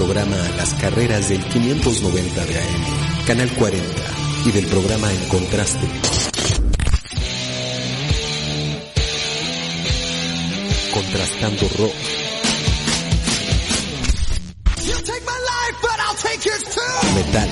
[0.00, 3.86] programa Las Carreras del 590 de AM, Canal 40
[4.46, 5.86] y del programa En Contraste.
[10.94, 11.92] Contrastando rock.
[17.14, 17.50] Metal.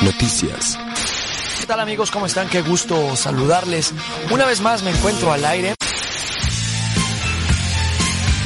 [0.00, 0.78] Noticias.
[1.60, 2.10] ¿Qué tal amigos?
[2.10, 2.48] ¿Cómo están?
[2.48, 3.92] Qué gusto saludarles.
[4.30, 5.77] Una vez más me encuentro al aire.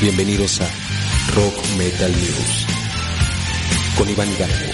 [0.02, 0.64] Bienvenidos a
[1.32, 2.66] Rock Metal News
[3.96, 4.72] con Iván Hidalgo.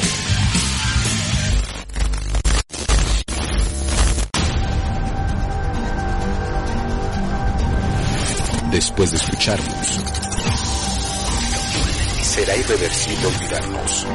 [8.72, 10.00] Después de escucharnos,
[12.22, 14.06] será irreversible olvidarnos.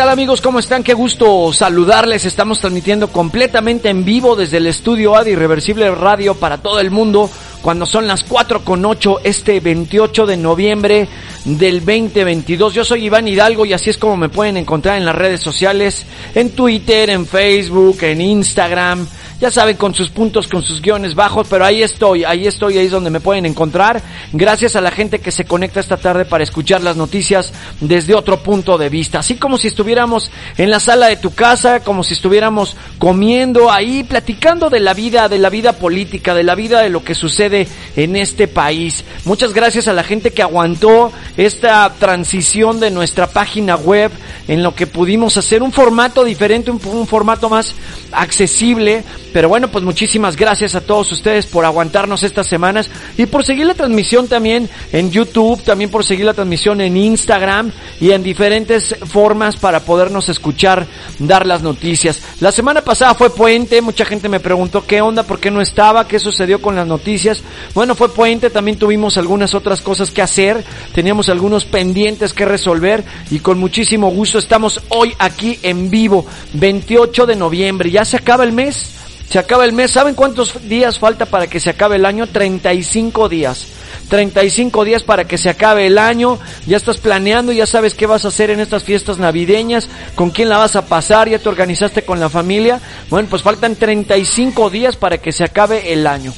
[0.00, 0.40] Tal amigos?
[0.40, 0.82] ¿Cómo están?
[0.82, 2.24] Qué gusto saludarles.
[2.24, 6.90] Estamos transmitiendo completamente en vivo desde el estudio A de Irreversible Radio para todo el
[6.90, 7.28] mundo
[7.60, 11.06] cuando son las 4 con 8 este 28 de noviembre
[11.44, 12.72] del 2022.
[12.72, 16.06] Yo soy Iván Hidalgo y así es como me pueden encontrar en las redes sociales,
[16.34, 19.06] en Twitter, en Facebook, en Instagram.
[19.40, 22.84] Ya saben, con sus puntos, con sus guiones bajos, pero ahí estoy, ahí estoy, ahí
[22.84, 24.02] es donde me pueden encontrar.
[24.34, 28.42] Gracias a la gente que se conecta esta tarde para escuchar las noticias desde otro
[28.42, 29.20] punto de vista.
[29.20, 34.04] Así como si estuviéramos en la sala de tu casa, como si estuviéramos comiendo ahí,
[34.04, 37.66] platicando de la vida, de la vida política, de la vida de lo que sucede
[37.96, 39.04] en este país.
[39.24, 44.10] Muchas gracias a la gente que aguantó esta transición de nuestra página web
[44.48, 47.74] en lo que pudimos hacer un formato diferente, un, formato más
[48.12, 49.04] accesible.
[49.32, 53.66] Pero bueno, pues muchísimas gracias a todos ustedes por aguantarnos estas semanas y por seguir
[53.66, 58.96] la transmisión también en YouTube, también por seguir la transmisión en Instagram y en diferentes
[59.06, 60.86] formas para podernos escuchar,
[61.18, 62.20] dar las noticias.
[62.40, 66.08] La semana pasada fue puente, mucha gente me preguntó qué onda, por qué no estaba,
[66.08, 67.42] qué sucedió con las noticias.
[67.74, 73.04] Bueno, fue puente, también tuvimos algunas otras cosas que hacer, teníamos algunos pendientes que resolver
[73.30, 78.44] y con muchísimo gusto estamos hoy aquí en vivo, 28 de noviembre, ya se acaba
[78.44, 78.99] el mes.
[79.30, 79.92] Se acaba el mes.
[79.92, 82.26] ¿Saben cuántos días falta para que se acabe el año?
[82.26, 83.68] 35 días.
[84.08, 86.40] 35 días para que se acabe el año.
[86.66, 90.48] Ya estás planeando, ya sabes qué vas a hacer en estas fiestas navideñas, con quién
[90.48, 92.80] la vas a pasar, ya te organizaste con la familia.
[93.08, 96.34] Bueno, pues faltan 35 días para que se acabe el año.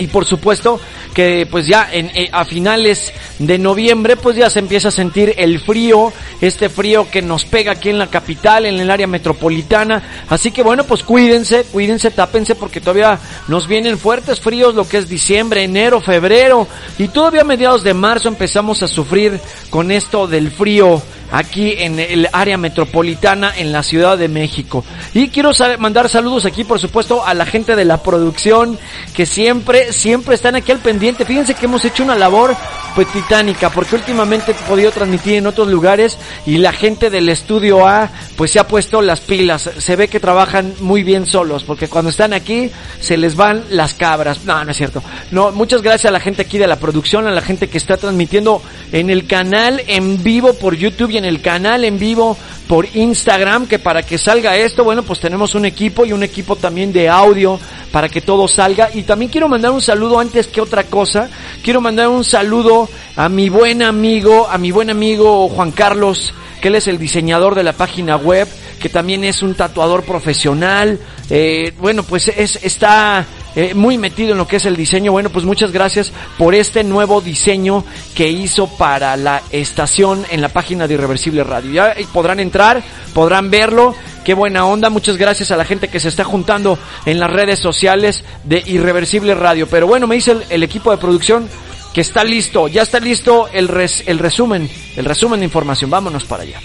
[0.00, 0.80] Y por supuesto
[1.14, 5.34] que pues ya en, eh, a finales de noviembre pues ya se empieza a sentir
[5.36, 6.10] el frío,
[6.40, 10.24] este frío que nos pega aquí en la capital, en el área metropolitana.
[10.28, 14.96] Así que bueno, pues cuídense, cuídense, tápense porque todavía nos vienen fuertes fríos lo que
[14.96, 16.66] es diciembre, enero, febrero
[16.98, 19.38] y todavía a mediados de marzo empezamos a sufrir
[19.68, 24.84] con esto del frío aquí en el área metropolitana en la Ciudad de México.
[25.14, 28.78] Y quiero mandar saludos aquí, por supuesto, a la gente de la producción
[29.14, 31.24] que siempre, siempre están aquí al pendiente.
[31.24, 32.56] Fíjense que hemos hecho una labor
[32.94, 37.86] pues titánica, porque últimamente he podido transmitir en otros lugares y la gente del estudio
[37.86, 39.70] A pues se ha puesto las pilas.
[39.78, 43.94] Se ve que trabajan muy bien solos, porque cuando están aquí se les van las
[43.94, 44.44] cabras.
[44.44, 45.02] No, no es cierto.
[45.30, 47.96] No, muchas gracias a la gente aquí de la producción, a la gente que está
[47.96, 48.62] transmitiendo
[48.92, 52.36] en el canal en vivo por YouTube en el canal en vivo
[52.66, 56.56] por Instagram, que para que salga esto, bueno, pues tenemos un equipo y un equipo
[56.56, 57.58] también de audio
[57.92, 58.90] para que todo salga.
[58.92, 61.30] Y también quiero mandar un saludo antes que otra cosa.
[61.62, 66.68] Quiero mandar un saludo a mi buen amigo, a mi buen amigo Juan Carlos, que
[66.68, 68.46] él es el diseñador de la página web,
[68.80, 70.98] que también es un tatuador profesional.
[71.28, 73.26] Eh, bueno, pues es, está
[73.56, 75.12] eh, muy metido en lo que es el diseño.
[75.12, 77.84] Bueno, pues muchas gracias por este nuevo diseño
[78.14, 81.72] que hizo para la estación en la página de Irreversible Radio.
[81.72, 82.82] Ya podrán entrar,
[83.14, 83.94] podrán verlo.
[84.24, 84.90] Qué buena onda.
[84.90, 89.34] Muchas gracias a la gente que se está juntando en las redes sociales de Irreversible
[89.34, 89.66] Radio.
[89.66, 91.48] Pero bueno, me dice el equipo de producción
[91.92, 95.90] que está listo, ya está listo el, res, el resumen, el resumen de información.
[95.90, 96.60] Vámonos para allá.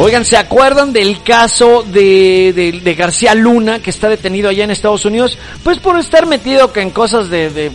[0.00, 5.04] Oigan, ¿se acuerdan del caso de, de, García Luna, que está detenido allá en Estados
[5.04, 5.36] Unidos?
[5.64, 7.72] Pues por estar metido en cosas de,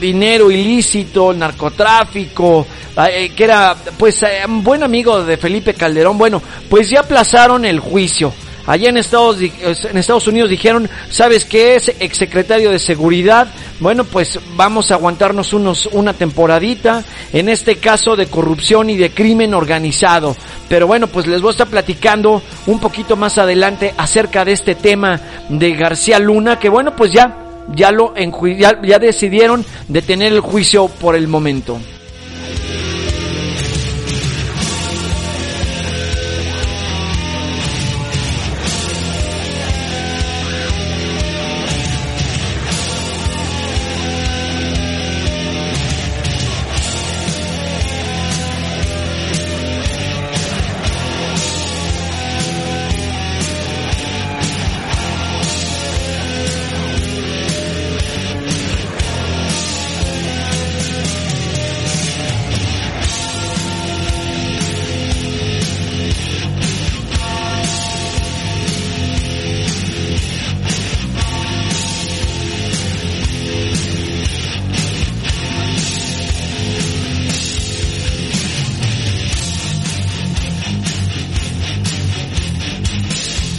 [0.00, 2.64] dinero ilícito, narcotráfico,
[3.10, 6.16] eh, que era pues eh, un buen amigo de Felipe Calderón.
[6.16, 6.40] Bueno,
[6.70, 8.32] pues ya aplazaron el juicio.
[8.66, 11.88] Allá en Estados, en Estados Unidos dijeron, ¿sabes qué es?
[12.00, 13.48] Exsecretario de Seguridad.
[13.80, 17.04] Bueno, pues vamos a aguantarnos unos, una temporadita.
[17.32, 20.34] En este caso de corrupción y de crimen organizado.
[20.68, 24.74] Pero bueno, pues les voy a estar platicando un poquito más adelante acerca de este
[24.74, 26.58] tema de García Luna.
[26.58, 27.36] Que bueno, pues ya,
[27.74, 31.78] ya lo, ya, ya decidieron detener el juicio por el momento.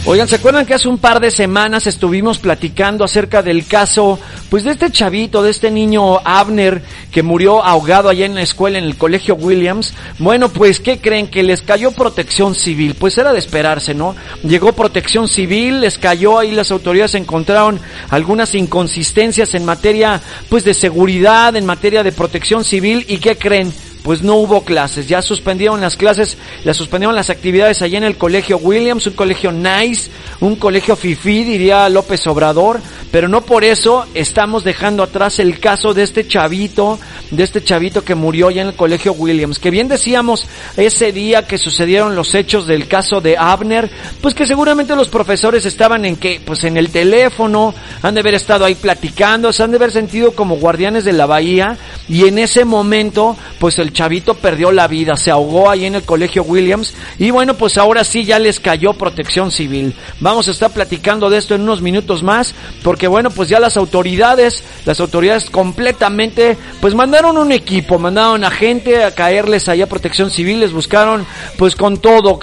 [0.08, 4.62] Oigan, ¿se acuerdan que hace un par de semanas estuvimos platicando acerca del caso, pues
[4.62, 8.84] de este chavito, de este niño Abner que murió ahogado allá en la escuela, en
[8.84, 9.94] el colegio Williams?
[10.20, 11.26] Bueno, pues, ¿qué creen?
[11.26, 12.94] Que les cayó protección civil.
[12.94, 14.14] Pues era de esperarse, ¿no?
[14.44, 20.74] Llegó protección civil, les cayó ahí, las autoridades encontraron algunas inconsistencias en materia, pues, de
[20.74, 23.72] seguridad, en materia de protección civil, ¿y qué creen?
[24.06, 25.08] Pues no hubo clases.
[25.08, 29.50] Ya suspendieron las clases, ya suspendieron las actividades allá en el colegio Williams, un colegio
[29.50, 35.58] nice, un colegio fifi, diría López Obrador, pero no por eso estamos dejando atrás el
[35.58, 37.00] caso de este chavito,
[37.32, 40.46] de este chavito que murió allá en el colegio Williams, que bien decíamos
[40.76, 45.66] ese día que sucedieron los hechos del caso de Abner, pues que seguramente los profesores
[45.66, 49.72] estaban en que, pues en el teléfono, han de haber estado ahí platicando, se han
[49.72, 51.76] de haber sentido como guardianes de la bahía,
[52.08, 56.02] y en ese momento, pues el chavito perdió la vida, se ahogó ahí en el
[56.02, 59.94] colegio Williams y bueno, pues ahora sí ya les cayó protección civil.
[60.20, 63.78] Vamos a estar platicando de esto en unos minutos más porque bueno, pues ya las
[63.78, 69.88] autoridades, las autoridades completamente, pues mandaron un equipo, mandaron a gente a caerles allá a
[69.88, 71.26] protección civil, les buscaron
[71.56, 72.38] pues con todo,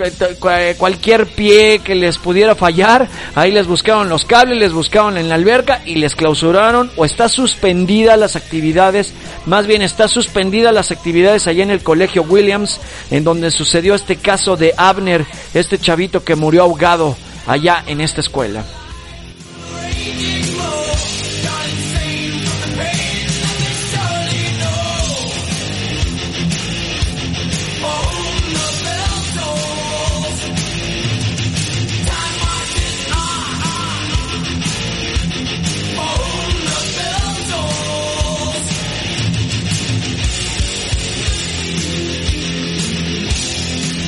[0.78, 5.36] cualquier pie que les pudiera fallar, ahí les buscaron los cables, les buscaron en la
[5.36, 9.14] alberca y les clausuraron o está suspendida las actividades,
[9.46, 12.80] más bien está suspendida las actividades allá en el colegio Williams,
[13.12, 17.16] en donde sucedió este caso de Abner, este chavito que murió ahogado
[17.48, 18.64] allá en esta escuela.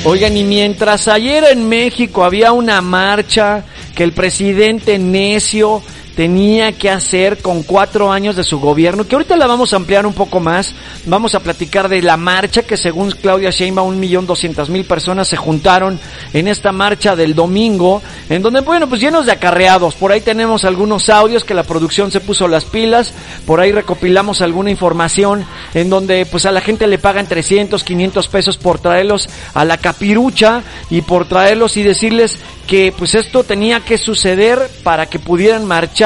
[0.08, 3.64] Oigan, y mientras ayer en México había una marcha
[3.96, 5.82] que el presidente necio
[6.16, 10.06] tenía que hacer con cuatro años de su gobierno, que ahorita la vamos a ampliar
[10.06, 10.74] un poco más.
[11.04, 15.28] Vamos a platicar de la marcha que según Claudia Sheinbaum un millón doscientas mil personas
[15.28, 16.00] se juntaron
[16.32, 19.94] en esta marcha del domingo, en donde, bueno, pues llenos de acarreados.
[19.94, 23.12] Por ahí tenemos algunos audios que la producción se puso las pilas,
[23.46, 25.44] por ahí recopilamos alguna información
[25.74, 29.76] en donde pues a la gente le pagan 300, 500 pesos por traerlos a la
[29.76, 35.66] capirucha y por traerlos y decirles que pues esto tenía que suceder para que pudieran
[35.66, 36.05] marchar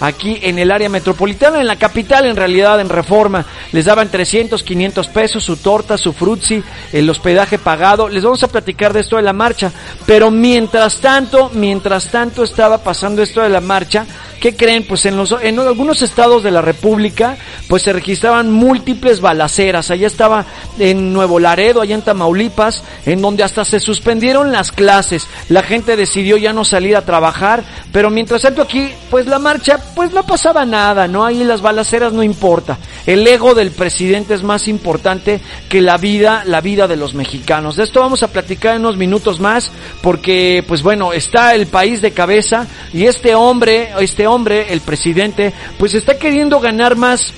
[0.00, 3.44] aquí en el área metropolitana, en la capital en realidad, en Reforma.
[3.72, 6.62] Les daban 300, 500 pesos, su torta, su frutzi,
[6.92, 8.08] el hospedaje pagado.
[8.08, 9.72] Les vamos a platicar de esto de la marcha.
[10.06, 14.06] Pero mientras tanto, mientras tanto estaba pasando esto de la marcha,
[14.40, 14.84] ¿Qué creen?
[14.86, 17.36] Pues en, los, en algunos estados de la República,
[17.68, 19.90] pues se registraban múltiples balaceras.
[19.90, 20.44] Allá estaba
[20.78, 25.26] en Nuevo Laredo, allá en Tamaulipas, en donde hasta se suspendieron las clases.
[25.48, 29.78] La gente decidió ya no salir a trabajar, pero mientras tanto aquí, pues la marcha,
[29.94, 31.24] pues no pasaba nada, ¿no?
[31.24, 32.78] Ahí las balaceras no importa.
[33.06, 37.76] El ego del presidente es más importante que la vida, la vida de los mexicanos.
[37.76, 39.70] De esto vamos a platicar en unos minutos más,
[40.02, 45.52] porque, pues bueno, está el país de cabeza y este hombre, este hombre, el presidente,
[45.78, 47.32] pues está queriendo ganar más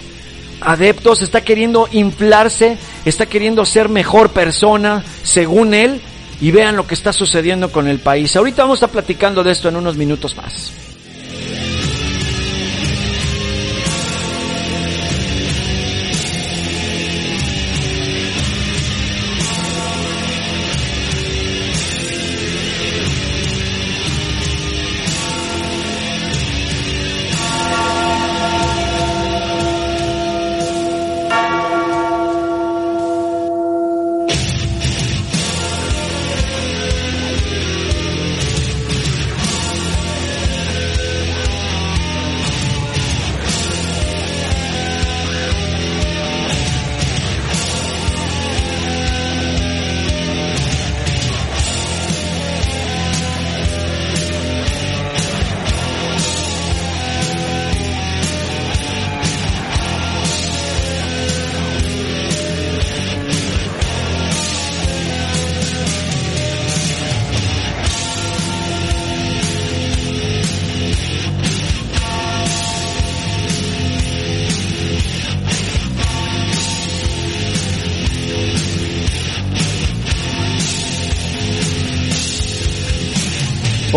[0.61, 6.01] adeptos, está queriendo inflarse, está queriendo ser mejor persona, según él,
[6.41, 8.35] y vean lo que está sucediendo con el país.
[8.37, 10.88] Ahorita vamos a platicando de esto en unos minutos más.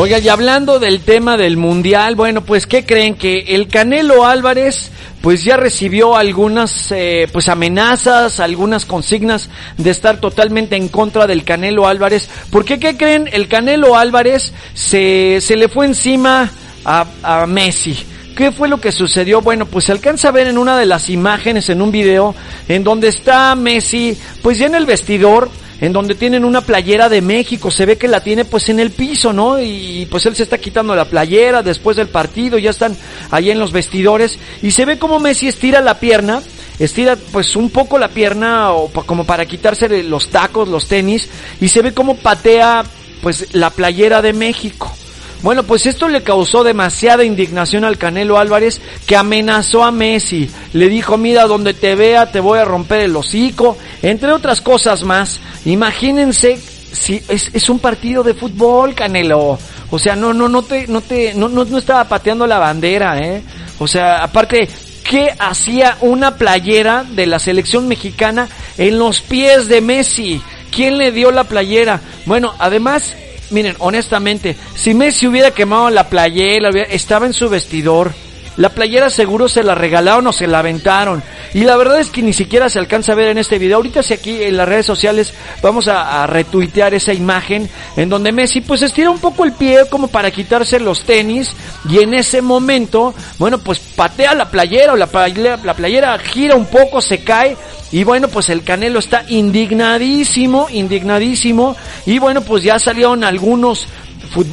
[0.01, 3.13] Oiga, y hablando del tema del mundial, bueno, pues ¿qué creen?
[3.13, 4.89] Que el Canelo Álvarez
[5.21, 11.43] pues ya recibió algunas eh, pues amenazas, algunas consignas de estar totalmente en contra del
[11.43, 12.29] Canelo Álvarez.
[12.49, 13.29] ¿Por qué qué creen?
[13.31, 16.49] El Canelo Álvarez se, se le fue encima
[16.83, 17.95] a, a Messi.
[18.35, 19.41] ¿Qué fue lo que sucedió?
[19.41, 22.33] Bueno, pues se alcanza a ver en una de las imágenes, en un video,
[22.67, 27.21] en donde está Messi, pues ya en el vestidor, en donde tienen una playera de
[27.21, 29.59] México, se ve que la tiene pues en el piso, ¿no?
[29.59, 32.95] Y pues él se está quitando la playera después del partido, ya están
[33.31, 36.43] ahí en los vestidores y se ve como Messi estira la pierna,
[36.77, 41.27] estira pues un poco la pierna o como para quitarse los tacos, los tenis
[41.59, 42.83] y se ve como patea
[43.23, 44.95] pues la playera de México.
[45.41, 50.49] Bueno, pues esto le causó demasiada indignación al Canelo Álvarez que amenazó a Messi.
[50.73, 55.03] Le dijo, mira, donde te vea te voy a romper el hocico, entre otras cosas
[55.03, 55.39] más.
[55.65, 56.59] Imagínense
[56.91, 59.57] si es, es un partido de fútbol, Canelo.
[59.89, 63.17] O sea, no, no, no te, no te, no, no, no estaba pateando la bandera,
[63.19, 63.41] eh.
[63.79, 64.69] O sea, aparte,
[65.03, 70.41] ¿qué hacía una playera de la selección mexicana en los pies de Messi?
[70.71, 71.99] ¿Quién le dio la playera?
[72.25, 73.15] Bueno, además,
[73.51, 78.13] miren, honestamente, si Messi hubiera quemado la playera, estaba en su vestidor,
[78.57, 81.23] la playera seguro se la regalaron o se la aventaron.
[81.53, 83.77] Y la verdad es que ni siquiera se alcanza a ver en este video.
[83.77, 88.61] Ahorita si aquí en las redes sociales vamos a, retuitear esa imagen en donde Messi
[88.61, 91.53] pues estira un poco el pie como para quitarse los tenis
[91.89, 96.55] y en ese momento, bueno, pues patea la playera o la playera, la playera gira
[96.55, 97.57] un poco, se cae
[97.91, 101.75] y bueno, pues el Canelo está indignadísimo, indignadísimo.
[102.05, 103.87] Y bueno, pues ya salieron algunos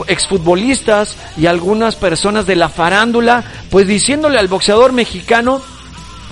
[0.06, 5.61] exfutbolistas y algunas personas de la farándula, pues diciéndole al boxeador mexicano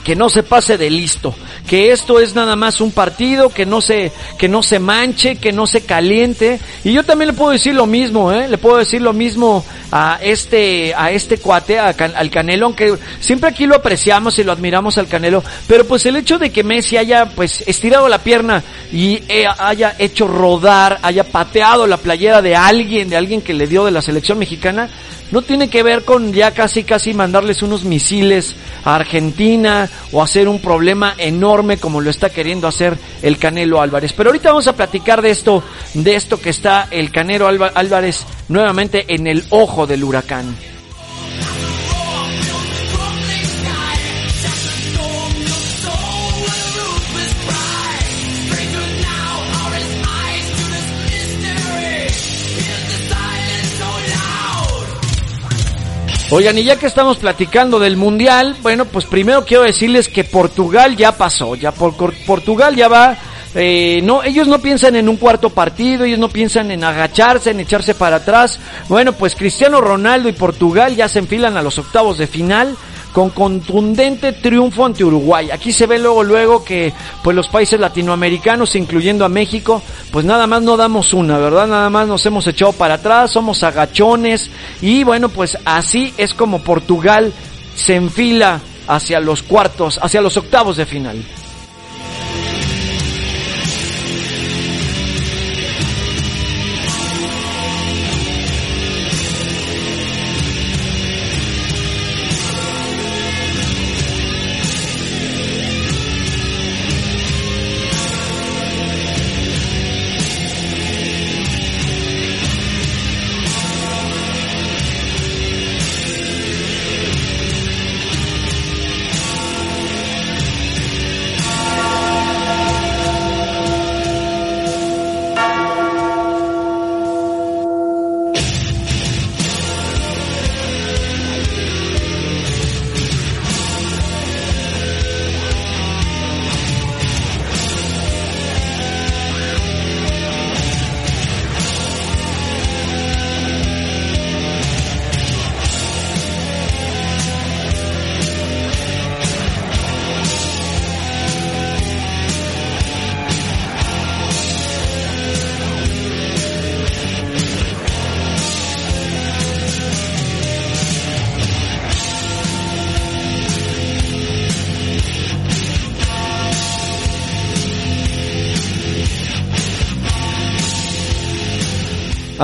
[0.07, 1.35] que no se pase de listo,
[1.67, 5.51] que esto es nada más un partido, que no se, que no se manche, que
[5.51, 6.61] no se caliente.
[6.85, 8.47] Y yo también le puedo decir lo mismo, ¿eh?
[8.47, 13.51] Le puedo decir lo mismo a este, a este cuate, a al Canelo, aunque siempre
[13.51, 16.97] aquí lo apreciamos y lo admiramos al Canelo, pero pues el hecho de que Messi
[16.97, 22.55] haya pues estirado la pierna y eh, haya hecho rodar, haya pateado la playera de
[22.55, 24.89] alguien, de alguien que le dio de la selección mexicana,
[25.31, 30.49] no tiene que ver con ya casi casi mandarles unos misiles a Argentina o hacer
[30.49, 34.13] un problema enorme como lo está queriendo hacer el Canelo Álvarez.
[34.13, 35.63] Pero ahorita vamos a platicar de esto,
[35.95, 40.55] de esto que está el Canelo Álvarez nuevamente en el ojo del huracán.
[56.29, 60.97] Oigan, y ya que estamos platicando del Mundial, bueno, pues primero quiero decirles que Portugal
[60.97, 61.95] ya pasó, ya por,
[62.27, 63.17] Portugal ya va,
[63.55, 67.61] eh, no, ellos no piensan en un cuarto partido, ellos no piensan en agacharse, en
[67.61, 68.59] echarse para atrás.
[68.89, 72.77] Bueno, pues Cristiano Ronaldo y Portugal ya se enfilan a los octavos de final
[73.13, 75.51] con contundente triunfo ante Uruguay.
[75.51, 76.93] Aquí se ve luego luego que
[77.23, 81.67] pues los países latinoamericanos, incluyendo a México, pues nada más no damos una, ¿verdad?
[81.67, 84.51] Nada más nos hemos echado para atrás, somos agachones
[84.83, 87.33] y bueno, pues así es como Portugal
[87.75, 91.25] se enfila hacia los cuartos, hacia los octavos de final.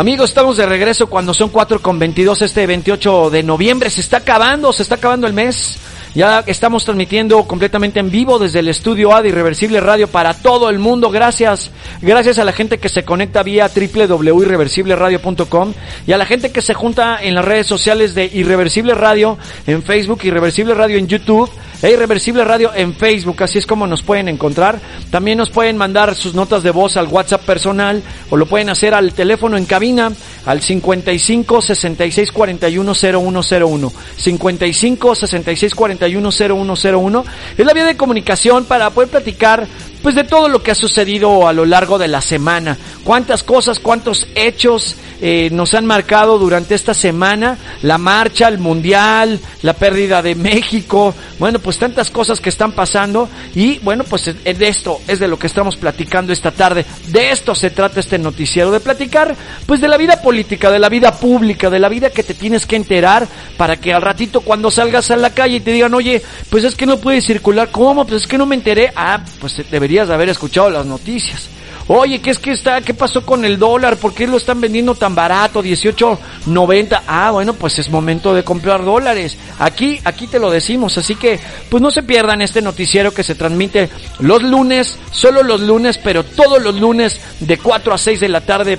[0.03, 3.89] Amigos, estamos de regreso cuando son 4 con 22 este 28 de noviembre.
[3.89, 5.79] Se está acabando, se está acabando el mes.
[6.13, 10.71] Ya estamos transmitiendo completamente en vivo desde el estudio A de Irreversible Radio para todo
[10.71, 11.09] el mundo.
[11.11, 11.71] Gracias.
[12.01, 15.73] Gracias a la gente que se conecta vía www.irreversibleradio.com
[16.05, 19.39] y a la gente que se junta en las redes sociales de Irreversible Radio
[19.69, 21.49] en Facebook, Irreversible Radio en YouTube
[21.83, 23.43] e Irreversible Radio en Facebook.
[23.43, 24.81] Así es como nos pueden encontrar.
[25.11, 28.95] También nos pueden mandar sus notas de voz al WhatsApp personal o lo pueden hacer
[28.95, 30.13] al teléfono en cabina
[30.47, 33.93] al 55 66 41 0101.
[34.17, 37.25] 55 66 41 0101.
[37.59, 39.67] Es la vía de comunicación para poder platicar
[40.03, 42.77] pues de todo lo que ha sucedido a lo largo de la semana.
[43.05, 47.57] Cuántas cosas, cuántos hechos eh, nos han marcado durante esta semana.
[47.83, 51.15] La marcha, el mundial, la pérdida de México.
[51.39, 53.29] Bueno, pues tantas cosas que están pasando.
[53.55, 56.85] Y bueno, pues de esto es de lo que estamos platicando esta tarde.
[57.09, 58.73] De esto se trata este noticiero.
[58.73, 62.25] De platicar pues de la vida política, de la vida pública, de la vida que
[62.25, 65.73] te tienes que enterar para que al ratito cuando salgas a la calle y te
[65.73, 67.71] digan, oye, pues es que no puedes circular.
[67.71, 68.05] ¿Cómo?
[68.05, 68.93] Pues es que no me enteré.
[68.97, 71.49] Ah, pues debería de haber escuchado las noticias.
[71.89, 72.81] Oye, ¿qué es que está?
[72.81, 73.97] ¿Qué pasó con el dólar?
[73.97, 75.63] ¿Por qué lo están vendiendo tan barato?
[75.63, 77.03] 18.90.
[77.07, 79.37] Ah, bueno, pues es momento de comprar dólares.
[79.59, 80.97] Aquí, aquí te lo decimos.
[80.97, 85.61] Así que, pues no se pierdan este noticiero que se transmite los lunes, solo los
[85.61, 88.79] lunes, pero todos los lunes de 4 a 6 de la tarde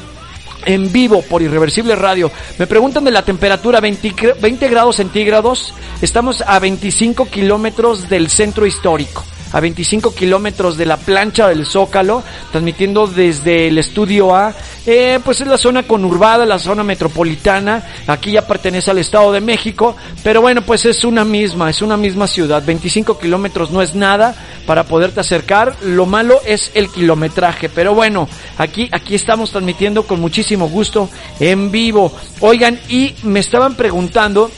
[0.65, 2.32] en vivo por Irreversible Radio.
[2.58, 5.73] Me preguntan de la temperatura 20, 20 grados centígrados.
[6.02, 12.24] Estamos a 25 kilómetros del centro histórico a 25 kilómetros de la plancha del Zócalo,
[12.52, 14.54] transmitiendo desde el estudio A,
[14.86, 19.39] eh, pues es la zona conurbada, la zona metropolitana, aquí ya pertenece al Estado de
[19.39, 23.96] México, pero bueno, pues es una misma, es una misma ciudad, 25 kilómetros no es
[23.96, 24.36] nada
[24.66, 30.20] para poderte acercar, lo malo es el kilometraje, pero bueno, aquí, aquí estamos transmitiendo con
[30.20, 32.12] muchísimo gusto en vivo.
[32.39, 34.52] Oigan, y me estaban preguntando,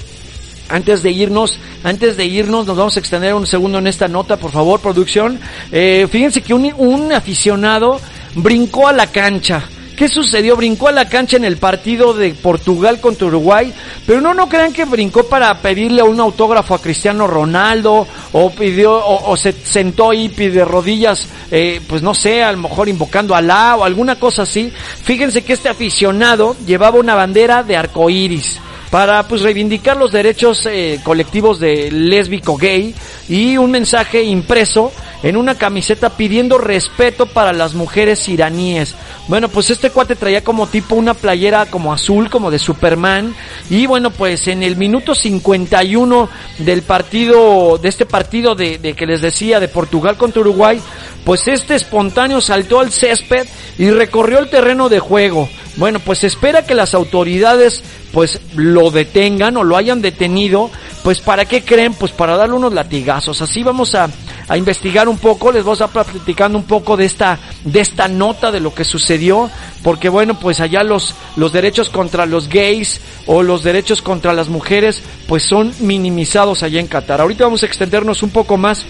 [0.69, 4.37] antes de irnos, antes de irnos, nos vamos a extender un segundo en esta nota,
[4.37, 5.39] por favor, producción.
[5.71, 7.99] Eh, fíjense que un, aficionado
[8.35, 9.63] brincó a la cancha.
[9.95, 10.57] ¿Qué sucedió?
[10.57, 13.73] Brincó a la cancha en el partido de Portugal contra Uruguay,
[14.05, 19.05] pero no, no crean que brincó para pedirle un autógrafo a Cristiano Ronaldo, o pidió,
[19.05, 23.37] o, se sentó y pide rodillas, eh, pues no sé, a lo mejor invocando a
[23.37, 24.69] Alá o alguna cosa así.
[25.03, 28.59] Fíjense que este aficionado llevaba una bandera de arcoíris
[28.95, 32.95] para pues reivindicar los derechos eh, colectivos de lésbico gay
[33.27, 34.89] y un mensaje impreso
[35.25, 38.93] en una camiseta pidiendo respeto para las mujeres iraníes.
[39.27, 43.35] Bueno, pues este cuate traía como tipo una playera como azul, como de Superman.
[43.71, 49.07] Y bueno, pues en el minuto 51 del partido, de este partido de, de que
[49.07, 50.79] les decía, de Portugal contra Uruguay,
[51.23, 53.47] pues este espontáneo saltó al césped
[53.79, 55.49] y recorrió el terreno de juego.
[55.77, 57.83] Bueno, pues espera que las autoridades
[58.13, 60.71] pues lo detengan o lo hayan detenido,
[61.03, 63.41] pues para qué creen, pues para darle unos latigazos.
[63.41, 64.09] Así vamos a,
[64.47, 68.07] a investigar un poco, les vamos a estar platicando un poco de esta, de esta
[68.07, 69.49] nota de lo que sucedió,
[69.83, 74.49] porque bueno, pues allá los, los derechos contra los gays o los derechos contra las
[74.49, 77.21] mujeres, pues son minimizados allá en Qatar.
[77.21, 78.85] Ahorita vamos a extendernos un poco más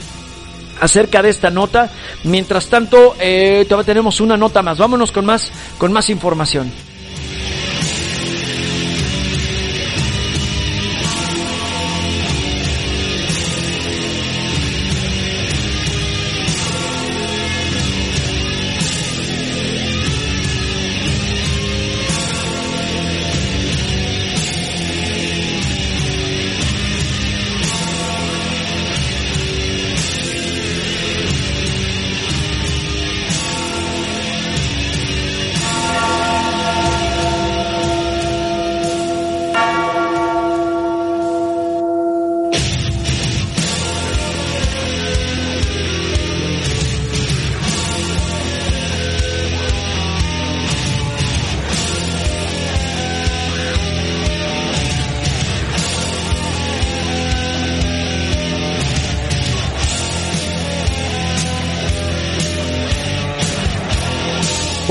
[0.82, 1.90] acerca de esta nota.
[2.24, 4.78] Mientras tanto, eh, todavía tenemos una nota más.
[4.78, 6.72] Vámonos con más, con más información.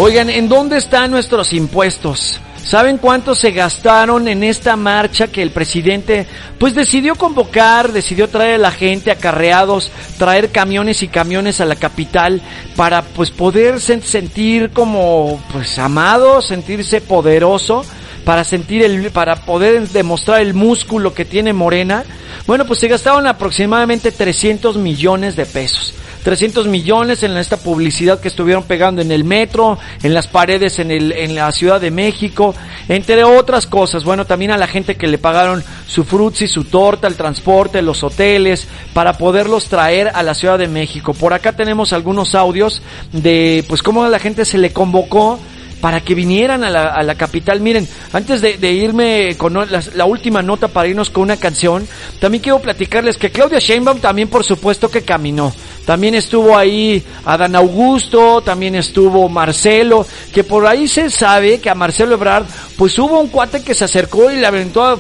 [0.05, 2.39] Oigan, ¿en dónde están nuestros impuestos?
[2.63, 6.27] ¿Saben cuánto se gastaron en esta marcha que el presidente
[6.59, 11.77] pues decidió convocar, decidió traer a la gente acarreados, traer camiones y camiones a la
[11.77, 12.43] capital
[12.77, 17.83] para pues poderse sentir como pues amado, sentirse poderoso,
[18.27, 22.05] para sentir el para poder demostrar el músculo que tiene Morena?
[22.47, 25.95] Bueno, pues se gastaron aproximadamente 300 millones de pesos.
[26.25, 30.91] 300 millones en esta publicidad que estuvieron pegando en el metro, en las paredes en,
[30.91, 32.55] el, en la Ciudad de México,
[32.89, 34.05] entre otras cosas.
[34.05, 38.03] Bueno, también a la gente que le pagaron su frutzi, su torta, el transporte, los
[38.03, 41.13] hoteles, para poderlos traer a la Ciudad de México.
[41.13, 42.81] Por acá tenemos algunos audios
[43.13, 45.39] de pues cómo a la gente se le convocó
[45.85, 47.61] para que vinieran a la, a la capital.
[47.61, 51.87] Miren, antes de, irme con la, la, última nota para irnos con una canción,
[52.21, 55.53] también quiero platicarles que Claudia Sheinbaum también por supuesto que caminó.
[55.85, 61.75] También estuvo ahí Adán Augusto, también estuvo Marcelo, que por ahí se sabe que a
[61.75, 62.45] Marcelo Ebrard,
[62.77, 64.99] pues hubo un cuate que se acercó y le aventó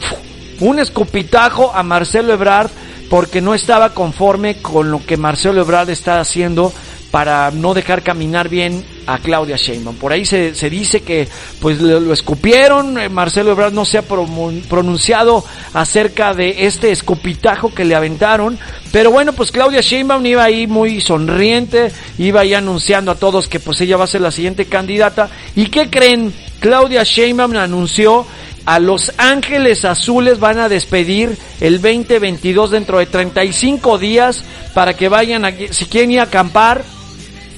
[0.60, 2.70] un escupitajo a Marcelo Ebrard
[3.08, 6.72] porque no estaba conforme con lo que Marcelo Ebrard está haciendo
[7.14, 9.94] para no dejar caminar bien a Claudia Sheinbaum.
[9.98, 11.28] Por ahí se, se dice que
[11.60, 17.72] pues lo, lo escupieron, eh, Marcelo Ebrard no se ha pronunciado acerca de este escupitajo
[17.72, 18.58] que le aventaron,
[18.90, 23.60] pero bueno, pues Claudia Sheinbaum iba ahí muy sonriente, iba ahí anunciando a todos que
[23.60, 25.30] pues ella va a ser la siguiente candidata.
[25.54, 26.34] ¿Y qué creen?
[26.58, 28.26] Claudia Sheinbaum anunció
[28.66, 35.08] a Los Ángeles Azules van a despedir el 2022 dentro de 35 días para que
[35.08, 36.82] vayan, a, si quieren ir a acampar,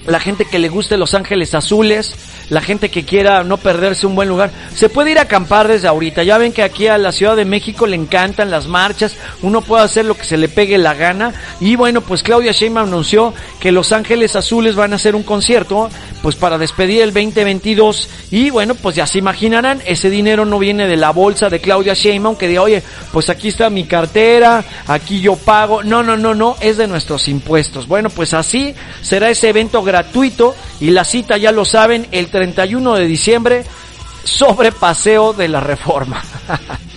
[0.07, 2.15] la gente que le guste Los Ángeles Azules,
[2.51, 5.89] la gente que quiera no perderse un buen lugar, se puede ir a acampar desde
[5.89, 6.23] ahorita.
[6.23, 9.85] Ya ven que aquí a la Ciudad de México le encantan las marchas, uno puede
[9.85, 11.33] hacer lo que se le pegue la gana.
[11.61, 15.91] Y bueno, pues Claudia Sheinbaum anunció que Los Ángeles Azules van a hacer un concierto,
[16.23, 18.09] pues para despedir el 2022.
[18.31, 21.95] Y bueno, pues ya se imaginarán, ese dinero no viene de la bolsa de Claudia
[21.95, 22.83] Sheinbaum que de oye,
[23.13, 25.83] pues aquí está mi cartera, aquí yo pago.
[25.83, 27.89] No, no, no, no, es de nuestros impuestos.
[27.89, 32.97] Bueno, pues así será ese evento gratuito y la cita ya lo saben, el 31
[32.97, 33.65] de diciembre
[34.23, 36.23] sobre Paseo de la Reforma.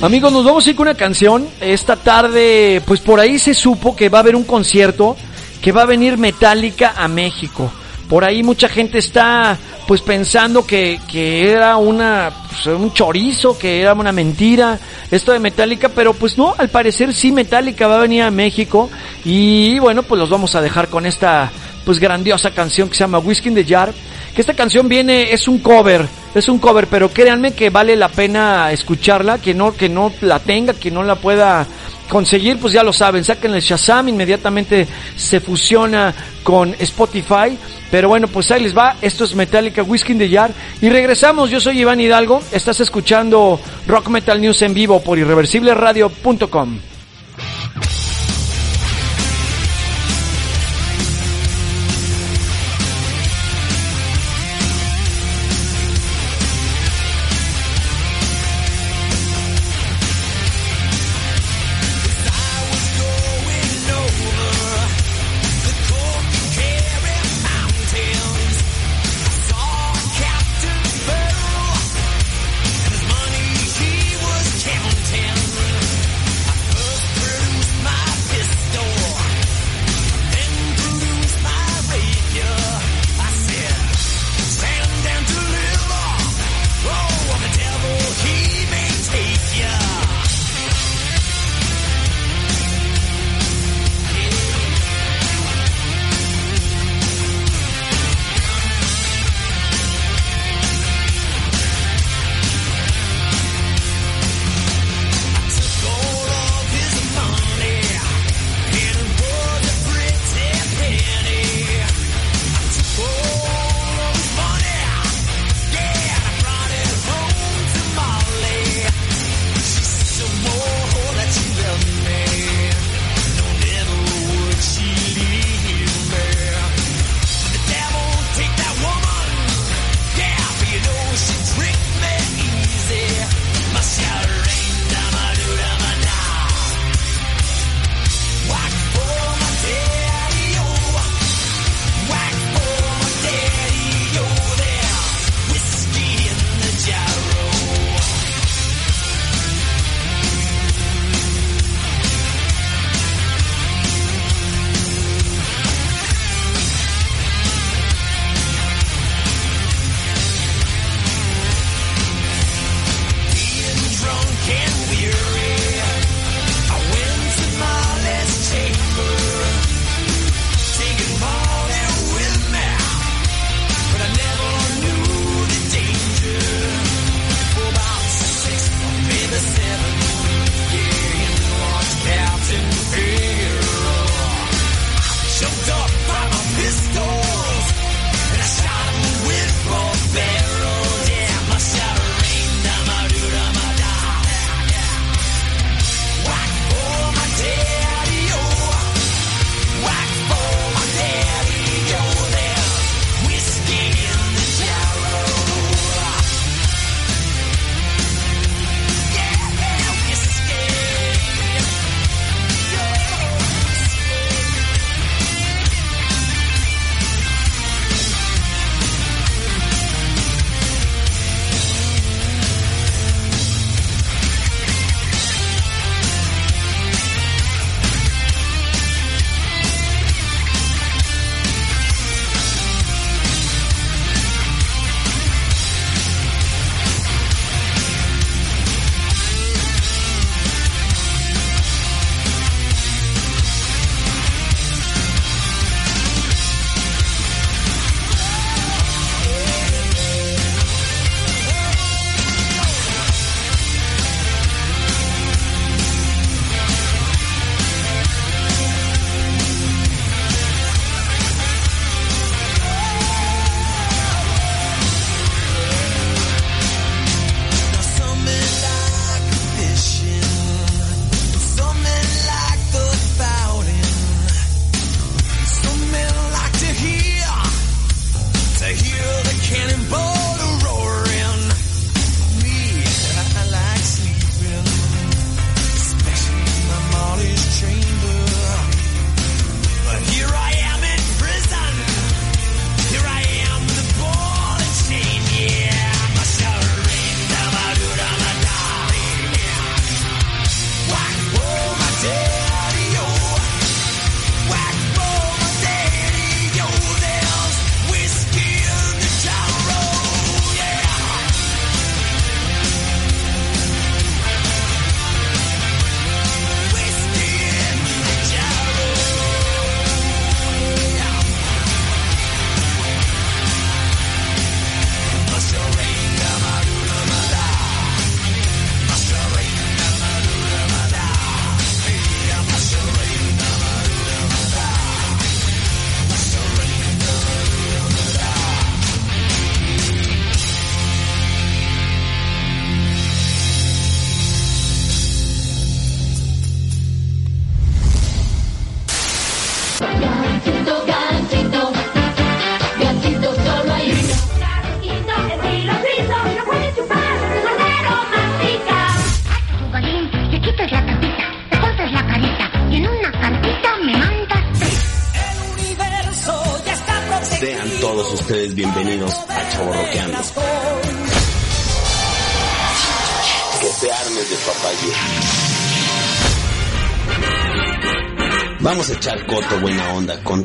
[0.00, 1.48] Amigos, nos vamos a ir con una canción.
[1.60, 5.16] Esta tarde, pues por ahí se supo que va a haber un concierto
[5.60, 7.72] que va a venir Metallica a México.
[8.08, 9.58] Por ahí mucha gente está
[9.88, 14.78] pues pensando que, que era una pues, un chorizo, que era una mentira
[15.10, 18.88] esto de Metallica, pero pues no, al parecer sí Metallica va a venir a México
[19.24, 21.50] y bueno, pues los vamos a dejar con esta
[21.84, 23.92] pues grandiosa canción que se llama Whiskey in the Jar,
[24.34, 28.08] que esta canción viene es un cover es un cover, pero créanme que vale la
[28.08, 31.66] pena escucharla, que no, que no la tenga, que no la pueda
[32.08, 34.86] conseguir, pues ya lo saben, saquen el Shazam, inmediatamente
[35.16, 37.58] se fusiona con Spotify,
[37.90, 41.50] pero bueno, pues ahí les va, esto es Metallica Whiskey in the Jar, y regresamos,
[41.50, 46.97] yo soy Iván Hidalgo, estás escuchando Rock Metal News en vivo por irreversibleradio.com.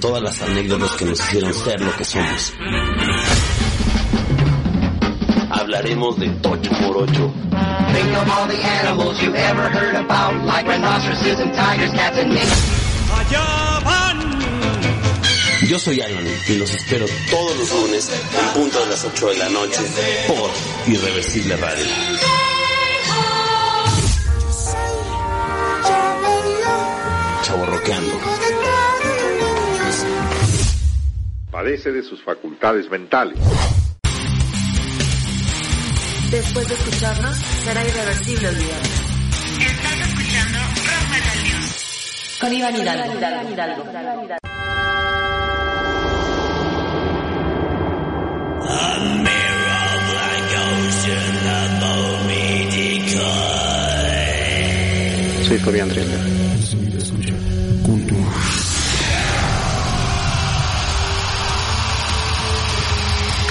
[0.03, 2.53] todas las anécdotas que nos hicieron ser lo que somos.
[5.49, 7.31] Hablaremos de Tocho Morocho.
[7.93, 12.33] Think of all the animals you ever heard about, like rhinoceroses and tigers, cats and
[12.33, 12.83] minks.
[15.69, 19.37] Yo soy Alan y los espero todos los lunes en punto de las 8 de
[19.37, 19.81] la noche
[20.27, 20.49] por
[20.85, 21.85] Irreversible Radio.
[27.43, 28.32] Chaborroqueando.
[31.63, 33.39] Padece de sus facultades mentales.
[36.29, 38.89] Después de escucharnos, será irreversible olvidarnos.
[39.61, 42.37] Estás escuchando Rock Metal News.
[42.41, 43.13] Con Iván Hidalgo.
[55.47, 55.89] Soy Fabián.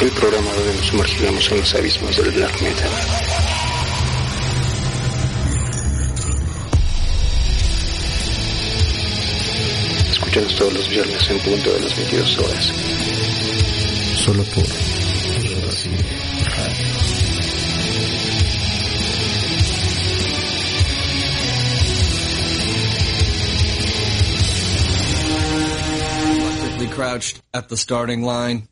[0.02, 2.90] El programa donde nos sumergiremos en los abismos del black metal.
[10.10, 12.72] Escúchanos todos los viernes en punto de las 22 horas.
[14.16, 14.64] Solo por
[26.92, 28.68] crouched at the starting line.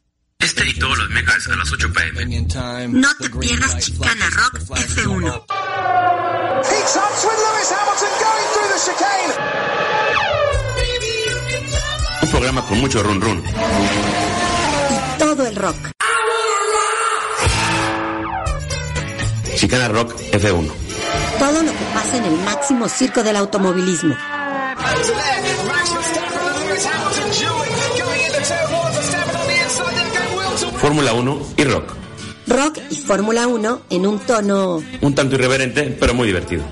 [0.50, 2.26] Este y todos los megas a las 8 pm.
[2.88, 5.20] No te pierdas Chicana Rock the flags F1.
[5.20, 5.46] go up.
[6.66, 9.32] He touched with Lewis Hamilton going through the chicane.
[12.22, 13.44] Un programa con mucho run run.
[15.20, 15.76] Todo el rock.
[19.54, 20.72] Chicana Rock F1.
[21.38, 24.16] Todo lo que pasa en el máximo circo del automovilismo.
[30.80, 31.92] Fórmula 1 y rock.
[32.46, 36.64] Rock y Fórmula 1 en un tono Un tanto irreverente, pero muy divertido.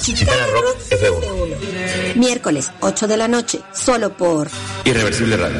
[0.00, 2.14] Chicana Rock F1.
[2.16, 4.48] miércoles 8 de la noche, solo por
[4.84, 5.58] Irreversible Radio.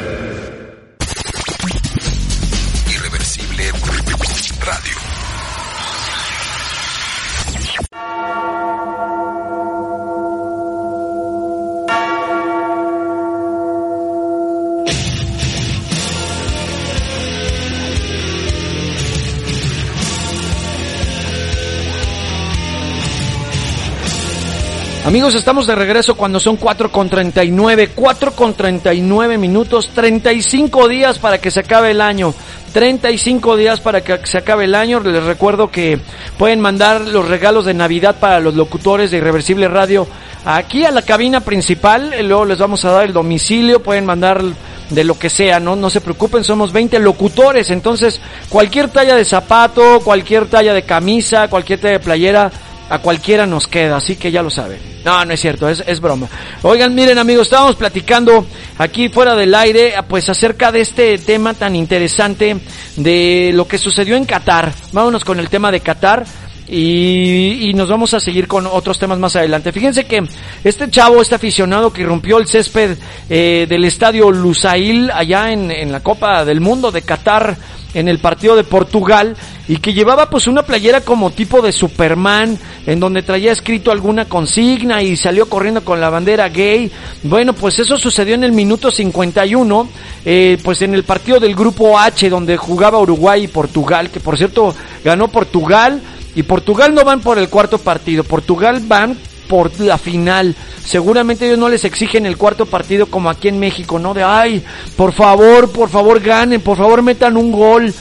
[25.06, 31.20] Amigos, estamos de regreso cuando son 4 con 39, 4 con 39 minutos, 35 días
[31.20, 32.34] para que se acabe el año.
[32.72, 34.98] 35 días para que se acabe el año.
[34.98, 36.00] Les recuerdo que
[36.36, 40.08] pueden mandar los regalos de Navidad para los locutores de Irreversible Radio
[40.44, 42.12] aquí a la cabina principal.
[42.24, 43.84] Luego les vamos a dar el domicilio.
[43.84, 44.42] Pueden mandar
[44.90, 45.76] de lo que sea, ¿no?
[45.76, 47.70] No se preocupen, somos 20 locutores.
[47.70, 52.50] Entonces, cualquier talla de zapato, cualquier talla de camisa, cualquier talla de playera,
[52.88, 54.78] a cualquiera nos queda, así que ya lo saben.
[55.04, 56.28] No, no es cierto, es, es broma.
[56.62, 58.46] Oigan, miren amigos, estábamos platicando
[58.78, 62.56] aquí fuera del aire, pues acerca de este tema tan interesante
[62.96, 64.72] de lo que sucedió en Qatar.
[64.92, 66.24] Vámonos con el tema de Qatar.
[66.68, 69.70] Y, nos vamos a seguir con otros temas más adelante.
[69.70, 70.24] Fíjense que
[70.64, 72.96] este chavo, este aficionado que rompió el césped
[73.28, 77.56] eh, del estadio Lusail allá en, en la Copa del Mundo de Qatar
[77.96, 79.34] en el partido de Portugal
[79.68, 84.26] y que llevaba pues una playera como tipo de Superman en donde traía escrito alguna
[84.26, 86.92] consigna y salió corriendo con la bandera gay.
[87.22, 89.88] Bueno, pues eso sucedió en el minuto 51,
[90.26, 94.36] eh, pues en el partido del grupo H donde jugaba Uruguay y Portugal, que por
[94.36, 96.02] cierto ganó Portugal
[96.36, 99.18] y Portugal no van por el cuarto partido, Portugal van
[99.48, 100.54] por la final.
[100.84, 104.12] Seguramente ellos no les exigen el cuarto partido como aquí en México, ¿no?
[104.14, 104.62] De, ay,
[104.96, 107.92] por favor, por favor ganen, por favor metan un gol.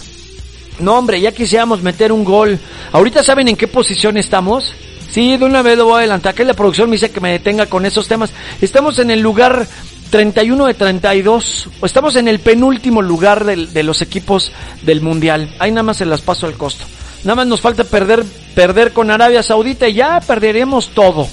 [0.79, 2.59] No, hombre, ya quisiéramos meter un gol.
[2.91, 4.73] Ahorita saben en qué posición estamos.
[5.09, 6.33] Sí, de una vez lo voy a adelantar.
[6.35, 8.31] Que la producción me dice que me detenga con esos temas.
[8.59, 9.65] Estamos en el lugar
[10.09, 11.69] 31 de 32.
[11.79, 15.55] O estamos en el penúltimo lugar del- de los equipos del mundial.
[15.59, 16.83] Ahí nada más se las paso al costo.
[17.25, 18.23] Nada más nos falta perder,
[18.53, 21.27] perder con Arabia Saudita y ya perderemos todo.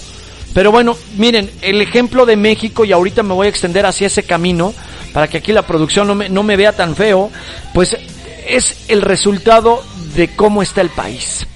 [0.54, 4.22] Pero bueno, miren, el ejemplo de México, y ahorita me voy a extender hacia ese
[4.22, 4.72] camino,
[5.12, 7.30] para que aquí la producción no me, no me vea tan feo,
[7.74, 7.94] pues
[8.48, 9.82] es el resultado
[10.14, 11.46] de cómo está el país.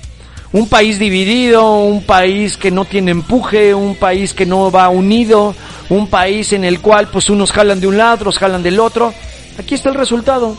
[0.53, 5.55] Un país dividido, un país que no tiene empuje, un país que no va unido,
[5.89, 9.15] un país en el cual pues unos jalan de un lado, otros jalan del otro.
[9.59, 10.59] Aquí está el resultado.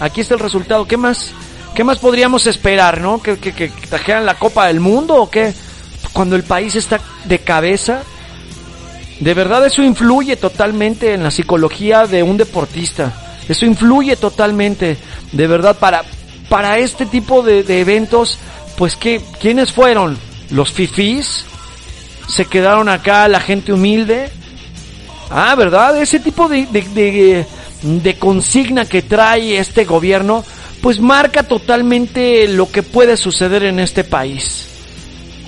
[0.00, 0.86] aquí está el resultado.
[0.86, 1.32] ¿Qué más?
[1.76, 3.20] ¿Qué más podríamos esperar, no?
[3.20, 5.52] ¿Que, que, que trajeran la Copa del Mundo o qué?
[6.14, 8.02] Cuando el país está de cabeza,
[9.20, 13.12] de verdad eso influye totalmente en la psicología de un deportista.
[13.46, 14.96] Eso influye totalmente,
[15.32, 16.02] de verdad, para,
[16.48, 18.38] para este tipo de, eventos,
[18.78, 20.16] pues que, ¿quiénes fueron?
[20.48, 21.44] Los fifís,
[22.26, 24.30] se quedaron acá la gente humilde.
[25.28, 26.00] Ah, ¿verdad?
[26.00, 27.44] Ese tipo de,
[27.82, 30.42] de consigna que trae este gobierno,
[30.80, 34.66] pues marca totalmente lo que puede suceder en este país.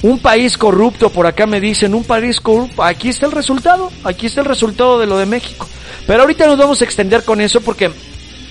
[0.03, 2.83] Un país corrupto, por acá me dicen, un país corrupto.
[2.83, 5.69] Aquí está el resultado, aquí está el resultado de lo de México.
[6.07, 7.91] Pero ahorita nos vamos a extender con eso porque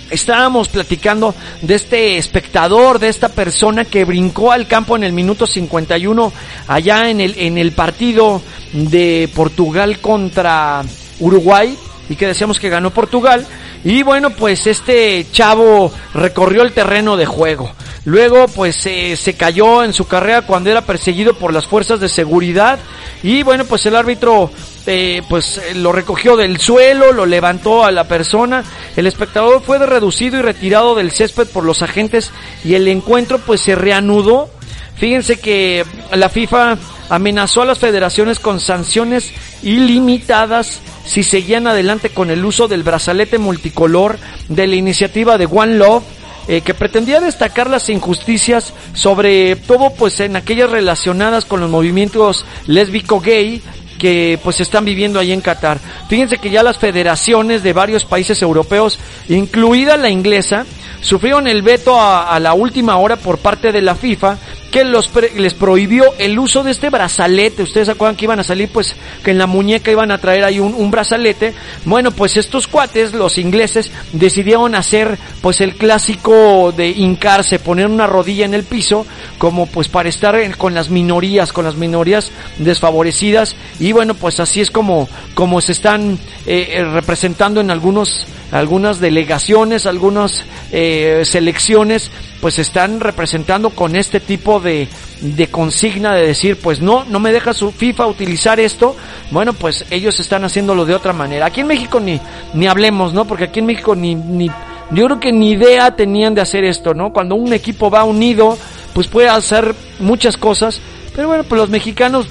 [0.09, 5.47] estábamos platicando de este espectador, de esta persona que brincó al campo en el minuto
[5.47, 6.31] 51
[6.67, 8.41] allá en el, en el partido
[8.73, 10.83] de Portugal contra
[11.19, 11.77] Uruguay
[12.09, 13.45] y que decíamos que ganó Portugal.
[13.87, 17.71] Y bueno, pues este chavo recorrió el terreno de juego.
[18.03, 22.09] Luego pues eh, se cayó en su carrera cuando era perseguido por las fuerzas de
[22.09, 22.79] seguridad.
[23.23, 24.51] Y bueno, pues el árbitro
[24.87, 28.61] eh, pues lo recogió del suelo, lo levantó a la persona.
[28.97, 32.31] El espectador fue reducido y retirado del césped por los agentes
[32.65, 34.49] y el encuentro pues se reanudó.
[34.97, 36.77] Fíjense que la FIFA
[37.09, 39.31] amenazó a las federaciones con sanciones
[39.63, 44.17] ilimitadas si seguían adelante con el uso del brazalete multicolor
[44.49, 46.03] de la iniciativa de One Love
[46.49, 52.45] eh, que pretendía destacar las injusticias sobre todo pues en aquellas relacionadas con los movimientos
[52.67, 53.61] lésbico gay
[53.97, 55.79] que pues están viviendo ahí en Qatar.
[56.07, 60.65] Fíjense que ya las federaciones de varios países europeos, incluida la inglesa,
[61.01, 64.37] sufrieron el veto a, a la última hora por parte de la FIFA
[64.71, 67.63] que los les prohibió el uso de este brazalete.
[67.63, 70.43] Ustedes se acuerdan que iban a salir, pues, que en la muñeca iban a traer
[70.43, 71.53] ahí un, un, brazalete.
[71.85, 78.07] Bueno, pues estos cuates, los ingleses, decidieron hacer, pues, el clásico de hincarse, poner una
[78.07, 79.05] rodilla en el piso,
[79.37, 83.55] como pues para estar con las minorías, con las minorías desfavorecidas.
[83.79, 89.85] Y bueno, pues así es como, como se están eh, representando en algunos, algunas delegaciones,
[89.85, 94.87] algunas eh, selecciones, pues están representando con este tipo de,
[95.21, 98.95] de consigna de decir, pues no, no me deja su FIFA utilizar esto,
[99.31, 101.47] bueno, pues ellos están haciéndolo de otra manera.
[101.47, 102.19] Aquí en México ni,
[102.53, 103.25] ni hablemos, ¿no?
[103.25, 104.49] Porque aquí en México ni, ni,
[104.91, 107.11] yo creo que ni idea tenían de hacer esto, ¿no?
[107.11, 108.57] Cuando un equipo va unido,
[108.93, 110.79] pues puede hacer muchas cosas,
[111.15, 112.27] pero bueno, pues los mexicanos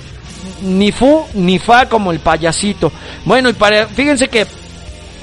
[0.62, 2.92] ni fu ni fa como el payasito.
[3.24, 4.46] Bueno, y para, fíjense que,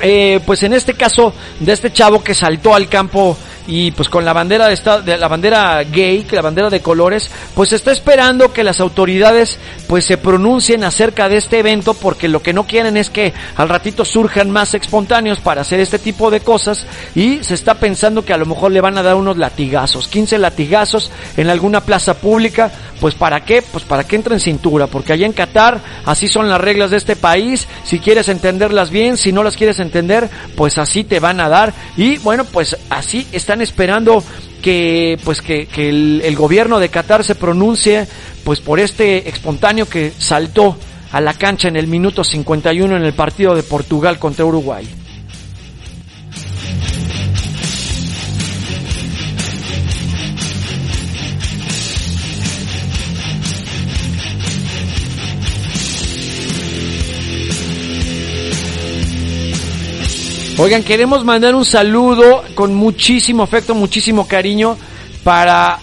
[0.02, 3.38] eh, pues en este caso de este chavo que saltó al campo
[3.68, 6.82] y pues con la bandera de, esta, de la bandera gay, que la bandera de
[6.82, 9.57] colores, pues está esperando que las autoridades
[9.88, 13.70] pues se pronuncien acerca de este evento porque lo que no quieren es que al
[13.70, 16.86] ratito surjan más espontáneos para hacer este tipo de cosas
[17.16, 20.38] y se está pensando que a lo mejor le van a dar unos latigazos, 15
[20.39, 23.61] latigazos en alguna plaza pública, pues para qué?
[23.61, 26.97] Pues para que entre en cintura, porque allá en Qatar así son las reglas de
[26.97, 31.39] este país, si quieres entenderlas bien, si no las quieres entender, pues así te van
[31.39, 31.74] a dar.
[31.97, 34.24] Y bueno, pues así está están esperando
[34.64, 38.08] que pues que, el, el, gobierno de Qatar se pronuncie
[38.43, 40.76] pues por este espontáneo que saltó
[41.12, 44.89] a la cancha en el minuto 51 en el partido de Portugal contra Uruguay.
[60.60, 64.78] Oigan, queremos mandar un saludo con muchísimo afecto, muchísimo cariño
[65.24, 65.80] para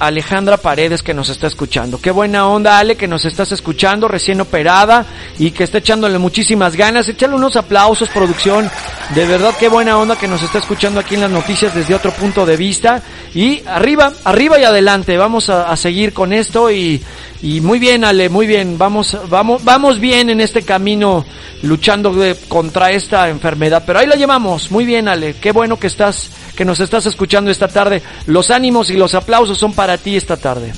[0.00, 2.00] Alejandra Paredes que nos está escuchando.
[2.00, 5.06] Qué buena onda, Ale, que nos estás escuchando, recién operada
[5.38, 7.08] y que está echándole muchísimas ganas.
[7.08, 8.68] Échale unos aplausos, producción.
[9.14, 12.10] De verdad, qué buena onda que nos está escuchando aquí en las noticias desde otro
[12.10, 13.02] punto de vista.
[13.32, 15.16] Y arriba, arriba y adelante.
[15.18, 17.00] Vamos a, a seguir con esto y,
[17.42, 18.76] y muy bien, Ale, muy bien.
[18.76, 21.24] Vamos, vamos, vamos bien en este camino
[21.62, 23.82] luchando de, contra esta enfermedad.
[23.86, 24.70] Pero ahí la llevamos.
[24.70, 25.34] Muy bien, Ale.
[25.34, 28.02] Qué bueno que estás, que nos estás escuchando esta tarde.
[28.26, 30.72] Los ánimos y los aplausos son para ti esta tarde.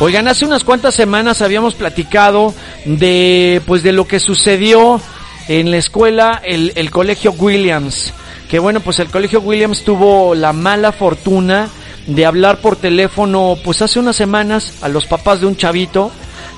[0.00, 2.52] Oigan, hace unas cuantas semanas habíamos platicado
[2.84, 5.00] de pues de lo que sucedió
[5.48, 8.12] en la escuela, el, el colegio Williams.
[8.48, 11.68] Que bueno, pues el colegio Williams tuvo la mala fortuna
[12.06, 16.10] de hablar por teléfono, pues hace unas semanas a los papás de un chavito,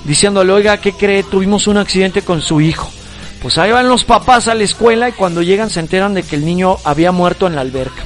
[0.05, 1.23] diciéndole, oiga, ¿qué cree?
[1.23, 2.91] Tuvimos un accidente con su hijo.
[3.41, 6.37] Pues ahí van los papás a la escuela y cuando llegan se enteran de que
[6.37, 8.05] el niño había muerto en la alberca.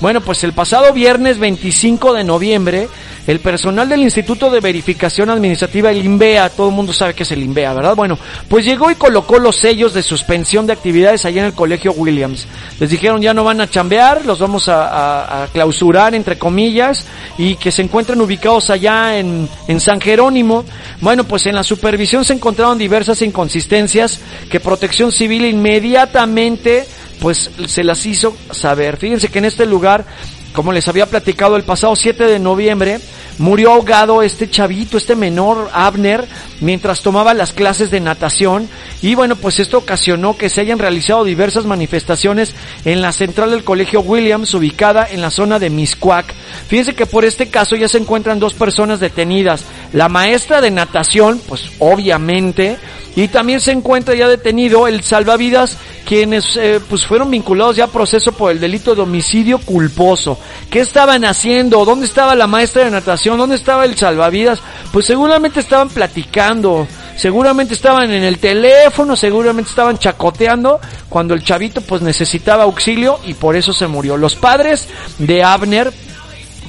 [0.00, 2.88] Bueno, pues el pasado viernes 25 de noviembre
[3.26, 7.32] el personal del Instituto de Verificación Administrativa, el INVEA, todo el mundo sabe que es
[7.32, 7.94] el INVEA, ¿verdad?
[7.94, 8.18] Bueno,
[8.48, 12.46] pues llegó y colocó los sellos de suspensión de actividades allá en el Colegio Williams.
[12.78, 17.06] Les dijeron ya no van a chambear, los vamos a, clausurar, entre comillas,
[17.38, 20.64] y que se encuentran ubicados allá en, en San Jerónimo.
[21.00, 26.86] Bueno, pues en la supervisión se encontraron diversas inconsistencias que Protección Civil inmediatamente
[27.20, 28.96] pues se las hizo saber.
[28.96, 30.04] Fíjense que en este lugar,
[30.52, 33.00] como les había platicado el pasado 7 de noviembre,
[33.38, 36.26] murió ahogado este chavito, este menor Abner,
[36.60, 38.68] mientras tomaba las clases de natación.
[39.00, 43.64] Y bueno, pues esto ocasionó que se hayan realizado diversas manifestaciones en la central del
[43.64, 46.34] Colegio Williams, ubicada en la zona de Miscuac.
[46.68, 49.64] Fíjense que por este caso ya se encuentran dos personas detenidas.
[49.92, 52.78] La maestra de natación, pues obviamente,
[53.16, 55.76] y también se encuentra ya detenido el salvavidas,
[56.06, 60.38] quienes eh, pues fueron vinculados ya a proceso por el delito de homicidio culposo.
[60.70, 61.84] ¿Qué estaban haciendo?
[61.84, 63.38] ¿Dónde estaba la maestra de natación?
[63.38, 64.60] ¿Dónde estaba el salvavidas?
[64.92, 66.86] Pues seguramente estaban platicando,
[67.16, 73.34] seguramente estaban en el teléfono, seguramente estaban chacoteando cuando el chavito pues necesitaba auxilio y
[73.34, 74.16] por eso se murió.
[74.16, 74.88] Los padres
[75.18, 75.92] de Abner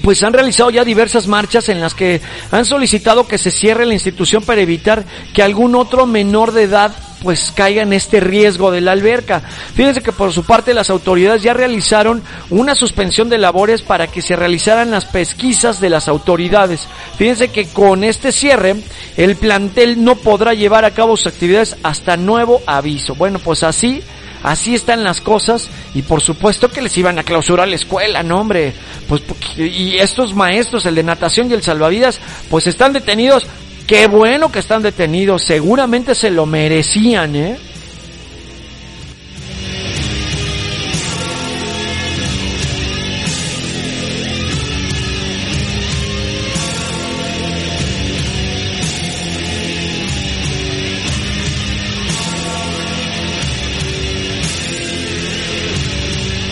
[0.04, 2.22] pues han realizado ya diversas marchas en las que
[2.52, 6.92] han solicitado que se cierre la institución para evitar que algún otro menor de edad
[7.22, 9.42] pues caiga en este riesgo de la alberca.
[9.76, 14.22] Fíjense que por su parte las autoridades ya realizaron una suspensión de labores para que
[14.22, 16.88] se realizaran las pesquisas de las autoridades.
[17.18, 18.76] Fíjense que con este cierre
[19.18, 23.16] el plantel no podrá llevar a cabo sus actividades hasta nuevo aviso.
[23.16, 24.02] Bueno, pues así
[24.44, 28.40] Así están las cosas y por supuesto que les iban a clausurar la escuela, no
[28.40, 28.74] hombre.
[29.08, 32.20] Pues porque- y estos maestros, el de natación y el salvavidas,
[32.50, 33.46] pues están detenidos.
[33.88, 37.58] Qué bueno que están detenidos, seguramente se lo merecían, ¿eh?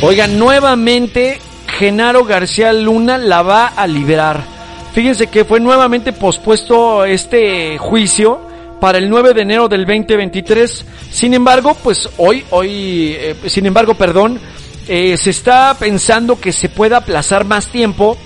[0.01, 1.41] Oigan, nuevamente
[1.77, 4.41] Genaro García Luna la va a liberar.
[4.93, 8.39] Fíjense que fue nuevamente pospuesto este juicio
[8.79, 10.85] para el 9 de enero del 2023.
[11.11, 14.39] Sin embargo, pues hoy, hoy, eh, sin embargo, perdón,
[14.87, 18.17] eh, se está pensando que se pueda aplazar más tiempo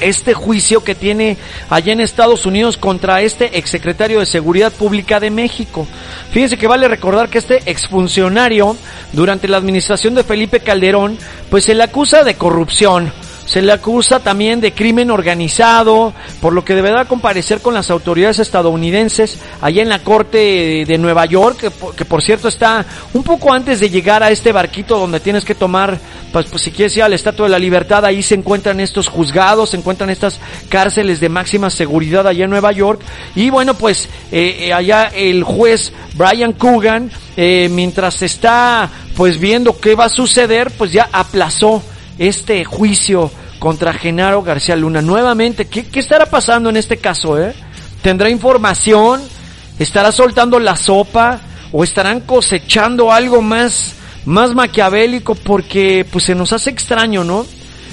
[0.00, 1.36] este juicio que tiene
[1.70, 5.86] allá en Estados Unidos contra este exsecretario de Seguridad Pública de México.
[6.30, 8.76] Fíjense que vale recordar que este exfuncionario,
[9.12, 11.18] durante la administración de Felipe Calderón,
[11.50, 13.12] pues se le acusa de corrupción.
[13.46, 18.40] Se le acusa también de crimen organizado, por lo que deberá comparecer con las autoridades
[18.40, 22.84] estadounidenses allá en la corte de, Nueva York, que por, que por cierto está
[23.14, 25.98] un poco antes de llegar a este barquito donde tienes que tomar,
[26.32, 29.08] pues, pues si quieres ir a la Estatua de la Libertad, ahí se encuentran estos
[29.08, 33.00] juzgados, se encuentran estas cárceles de máxima seguridad allá en Nueva York.
[33.36, 39.78] Y bueno, pues eh, eh, allá el juez Brian Coogan, eh, mientras está pues viendo
[39.78, 41.82] qué va a suceder, pues ya aplazó
[42.18, 45.02] este juicio contra Genaro García Luna.
[45.02, 47.40] Nuevamente, ¿qué, estará pasando en este caso?
[47.40, 47.54] Eh?
[48.02, 49.22] ¿Tendrá información?
[49.78, 51.40] ¿Estará soltando la sopa?
[51.72, 53.94] ¿O estarán cosechando algo más,
[54.24, 55.34] más maquiavélico?
[55.34, 57.44] Porque pues se nos hace extraño, ¿no?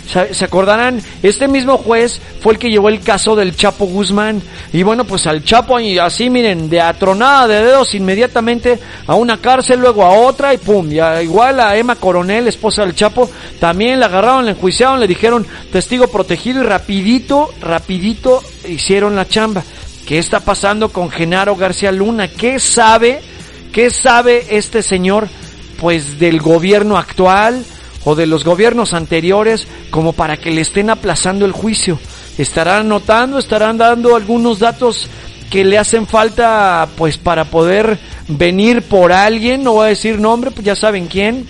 [0.06, 1.01] ¿Se acordarán?
[1.24, 4.41] Este mismo juez fue el que llevó el caso del Chapo Guzmán.
[4.72, 9.38] Y bueno, pues al Chapo y así, miren, de atronada de dedos inmediatamente a una
[9.38, 10.91] cárcel, luego a otra y pum.
[10.91, 13.30] Y igual a Emma Coronel, esposa del Chapo,
[13.60, 19.64] también la agarraron, la enjuiciaron, le dijeron testigo protegido y rapidito, rapidito hicieron la chamba.
[20.06, 22.28] ¿Qué está pasando con Genaro García Luna?
[22.28, 23.22] ¿Qué sabe?
[23.72, 25.30] ¿Qué sabe este señor?
[25.80, 27.66] Pues del gobierno actual
[28.06, 31.99] o de los gobiernos anteriores como para que le estén aplazando el juicio.
[32.38, 35.08] Estarán anotando, estarán dando algunos datos
[35.49, 40.49] que le hacen falta pues para poder venir por alguien, no voy a decir nombre,
[40.49, 41.47] pues ya saben quién,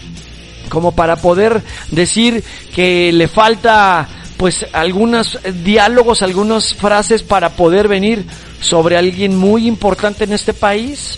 [0.69, 2.43] como para poder decir
[2.75, 8.25] que le falta pues algunos diálogos, algunas frases para poder venir
[8.59, 11.17] sobre alguien muy importante en este país.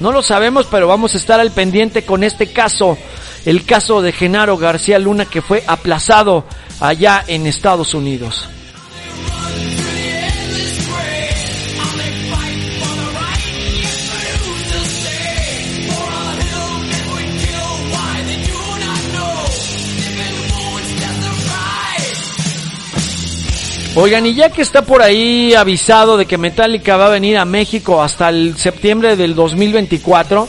[0.00, 2.96] No lo sabemos, pero vamos a estar al pendiente con este caso,
[3.44, 6.44] el caso de Genaro García Luna que fue aplazado
[6.80, 8.48] allá en Estados Unidos.
[23.96, 27.44] Oigan, y ya que está por ahí avisado de que Metallica va a venir a
[27.44, 30.48] México hasta el septiembre del 2024,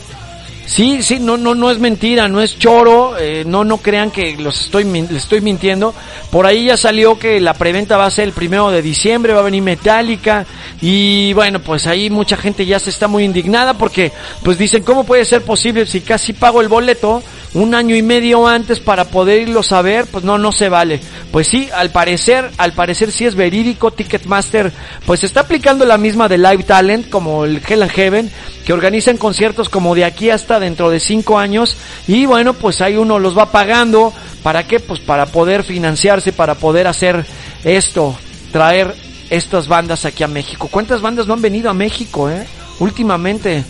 [0.66, 4.36] Sí, sí, no, no, no es mentira, no es choro, eh, no, no crean que
[4.36, 5.94] los estoy, les estoy mintiendo.
[6.32, 9.40] Por ahí ya salió que la preventa va a ser el primero de diciembre, va
[9.40, 10.44] a venir Metallica
[10.82, 14.10] y bueno, pues ahí mucha gente ya se está muy indignada porque
[14.42, 17.22] pues dicen, ¿cómo puede ser posible si casi pago el boleto
[17.56, 20.04] un año y medio antes para poder irlo a ver?
[20.06, 21.00] Pues no, no se vale.
[21.32, 24.72] Pues sí, al parecer, al parecer sí es verídico, Ticketmaster.
[25.06, 28.30] Pues está aplicando la misma de Live Talent como el Hell and Heaven
[28.66, 31.78] que organizan conciertos como de aquí hasta dentro de cinco años.
[32.06, 34.12] Y bueno pues ahí uno los va pagando.
[34.42, 37.24] Para qué pues para poder financiarse para poder hacer
[37.64, 38.16] esto
[38.52, 38.94] traer
[39.30, 40.68] estas bandas aquí a México.
[40.70, 42.46] Cuántas bandas no han venido a México eh
[42.78, 43.64] últimamente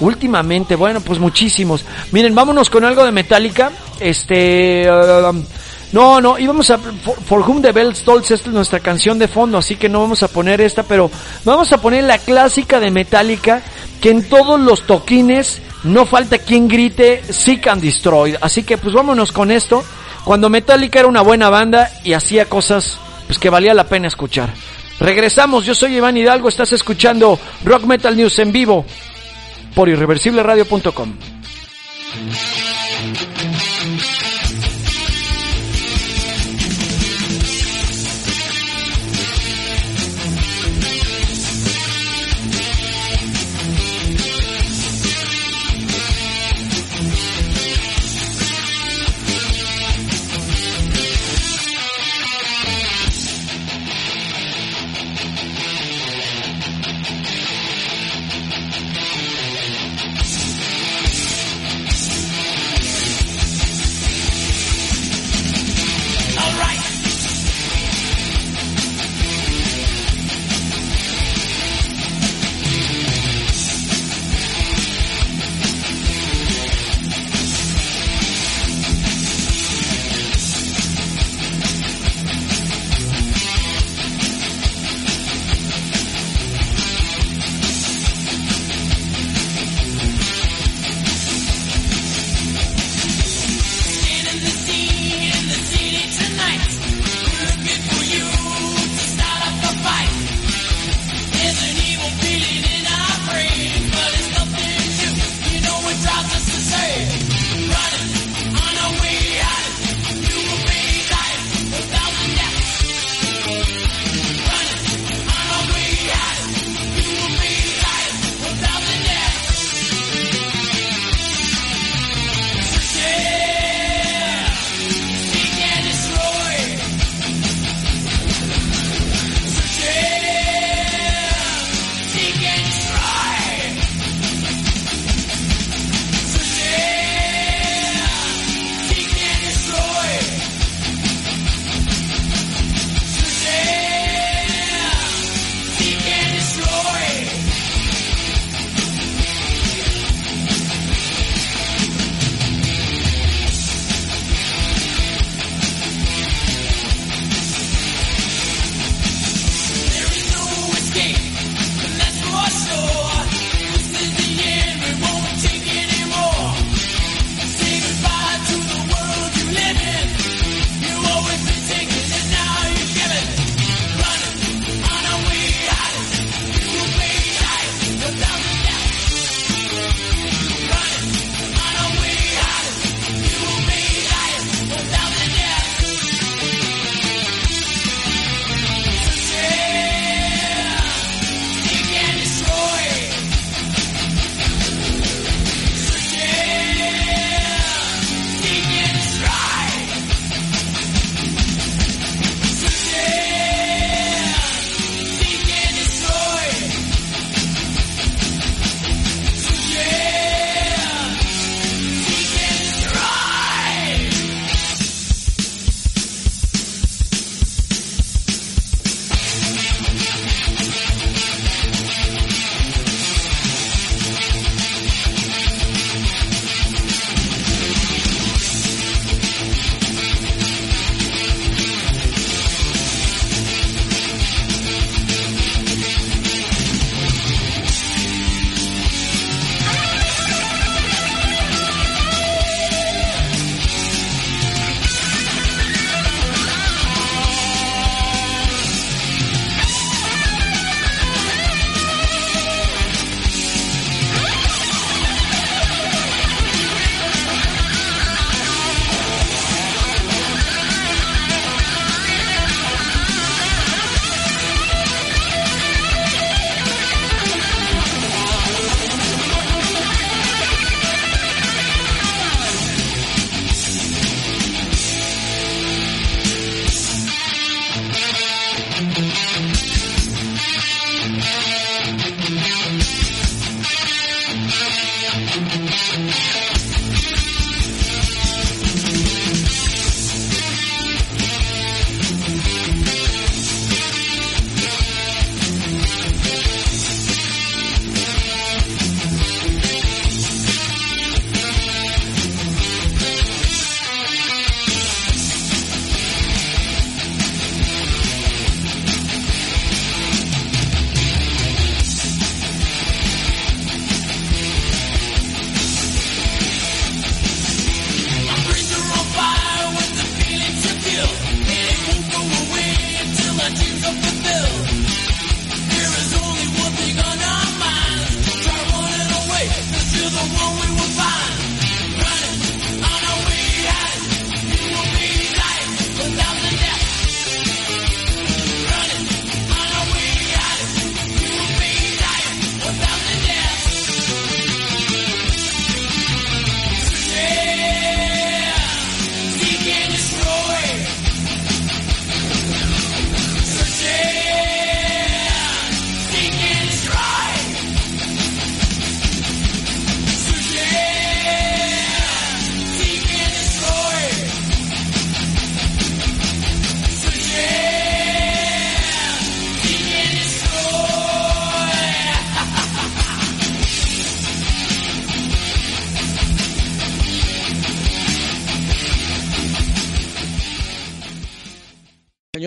[0.00, 3.70] últimamente bueno pues muchísimos miren vámonos con algo de Metallica
[4.00, 5.42] este um,
[5.92, 9.76] no, no, íbamos a For, Whom the Bell Tolls, es nuestra canción de fondo, así
[9.76, 11.10] que no vamos a poner esta, pero
[11.44, 13.62] vamos a poner la clásica de Metallica,
[14.00, 18.36] que en todos los toquines no falta quien grite Seek and Destroy.
[18.40, 19.84] Así que pues vámonos con esto.
[20.24, 24.52] Cuando Metallica era una buena banda y hacía cosas pues que valía la pena escuchar.
[24.98, 28.84] Regresamos, yo soy Iván Hidalgo, estás escuchando Rock Metal News en vivo
[29.76, 31.12] por irreversibleradio.com.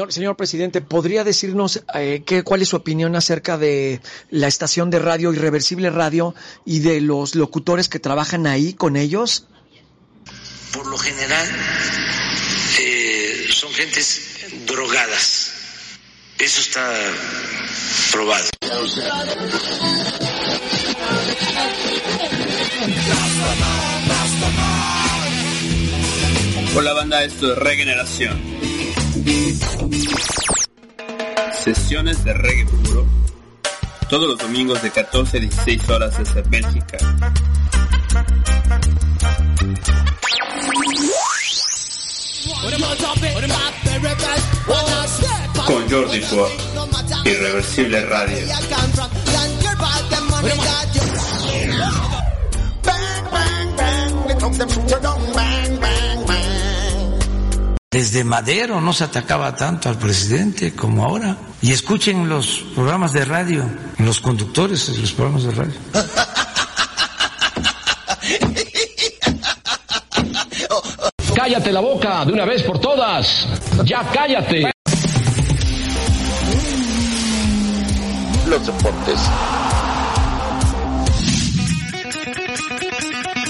[0.09, 4.01] Señor, presidente, ¿podría decirnos eh, qué, cuál es su opinión acerca de
[4.31, 6.33] la estación de radio Irreversible Radio
[6.65, 9.45] y de los locutores que trabajan ahí con ellos?
[10.73, 11.47] Por lo general
[12.79, 14.21] eh, son gentes
[14.65, 15.53] drogadas.
[16.39, 16.91] Eso está
[18.11, 18.49] probado.
[26.75, 28.58] Hola banda, esto es Regeneración.
[31.63, 33.05] Sesiones de reggae puro.
[34.09, 36.97] Todos los domingos de 14 a 16 horas desde Bélgica.
[45.65, 46.51] Con Jordi Ford.
[47.25, 48.47] Irreversible Radio.
[57.91, 61.35] Desde Madero no se atacaba tanto al presidente como ahora.
[61.59, 63.65] Y escuchen los programas de radio,
[63.97, 65.73] los conductores de los programas de radio.
[71.35, 73.47] Cállate la boca de una vez por todas.
[73.85, 74.71] Ya cállate.
[78.45, 79.19] Los deportes.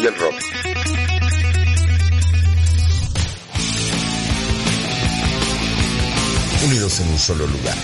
[0.01, 0.48] Y el rock.
[6.69, 7.75] Unidos en un solo lugar.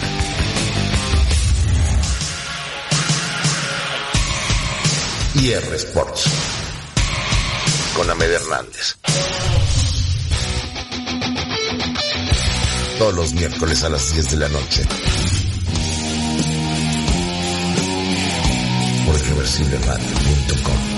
[5.42, 6.26] IR Sports.
[7.96, 8.98] Con Amed Hernández.
[13.00, 14.84] Todos los miércoles a las 10 de la noche.
[19.08, 20.95] Por irreversibleradio.com.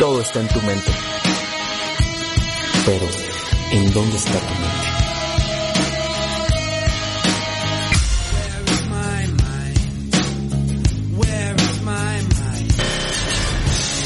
[0.00, 0.90] Todo está en tu mente.
[2.86, 3.06] Pero,
[3.72, 4.90] ¿en dónde está tu mente?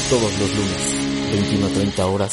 [0.09, 2.31] Todos los lunes, 21 a 30 horas.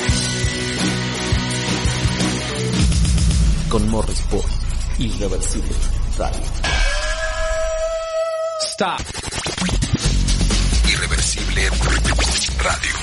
[3.69, 4.43] Con Morris por
[4.99, 5.77] Irreversible
[6.19, 6.41] Radio.
[8.61, 9.01] Stop.
[10.89, 11.71] Irreversible
[12.59, 13.02] Radio.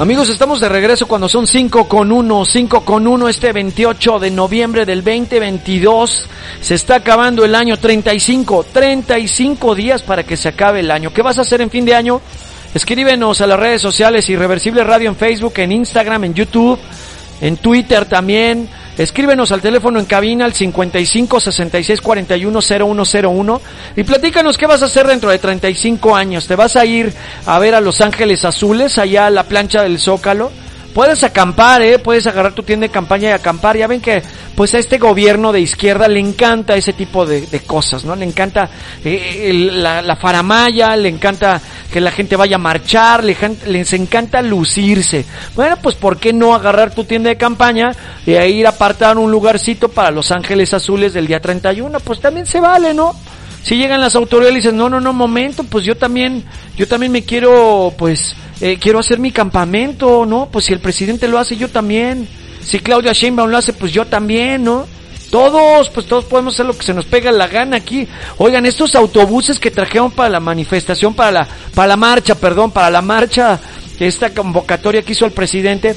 [0.00, 4.30] Amigos, estamos de regreso cuando son 5 con 1, 5 con 1 este 28 de
[4.30, 6.26] noviembre del 2022.
[6.62, 11.12] Se está acabando el año 35, 35 días para que se acabe el año.
[11.12, 12.22] ¿Qué vas a hacer en fin de año?
[12.72, 16.78] Escríbenos a las redes sociales Irreversible Radio en Facebook, en Instagram, en YouTube,
[17.42, 18.70] en Twitter también.
[19.00, 23.62] Escríbenos al teléfono en cabina al 55 66 41 0101
[23.96, 26.46] y platícanos qué vas a hacer dentro de 35 años.
[26.46, 27.10] ¿Te vas a ir
[27.46, 30.52] a ver a Los Ángeles Azules allá a la plancha del Zócalo?
[30.92, 31.98] Puedes acampar, ¿eh?
[31.98, 33.78] Puedes agarrar tu tienda de campaña y acampar.
[33.78, 34.22] Ya ven que,
[34.60, 38.14] pues a este gobierno de izquierda le encanta ese tipo de, cosas, ¿no?
[38.14, 38.68] Le encanta
[39.02, 41.58] eh, la, la faramaya, le encanta
[41.90, 43.34] que la gente vaya a marchar, le
[43.68, 45.24] les encanta lucirse.
[45.56, 47.92] Bueno, pues ¿por qué no agarrar tu tienda de campaña
[48.26, 51.98] y ahí ir a apartar un lugarcito para Los Ángeles Azules del día 31?
[52.00, 53.16] Pues también se vale, ¿no?
[53.62, 56.44] Si llegan las autoridades y dicen, no, no, no, momento, pues yo también,
[56.76, 60.50] yo también me quiero, pues, eh, quiero hacer mi campamento, ¿no?
[60.52, 62.28] Pues si el presidente lo hace, yo también.
[62.62, 64.86] Si Claudia Sheinbaum lo hace, pues yo también, ¿no?
[65.30, 68.06] Todos, pues todos podemos hacer lo que se nos pega la gana aquí.
[68.38, 72.90] Oigan, estos autobuses que trajeron para la manifestación, para la, para la marcha, perdón, para
[72.90, 73.60] la marcha,
[74.00, 75.96] esta convocatoria que hizo el presidente,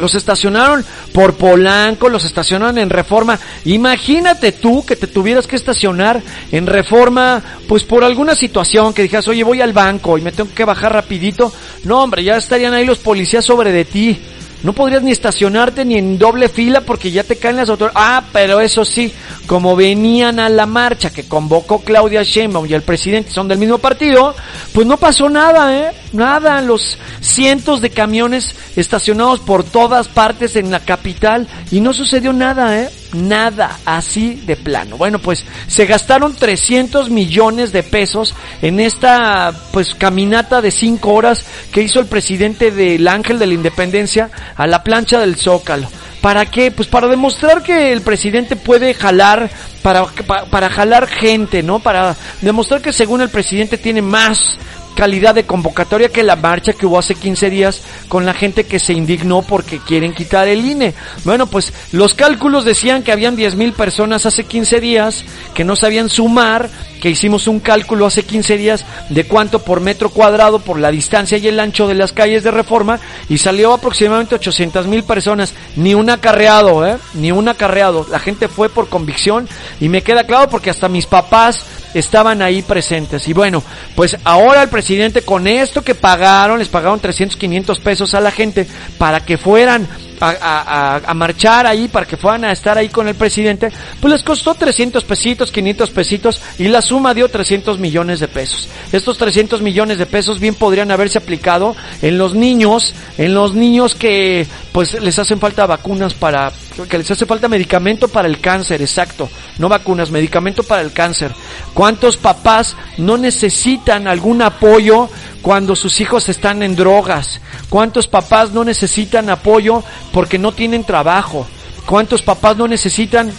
[0.00, 3.38] los estacionaron por Polanco, los estacionaron en Reforma.
[3.64, 6.20] Imagínate tú que te tuvieras que estacionar
[6.50, 10.52] en Reforma, pues por alguna situación que dijeras, oye, voy al banco y me tengo
[10.52, 11.52] que bajar rapidito.
[11.84, 14.20] No, hombre, ya estarían ahí los policías sobre de ti.
[14.62, 18.00] No podrías ni estacionarte ni en doble fila porque ya te caen las autoridades.
[18.00, 19.12] Ah, pero eso sí,
[19.46, 23.78] como venían a la marcha que convocó Claudia Sheinbaum y el presidente son del mismo
[23.78, 24.34] partido,
[24.72, 25.92] pues no pasó nada, ¿eh?
[26.12, 26.60] Nada.
[26.60, 32.80] Los cientos de camiones estacionados por todas partes en la capital y no sucedió nada,
[32.80, 32.90] ¿eh?
[33.14, 34.98] Nada, así de plano.
[34.98, 41.44] Bueno, pues se gastaron 300 millones de pesos en esta pues caminata de 5 horas
[41.72, 45.88] que hizo el presidente del Ángel de la Independencia a la plancha del Zócalo.
[46.20, 46.70] ¿Para qué?
[46.70, 49.48] Pues para demostrar que el presidente puede jalar,
[49.82, 51.78] para, para, para jalar gente, ¿no?
[51.78, 54.58] Para demostrar que según el presidente tiene más
[54.98, 58.80] calidad de convocatoria que la marcha que hubo hace 15 días con la gente que
[58.80, 60.92] se indignó porque quieren quitar el INE.
[61.22, 65.24] Bueno, pues los cálculos decían que habían 10 mil personas hace 15 días
[65.54, 66.68] que no sabían sumar,
[67.00, 71.38] que hicimos un cálculo hace 15 días de cuánto por metro cuadrado, por la distancia
[71.38, 75.94] y el ancho de las calles de reforma y salió aproximadamente 800 mil personas, ni
[75.94, 76.98] un acarreado, ¿eh?
[77.14, 78.04] Ni un acarreado.
[78.10, 79.48] La gente fue por convicción
[79.80, 83.28] y me queda claro porque hasta mis papás estaban ahí presentes.
[83.28, 83.62] Y bueno,
[83.94, 88.30] pues ahora el presidente con esto que pagaron, les pagaron 300, 500 pesos a la
[88.30, 88.66] gente
[88.98, 89.88] para que fueran
[90.20, 94.54] a, marchar ahí, para que fueran a estar ahí con el presidente, pues les costó
[94.54, 98.68] 300 pesitos, 500 pesitos y la suma dio 300 millones de pesos.
[98.92, 103.94] Estos 300 millones de pesos bien podrían haberse aplicado en los niños, en los niños
[103.94, 106.52] que pues les hacen falta vacunas para,
[106.88, 111.32] que les hace falta medicamento para el cáncer, exacto, no vacunas, medicamento para el cáncer.
[111.74, 115.08] ¿Cuántos papás no necesitan algún apoyo
[115.42, 117.40] cuando sus hijos están en drogas?
[117.68, 119.82] ¿Cuántos papás no necesitan apoyo
[120.12, 121.46] porque no tienen trabajo?
[121.86, 123.32] ¿Cuántos papás no necesitan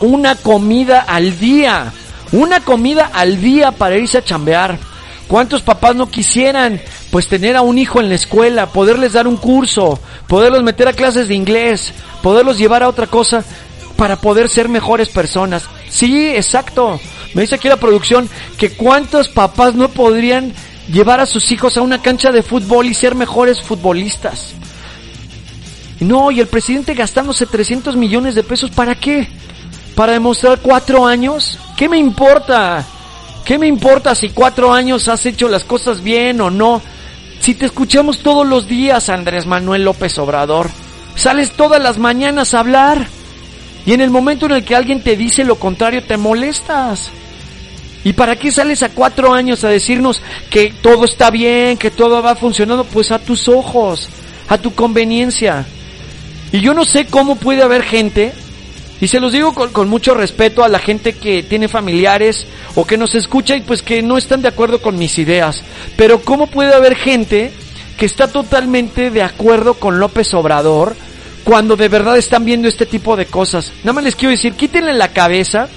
[0.00, 1.92] una comida al día?
[2.32, 4.78] Una comida al día para irse a chambear.
[5.28, 6.80] ¿Cuántos papás no quisieran
[7.10, 10.92] pues tener a un hijo en la escuela, poderles dar un curso, poderlos meter a
[10.92, 13.44] clases de inglés, poderlos llevar a otra cosa
[13.96, 15.64] para poder ser mejores personas?
[15.88, 17.00] Sí, exacto.
[17.34, 18.28] Me dice aquí la producción
[18.58, 20.52] que cuántos papás no podrían
[20.88, 24.54] llevar a sus hijos a una cancha de fútbol y ser mejores futbolistas.
[26.00, 29.28] No, y el presidente gastándose 300 millones de pesos, ¿para qué?
[29.94, 31.58] ¿Para demostrar cuatro años?
[31.76, 32.84] ¿Qué me importa?
[33.44, 36.80] ¿Qué me importa si cuatro años has hecho las cosas bien o no?
[37.40, 40.70] Si te escuchamos todos los días, Andrés Manuel López Obrador,
[41.14, 43.06] sales todas las mañanas a hablar
[43.84, 47.10] y en el momento en el que alguien te dice lo contrario te molestas.
[48.04, 52.22] ¿Y para qué sales a cuatro años a decirnos que todo está bien, que todo
[52.22, 52.84] va funcionando?
[52.84, 54.08] Pues a tus ojos,
[54.48, 55.64] a tu conveniencia.
[56.50, 58.32] Y yo no sé cómo puede haber gente,
[59.00, 62.84] y se los digo con, con, mucho respeto a la gente que tiene familiares o
[62.84, 65.62] que nos escucha y pues que no están de acuerdo con mis ideas,
[65.96, 67.52] pero cómo puede haber gente
[67.96, 70.96] que está totalmente de acuerdo con López Obrador
[71.44, 73.72] cuando de verdad están viendo este tipo de cosas.
[73.82, 75.68] Nada más les quiero decir, quítenle la cabeza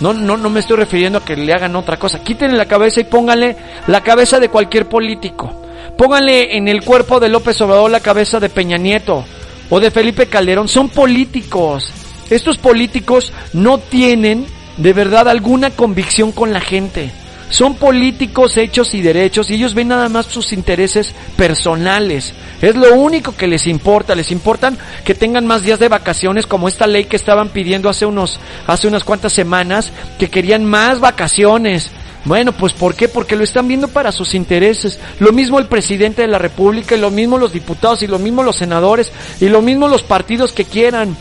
[0.00, 2.22] no, no, no me estoy refiriendo a que le hagan otra cosa.
[2.22, 5.52] Quítenle la cabeza y pónganle la cabeza de cualquier político.
[5.96, 9.24] Pónganle en el cuerpo de López Obrador la cabeza de Peña Nieto
[9.68, 10.68] o de Felipe Calderón.
[10.68, 11.92] Son políticos.
[12.30, 14.46] Estos políticos no tienen
[14.78, 17.10] de verdad alguna convicción con la gente.
[17.50, 22.32] Son políticos hechos y derechos y ellos ven nada más sus intereses personales.
[22.62, 24.14] Es lo único que les importa.
[24.14, 28.06] Les importan que tengan más días de vacaciones como esta ley que estaban pidiendo hace
[28.06, 28.38] unos,
[28.68, 31.90] hace unas cuantas semanas, que querían más vacaciones.
[32.24, 33.08] Bueno, pues ¿por qué?
[33.08, 35.00] Porque lo están viendo para sus intereses.
[35.18, 38.44] Lo mismo el presidente de la República y lo mismo los diputados y lo mismo
[38.44, 41.16] los senadores y lo mismo los partidos que quieran.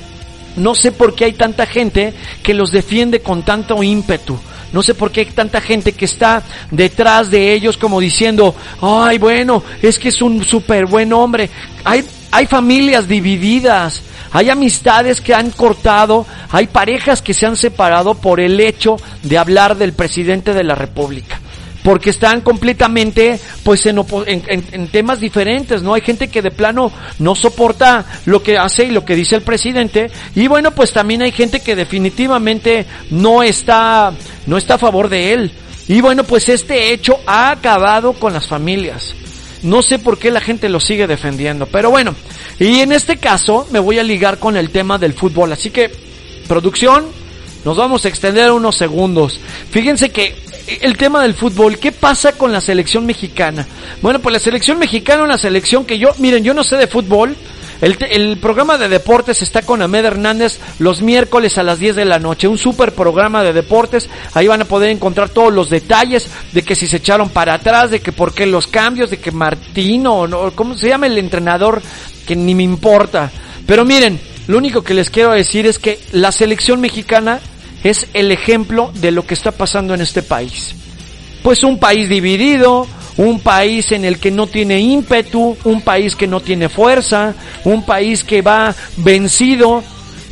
[0.57, 2.13] No sé por qué hay tanta gente
[2.43, 4.37] que los defiende con tanto ímpetu.
[4.71, 9.17] No sé por qué hay tanta gente que está detrás de ellos como diciendo, ay
[9.17, 11.49] bueno, es que es un súper buen hombre.
[11.83, 14.01] Hay, hay familias divididas,
[14.31, 19.37] hay amistades que han cortado, hay parejas que se han separado por el hecho de
[19.37, 21.38] hablar del presidente de la República
[21.83, 25.93] porque están completamente pues en, en, en, temas diferentes, ¿no?
[25.93, 29.41] Hay gente que de plano no soporta lo que hace y lo que dice el
[29.41, 34.11] presidente y bueno, pues también hay gente que definitivamente no está
[34.45, 35.51] no está a favor de él.
[35.87, 39.15] Y bueno, pues este hecho ha acabado con las familias.
[39.63, 42.15] No sé por qué la gente lo sigue defendiendo, pero bueno,
[42.59, 45.91] y en este caso me voy a ligar con el tema del fútbol, así que
[46.47, 47.07] producción,
[47.65, 49.39] nos vamos a extender unos segundos.
[49.71, 50.35] Fíjense que
[50.81, 53.67] el tema del fútbol, ¿qué pasa con la selección mexicana?
[54.01, 57.35] Bueno, pues la selección mexicana, una selección que yo, miren, yo no sé de fútbol.
[57.81, 62.05] El, el programa de deportes está con Ahmed Hernández los miércoles a las 10 de
[62.05, 62.47] la noche.
[62.47, 64.09] Un super programa de deportes.
[64.33, 67.89] Ahí van a poder encontrar todos los detalles de que si se echaron para atrás,
[67.89, 71.81] de que por qué los cambios, de que Martino, no, ¿cómo se llama el entrenador?
[72.27, 73.31] Que ni me importa.
[73.65, 77.39] Pero miren, lo único que les quiero decir es que la selección mexicana
[77.83, 80.75] es el ejemplo de lo que está pasando en este país.
[81.43, 86.27] Pues un país dividido, un país en el que no tiene ímpetu, un país que
[86.27, 87.33] no tiene fuerza,
[87.65, 89.83] un país que va vencido.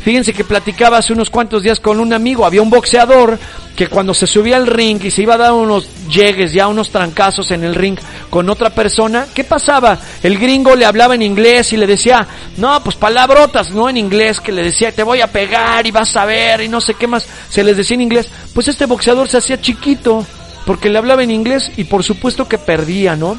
[0.04, 3.38] Fíjense que platicaba hace unos cuantos días con un amigo, había un boxeador
[3.76, 6.90] que cuando se subía al ring y se iba a dar unos llegues, ya unos
[6.90, 7.98] trancazos en el ring
[8.30, 10.00] con otra persona, ¿qué pasaba?
[10.24, 12.26] El gringo le hablaba en inglés y le decía,
[12.58, 16.16] no, pues palabrotas, no en inglés, que le decía, te voy a pegar y vas
[16.16, 18.30] a ver y no sé qué más, se les decía en inglés.
[18.54, 20.26] Pues este boxeador se hacía chiquito
[20.66, 23.38] porque le hablaba en inglés y por supuesto que perdía, ¿no?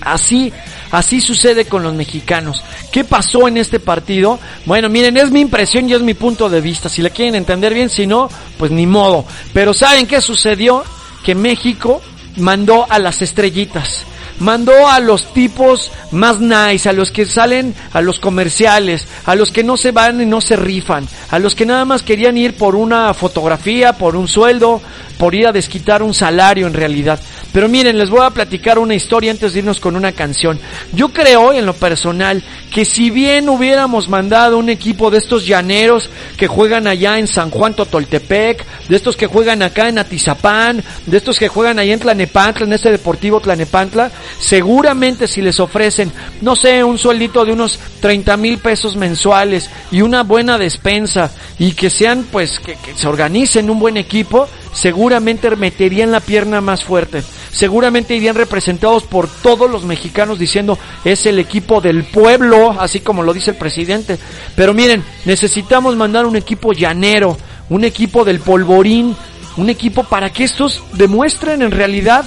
[0.00, 0.52] Así,
[0.90, 2.62] así sucede con los mexicanos.
[2.92, 4.38] ¿Qué pasó en este partido?
[4.66, 6.88] Bueno, miren, es mi impresión y es mi punto de vista.
[6.88, 8.28] Si la quieren entender bien, si no,
[8.58, 9.24] pues ni modo.
[9.52, 10.84] Pero ¿saben qué sucedió?
[11.24, 12.00] Que México
[12.36, 14.06] mandó a las estrellitas
[14.40, 19.52] mandó a los tipos más nice, a los que salen a los comerciales, a los
[19.52, 22.56] que no se van y no se rifan, a los que nada más querían ir
[22.56, 24.80] por una fotografía, por un sueldo,
[25.18, 27.20] por ir a desquitar un salario en realidad.
[27.52, 30.60] Pero miren, les voy a platicar una historia antes de irnos con una canción.
[30.92, 36.10] Yo creo, en lo personal, que si bien hubiéramos mandado un equipo de estos llaneros
[36.36, 41.16] que juegan allá en San Juan Totoltepec, de estos que juegan acá en Atizapán, de
[41.16, 46.54] estos que juegan allá en Tlanepantla, en este deportivo Tlanepantla, seguramente si les ofrecen, no
[46.54, 51.88] sé, un sueldito de unos 30 mil pesos mensuales y una buena despensa y que
[51.88, 57.22] sean, pues, que, que se organicen un buen equipo, seguramente meterían la pierna más fuerte.
[57.50, 63.22] Seguramente irían representados por todos los mexicanos diciendo es el equipo del pueblo, así como
[63.22, 64.18] lo dice el presidente.
[64.54, 67.36] Pero miren, necesitamos mandar un equipo llanero,
[67.70, 69.16] un equipo del polvorín,
[69.56, 72.24] un equipo para que estos demuestren en realidad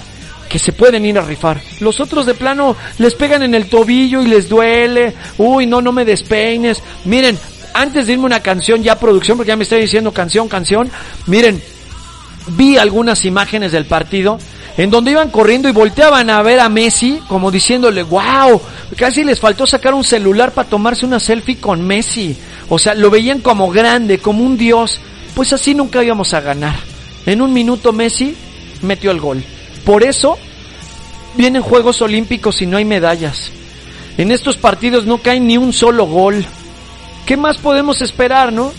[0.50, 1.62] que se pueden ir a rifar.
[1.80, 5.14] Los otros de plano les pegan en el tobillo y les duele.
[5.38, 6.84] Uy, no, no me despeines.
[7.06, 7.39] Miren,
[7.74, 10.92] antes de irme una canción ya producción, porque ya me está diciendo canción, canción.
[11.28, 11.62] Miren,
[12.56, 14.39] vi algunas imágenes del partido
[14.78, 18.62] en donde iban corriendo y volteaban a ver a Messi como diciéndole, wow,
[18.95, 22.38] casi les faltó sacar un celular para tomarse una selfie con Messi.
[22.70, 24.99] O sea, lo veían como grande, como un dios.
[25.36, 26.76] Pues así nunca íbamos a ganar.
[27.26, 28.36] En un minuto Messi
[28.82, 29.43] metió el gol.
[29.86, 30.38] Por eso
[31.36, 33.52] vienen Juegos Olímpicos y no hay medallas.
[34.18, 36.45] En estos partidos no cae ni un solo gol.
[37.26, 38.72] ¿Qué más podemos esperar, no?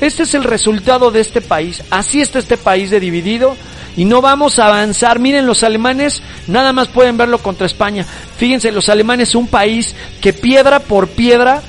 [0.00, 1.82] Este es el resultado de este país.
[1.90, 3.56] Así está este país de dividido
[3.96, 5.18] y no vamos a avanzar.
[5.18, 8.04] Miren, los alemanes nada más pueden verlo contra España.
[8.36, 11.62] Fíjense, los alemanes un país que piedra por piedra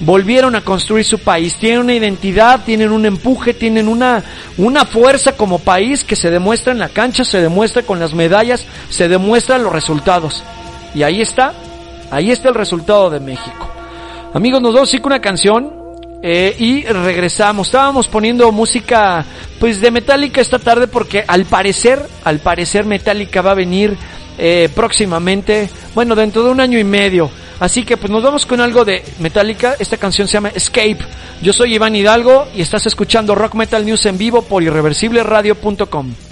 [0.00, 1.56] volvieron a construir su país.
[1.58, 4.24] Tienen una identidad, tienen un empuje, tienen una,
[4.56, 8.64] una fuerza como país que se demuestra en la cancha, se demuestra con las medallas,
[8.88, 10.42] se demuestran los resultados.
[10.94, 11.52] Y ahí está,
[12.10, 13.70] ahí está el resultado de México.
[14.32, 15.83] Amigos, nos vamos a ir con una canción.
[16.26, 17.68] Eh, y regresamos.
[17.68, 19.26] Estábamos poniendo música
[19.60, 23.94] pues de Metallica esta tarde porque al parecer, al parecer Metallica va a venir
[24.38, 27.30] eh, próximamente, bueno, dentro de un año y medio.
[27.60, 29.76] Así que pues nos vamos con algo de Metallica.
[29.78, 30.96] Esta canción se llama Escape.
[31.42, 36.23] Yo soy Iván Hidalgo y estás escuchando Rock Metal News en vivo por irreversibleradio.com.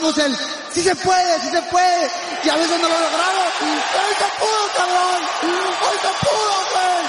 [0.00, 0.36] el
[0.72, 2.10] sí se puede, sí se puede,
[2.44, 4.62] y a veces no lo logramos, hoy se pudo,
[5.82, 7.04] hoy se pudo, güey,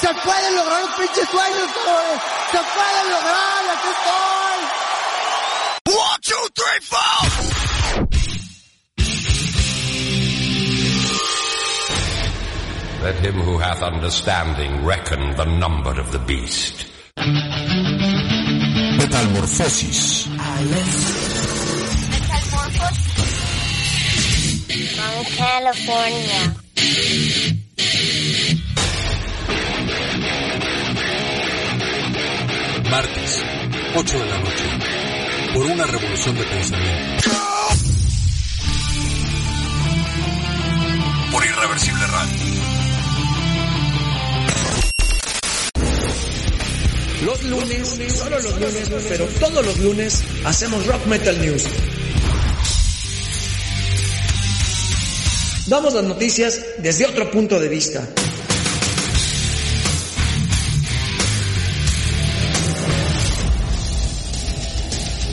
[0.00, 2.20] se pueden lograr los pinches sueños, cabrón,
[2.52, 4.60] se pueden lograr, aquí estoy.
[5.96, 7.20] One, two, three, four.
[13.02, 16.89] Let him who hath understanding reckon the number of the beast.
[19.20, 20.24] Metalmorfosis.
[24.96, 26.56] From California.
[32.90, 33.42] Martes,
[33.94, 34.64] 8 de la noche.
[35.52, 37.30] Por una revolución de pensamiento.
[41.30, 42.39] Por Irreversible Radio.
[47.24, 51.64] Los lunes, solo los lunes, pero todos los lunes hacemos Rock Metal News.
[55.66, 58.08] Damos las noticias desde otro punto de vista.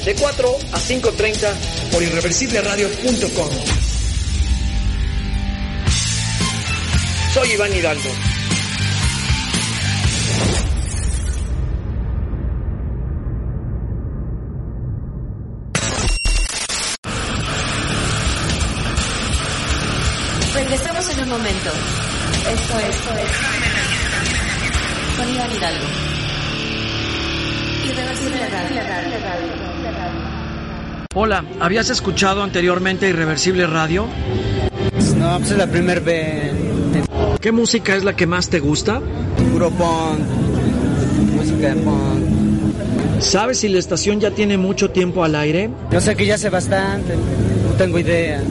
[0.03, 1.53] De 4 a 5.30
[1.91, 3.49] por irreversibleradio.com.
[7.33, 8.26] Soy Iván Hidalgo.
[21.27, 21.69] Momento.
[22.49, 23.31] Esto es, esto es.
[25.17, 25.85] Con Iván Hidalgo.
[27.85, 28.81] Irreversible Radio.
[31.15, 34.07] Hola, ¿habías escuchado anteriormente Irreversible Radio?
[35.17, 36.53] No, pues es la primera vez.
[37.41, 39.01] ¿Qué música es la que más te gusta?
[39.51, 40.19] Puro punk.
[41.35, 43.21] Música de punk.
[43.21, 45.71] ¿Sabes si la estación ya tiene mucho tiempo al aire?
[45.91, 47.15] Yo sé que ya hace bastante.
[47.15, 48.41] No tengo idea.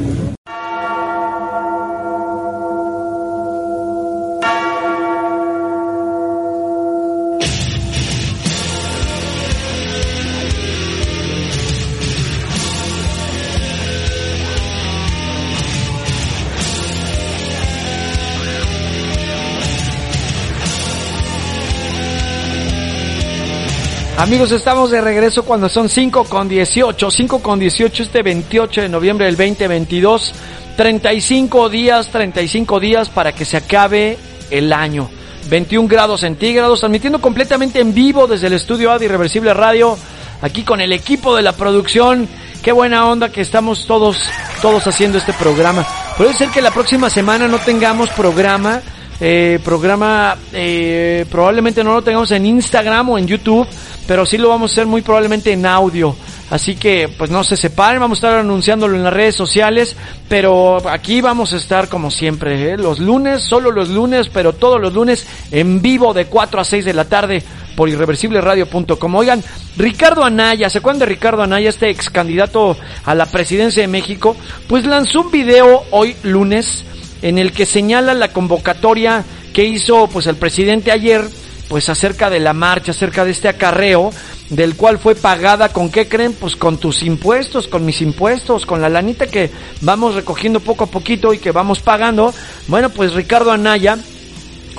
[24.26, 28.88] Amigos, estamos de regreso cuando son 5 con 18, 5 con 18 este 28 de
[28.88, 30.34] noviembre del 2022,
[30.76, 34.18] 35 días, 35 días para que se acabe
[34.50, 35.08] el año.
[35.48, 39.96] 21 grados centígrados, transmitiendo completamente en vivo desde el estudio A de Irreversible Radio,
[40.42, 42.28] aquí con el equipo de la producción.
[42.64, 44.18] Qué buena onda que estamos todos,
[44.60, 45.86] todos haciendo este programa.
[46.18, 48.82] Puede ser que la próxima semana no tengamos programa,
[49.20, 53.66] eh, programa eh, probablemente no lo tengamos en Instagram o en YouTube,
[54.06, 56.14] pero sí lo vamos a hacer muy probablemente en audio.
[56.48, 59.96] Así que pues no se separen, vamos a estar anunciándolo en las redes sociales,
[60.28, 62.76] pero aquí vamos a estar como siempre, ¿eh?
[62.76, 66.84] los lunes, solo los lunes, pero todos los lunes en vivo de 4 a 6
[66.84, 67.42] de la tarde
[67.74, 69.14] por irreversibleradio.com.
[69.16, 69.42] Oigan,
[69.76, 74.36] Ricardo Anaya, ¿se acuerdan de Ricardo Anaya, este ex candidato a la presidencia de México?
[74.68, 76.84] Pues lanzó un video hoy lunes
[77.22, 81.22] en el que señala la convocatoria que hizo pues el presidente ayer
[81.68, 84.12] pues acerca de la marcha, acerca de este acarreo,
[84.50, 88.80] del cual fue pagada con qué creen, pues con tus impuestos, con mis impuestos, con
[88.80, 92.32] la lanita que vamos recogiendo poco a poquito y que vamos pagando.
[92.68, 93.98] Bueno, pues Ricardo Anaya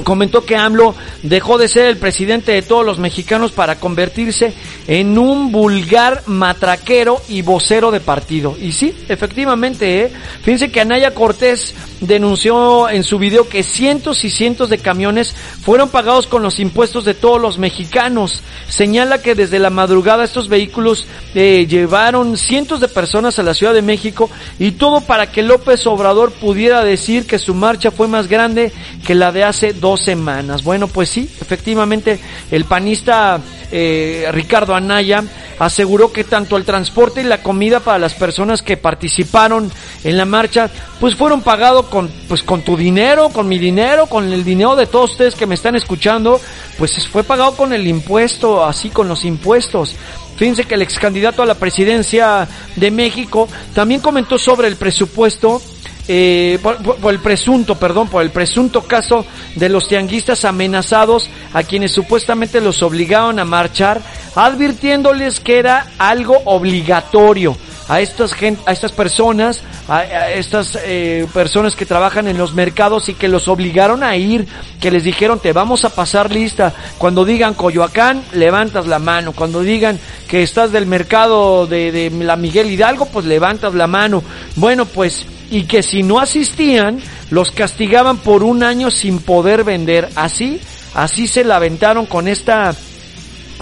[0.04, 4.54] comentó que AMLO dejó de ser el presidente de todos los mexicanos para convertirse
[4.88, 8.56] en un vulgar matraquero y vocero de partido.
[8.60, 10.12] Y sí, efectivamente, ¿eh?
[10.42, 15.90] fíjense que Anaya Cortés denunció en su video que cientos y cientos de camiones fueron
[15.90, 18.44] pagados con los impuestos de todos los mexicanos.
[18.70, 23.74] Señala que desde la madrugada estos vehículos eh, llevaron cientos de personas a la Ciudad
[23.74, 24.30] de México
[24.60, 28.72] y todo para que López Obrador pudiera decir que su marcha fue más grande
[29.06, 30.64] que la de hace dos semanas.
[30.64, 32.20] Bueno, pues sí, efectivamente
[32.52, 33.40] el panista
[33.72, 35.24] eh, Ricardo Anaya
[35.60, 39.72] aseguró que tanto el transporte y la comida para las personas que participaron
[40.04, 40.70] en la marcha,
[41.00, 44.88] pues fueron pagados con, pues con tu dinero, con mi dinero, con el dinero de
[44.88, 46.40] todos ustedes que me están escuchando,
[46.78, 49.96] pues fue pagado con el impuesto, así con los impuestos.
[50.38, 55.60] Fíjense que el ex candidato a la presidencia de México también comentó sobre el presupuesto
[56.08, 59.26] eh, por, por, el presunto, perdón, por el presunto caso
[59.56, 64.02] de los tianguistas amenazados a quienes supuestamente los obligaron a marchar,
[64.36, 67.56] advirtiéndoles que era algo obligatorio.
[67.90, 72.54] a estas gen- a estas personas, a, a estas eh, personas que trabajan en los
[72.54, 74.46] mercados y que los obligaron a ir,
[74.82, 76.74] que les dijeron te vamos a pasar lista.
[76.98, 79.32] Cuando digan Coyoacán, levantas la mano.
[79.32, 79.98] Cuando digan
[80.28, 84.22] que estás del mercado de, de la Miguel Hidalgo, pues levantas la mano.
[84.58, 87.00] Bueno, pues y que si no asistían,
[87.30, 90.10] los castigaban por un año sin poder vender.
[90.16, 90.60] Así,
[90.94, 92.76] así se la aventaron con esta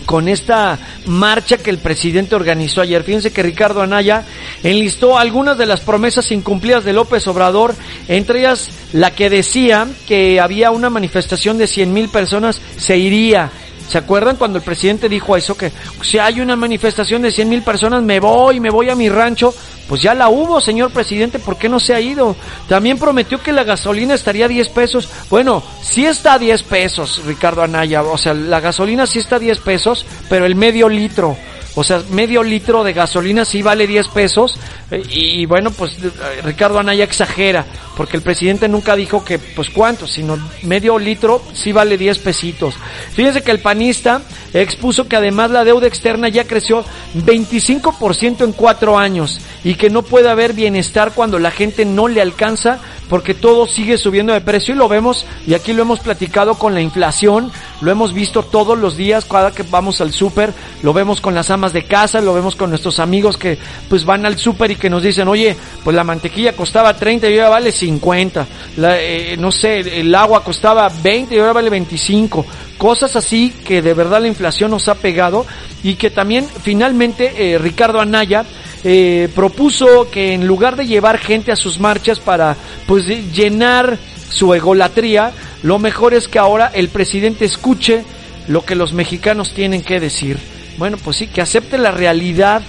[0.05, 3.03] con esta marcha que el presidente organizó ayer.
[3.03, 4.23] Fíjense que Ricardo Anaya
[4.63, 7.75] enlistó algunas de las promesas incumplidas de López Obrador,
[8.07, 13.51] entre ellas la que decía que había una manifestación de 100 mil personas, se iría.
[13.87, 15.55] ¿Se acuerdan cuando el presidente dijo eso?
[15.57, 15.71] Que
[16.01, 19.53] si hay una manifestación de 100 mil personas, me voy, me voy a mi rancho.
[19.87, 22.35] Pues ya la hubo, señor presidente, ¿por qué no se ha ido?
[22.67, 25.07] También prometió que la gasolina estaría a 10 pesos.
[25.29, 28.01] Bueno, sí está a 10 pesos, Ricardo Anaya.
[28.01, 31.37] O sea, la gasolina sí está a 10 pesos, pero el medio litro.
[31.75, 34.57] O sea, medio litro de gasolina sí vale 10 pesos.
[34.91, 37.65] eh, Y, bueno, pues eh, Ricardo Anaya exagera,
[37.97, 42.75] porque el presidente nunca dijo que, pues cuánto, sino medio litro sí vale 10 pesitos.
[43.13, 44.21] Fíjense que el panista
[44.53, 46.83] expuso que además la deuda externa ya creció
[47.15, 52.21] 25% en cuatro años y que no puede haber bienestar cuando la gente no le
[52.21, 52.79] alcanza
[53.09, 56.73] porque todo sigue subiendo de precio y lo vemos y aquí lo hemos platicado con
[56.73, 61.21] la inflación, lo hemos visto todos los días cada que vamos al súper, lo vemos
[61.21, 63.57] con las amas de casa, lo vemos con nuestros amigos que
[63.89, 67.37] pues van al súper y que nos dicen, oye, pues la mantequilla costaba 30 y
[67.37, 68.47] ahora vale 50,
[68.77, 72.45] la, eh, no sé, el agua costaba 20 y ahora vale 25,
[72.77, 75.45] cosas así que de verdad la inflación nos ha pegado
[75.83, 78.45] y que también finalmente eh, Ricardo Anaya
[78.83, 82.55] eh, propuso que en lugar de llevar gente a sus marchas para
[82.85, 83.97] pues llenar
[84.29, 85.31] su egolatría,
[85.63, 88.03] lo mejor es que ahora el presidente escuche
[88.47, 90.37] lo que los mexicanos tienen que decir.
[90.77, 92.61] Bueno, pues sí, que acepte la realidad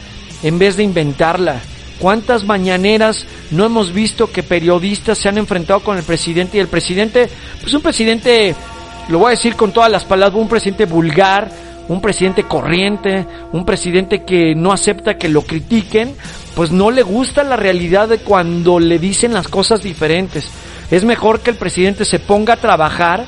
[0.42, 1.60] en vez de inventarla.
[1.98, 6.68] ¿Cuántas mañaneras no hemos visto que periodistas se han enfrentado con el presidente y el
[6.68, 7.28] presidente,
[7.60, 8.54] pues un presidente,
[9.08, 11.50] lo voy a decir con todas las palabras, un presidente vulgar,
[11.88, 16.14] un presidente corriente, un presidente que no acepta que lo critiquen,
[16.54, 20.48] pues no le gusta la realidad de cuando le dicen las cosas diferentes.
[20.90, 23.26] Es mejor que el presidente se ponga a trabajar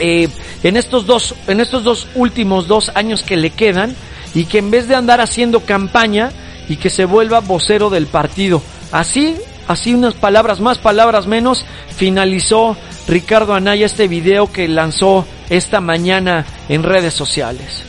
[0.00, 0.28] eh,
[0.62, 3.94] en estos dos, en estos dos últimos dos años que le quedan
[4.34, 6.30] y que en vez de andar haciendo campaña
[6.68, 8.62] y que se vuelva vocero del partido.
[8.92, 11.64] Así, así unas palabras más, palabras menos,
[11.96, 12.76] finalizó
[13.06, 17.87] Ricardo Anaya este video que lanzó esta mañana en redes sociales.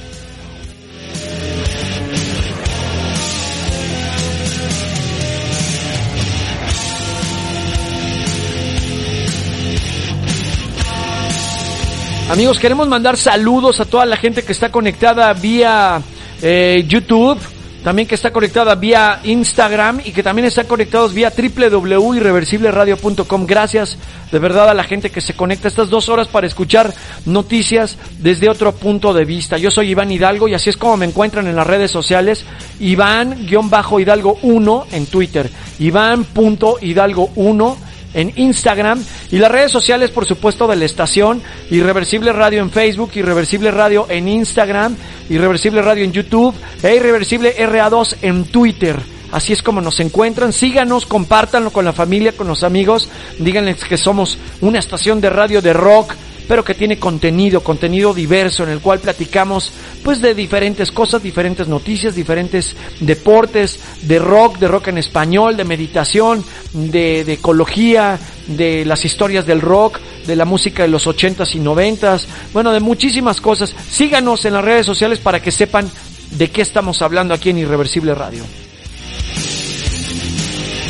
[12.30, 16.00] Amigos, queremos mandar saludos a toda la gente que está conectada vía
[16.44, 17.40] eh, YouTube,
[17.84, 23.48] también que está conectada vía Instagram y que también están conectados vía www.irreversibleradio.com.
[23.48, 23.98] Gracias
[24.32, 26.94] de verdad a la gente que se conecta estas dos horas para escuchar
[27.26, 29.58] noticias desde otro punto de vista.
[29.58, 32.46] Yo soy Iván Hidalgo y así es como me encuentran en las redes sociales.
[32.80, 35.50] Iván-Hidalgo 1 en Twitter.
[35.80, 42.62] Iván.hidalgo 1 en Instagram y las redes sociales, por supuesto, de la estación, Irreversible Radio
[42.62, 44.96] en Facebook, Irreversible Radio en Instagram,
[45.30, 48.98] Irreversible Radio en YouTube e Irreversible RA2 en Twitter.
[49.32, 50.54] Así es como nos encuentran.
[50.54, 53.10] Síganos, compártanlo con la familia, con los amigos.
[53.38, 56.16] Díganles que somos una estación de radio de rock,
[56.50, 59.72] pero que tiene contenido, contenido diverso en el cual platicamos
[60.04, 65.64] pues de diferentes cosas, diferentes noticias, diferentes deportes, de rock, de rock en español, de
[65.64, 66.44] meditación,
[66.74, 68.18] de, ecología,
[68.48, 72.80] de las historias del rock, de la música de los ochentas y noventas, bueno, de
[72.80, 73.76] muchísimas cosas.
[73.88, 75.88] Síganos en las redes sociales para que sepan
[76.32, 78.44] de qué estamos hablando aquí en Irreversible Radio.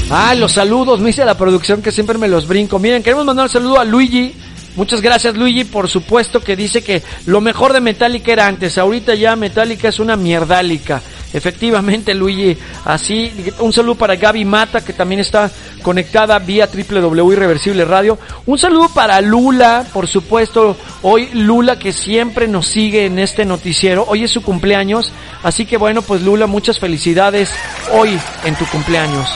[0.10, 2.80] Ah, los saludos, me dice la producción que siempre me los brinco.
[2.80, 4.34] Miren, queremos mandar un saludo a Luigi.
[4.80, 9.14] Muchas gracias Luigi, por supuesto que dice que lo mejor de Metallica era antes, ahorita
[9.14, 11.02] ya Metallica es una mierdálica.
[11.34, 13.30] Efectivamente Luigi, así,
[13.60, 15.52] un saludo para Gaby Mata que también está
[15.82, 18.18] conectada vía www.irreversible radio.
[18.46, 24.06] Un saludo para Lula, por supuesto, hoy Lula que siempre nos sigue en este noticiero,
[24.08, 25.12] hoy es su cumpleaños,
[25.44, 27.52] así que bueno, pues Lula, muchas felicidades
[27.92, 29.28] hoy en tu cumpleaños.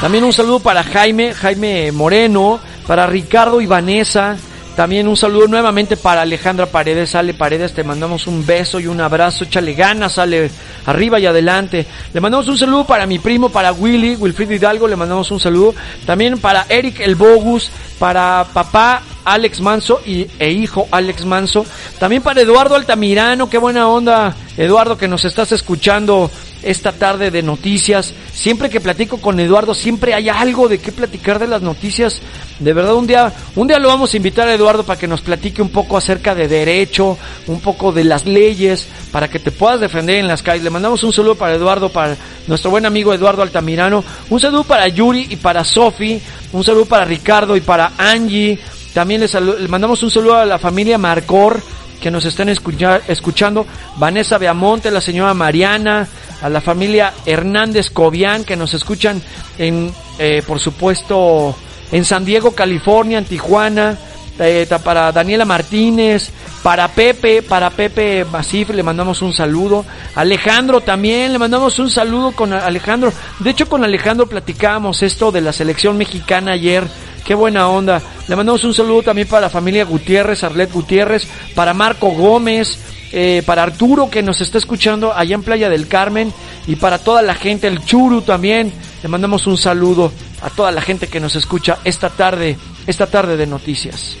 [0.00, 4.38] También un saludo para Jaime, Jaime Moreno, para Ricardo y Vanessa.
[4.74, 7.10] También un saludo nuevamente para Alejandra Paredes.
[7.10, 9.44] Sale Paredes, te mandamos un beso y un abrazo.
[9.44, 10.50] Échale ganas, sale
[10.86, 11.86] arriba y adelante.
[12.14, 14.88] Le mandamos un saludo para mi primo, para Willy, Wilfrido Hidalgo.
[14.88, 15.74] Le mandamos un saludo.
[16.06, 21.66] También para Eric El Bogus, para papá Alex Manso y, e hijo Alex Manso.
[21.98, 26.30] También para Eduardo Altamirano, qué buena onda, Eduardo, que nos estás escuchando
[26.62, 28.12] esta tarde de noticias.
[28.32, 32.20] Siempre que platico con Eduardo, siempre hay algo de qué platicar de las noticias.
[32.58, 35.20] De verdad, un día, un día lo vamos a invitar a Eduardo para que nos
[35.20, 37.16] platique un poco acerca de derecho,
[37.46, 40.62] un poco de las leyes, para que te puedas defender en las calles.
[40.62, 42.16] Le mandamos un saludo para Eduardo, para
[42.46, 44.04] nuestro buen amigo Eduardo Altamirano.
[44.28, 46.20] Un saludo para Yuri y para Sofi.
[46.52, 48.58] Un saludo para Ricardo y para Angie.
[48.92, 51.62] También le, mandamos un saludo a la familia Marcor
[52.00, 53.66] que nos están escuchando,
[53.96, 56.08] Vanessa Beamonte, la señora Mariana,
[56.42, 59.22] a la familia Hernández Cobian que nos escuchan
[59.58, 61.54] en, eh, por supuesto,
[61.92, 63.98] en San Diego, California, en Tijuana,
[64.38, 66.30] eh, para Daniela Martínez,
[66.62, 69.84] para Pepe, para Pepe Masif le mandamos un saludo.
[70.14, 73.12] Alejandro también le mandamos un saludo con Alejandro.
[73.38, 76.84] De hecho con Alejandro platicábamos esto de la selección mexicana ayer.
[77.24, 78.02] Qué buena onda.
[78.28, 82.78] Le mandamos un saludo también para la familia Gutiérrez, Arlet Gutiérrez, para Marco Gómez,
[83.12, 86.32] eh, para Arturo que nos está escuchando allá en Playa del Carmen
[86.66, 88.72] y para toda la gente, el Churu también.
[89.02, 92.56] Le mandamos un saludo a toda la gente que nos escucha esta tarde,
[92.86, 94.16] esta tarde de noticias.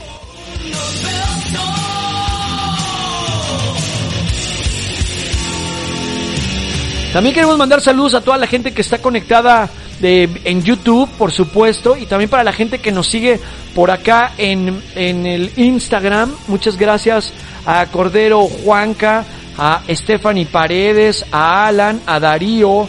[7.12, 9.68] También queremos mandar saludos a toda la gente que está conectada
[10.00, 13.38] de, en YouTube, por supuesto, y también para la gente que nos sigue
[13.74, 16.34] por acá en, en el Instagram.
[16.48, 17.32] Muchas gracias
[17.66, 19.24] a Cordero Juanca,
[19.58, 22.88] a Stephanie Paredes, a Alan, a Darío,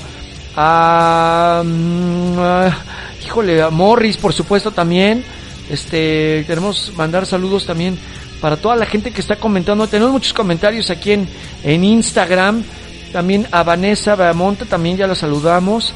[0.55, 5.23] a, mm, híjole, a Morris, por supuesto también.
[5.69, 7.97] Este, queremos mandar saludos también
[8.41, 9.87] para toda la gente que está comentando.
[9.87, 11.27] Tenemos muchos comentarios aquí en,
[11.63, 12.63] en Instagram.
[13.11, 15.93] También a Vanessa Bamonte, también ya la saludamos.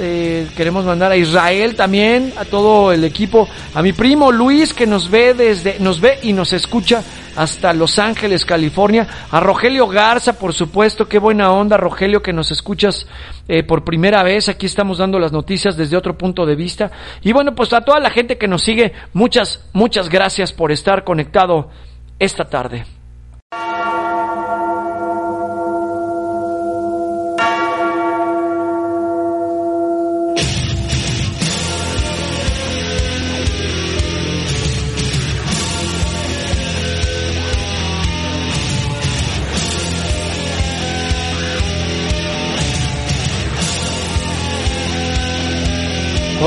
[0.00, 4.86] Eh, queremos mandar a Israel también, a todo el equipo, a mi primo Luis que
[4.86, 7.02] nos ve desde, nos ve y nos escucha
[7.34, 12.50] hasta Los Ángeles, California, a Rogelio Garza, por supuesto, qué buena onda, Rogelio, que nos
[12.52, 13.06] escuchas
[13.48, 16.90] eh, por primera vez, aquí estamos dando las noticias desde otro punto de vista,
[17.22, 21.04] y bueno, pues a toda la gente que nos sigue, muchas, muchas gracias por estar
[21.04, 21.70] conectado
[22.18, 22.97] esta tarde.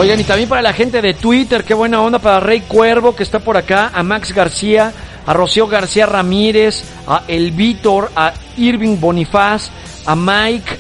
[0.01, 3.21] Oigan, y también para la gente de Twitter, qué buena onda para Rey Cuervo que
[3.21, 4.91] está por acá, a Max García,
[5.27, 9.69] a Rocío García Ramírez, a El Víctor, a Irving Bonifaz,
[10.07, 10.71] a Mike,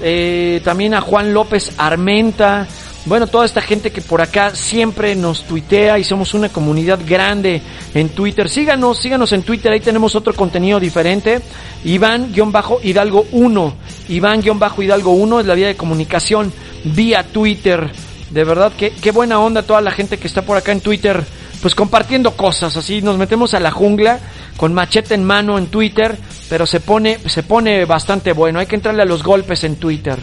[0.00, 2.68] eh, también a Juan López Armenta.
[3.04, 7.60] Bueno, toda esta gente que por acá siempre nos tuitea y somos una comunidad grande
[7.94, 8.48] en Twitter.
[8.48, 11.40] Síganos, síganos en Twitter, ahí tenemos otro contenido diferente.
[11.84, 13.74] Iván-Hidalgo 1.
[14.08, 16.52] Iván-Hidalgo 1 es la vía de comunicación
[16.84, 17.90] vía Twitter.
[18.30, 21.24] De verdad, que qué buena onda toda la gente que está por acá en Twitter,
[21.62, 24.18] pues compartiendo cosas, así nos metemos a la jungla
[24.56, 26.16] con machete en mano en Twitter,
[26.48, 30.18] pero se pone, se pone bastante bueno, hay que entrarle a los golpes en Twitter.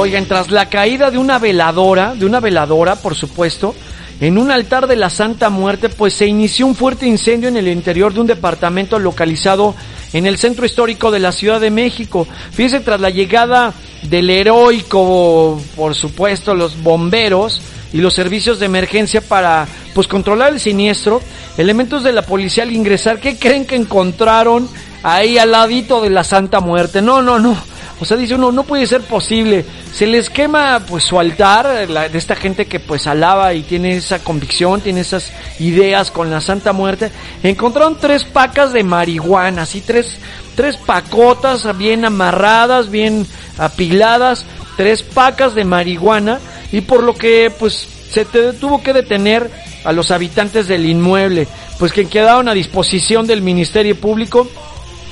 [0.00, 3.74] Oigan, tras la caída de una veladora, de una veladora, por supuesto,
[4.18, 7.68] en un altar de la Santa Muerte, pues se inició un fuerte incendio en el
[7.68, 9.74] interior de un departamento localizado
[10.14, 12.26] en el centro histórico de la Ciudad de México.
[12.50, 13.74] Fíjese, tras la llegada
[14.04, 17.60] del heroico, por supuesto, los bomberos
[17.92, 21.20] y los servicios de emergencia para, pues, controlar el siniestro,
[21.58, 24.66] elementos de la policía al ingresar, ¿qué creen que encontraron
[25.02, 27.02] ahí al ladito de la Santa Muerte?
[27.02, 27.69] No, no, no.
[28.00, 29.64] O sea, dice uno, no puede ser posible.
[29.92, 34.20] Se les quema pues su altar de esta gente que pues alaba y tiene esa
[34.20, 37.10] convicción, tiene esas ideas con la Santa Muerte.
[37.42, 40.16] Encontraron tres pacas de marihuana, así tres,
[40.54, 43.26] tres pacotas bien amarradas, bien
[43.58, 44.46] apiladas,
[44.78, 46.40] tres pacas de marihuana
[46.72, 49.50] y por lo que pues se tuvo que detener
[49.84, 51.46] a los habitantes del inmueble,
[51.78, 54.48] pues que quedaron a disposición del Ministerio Público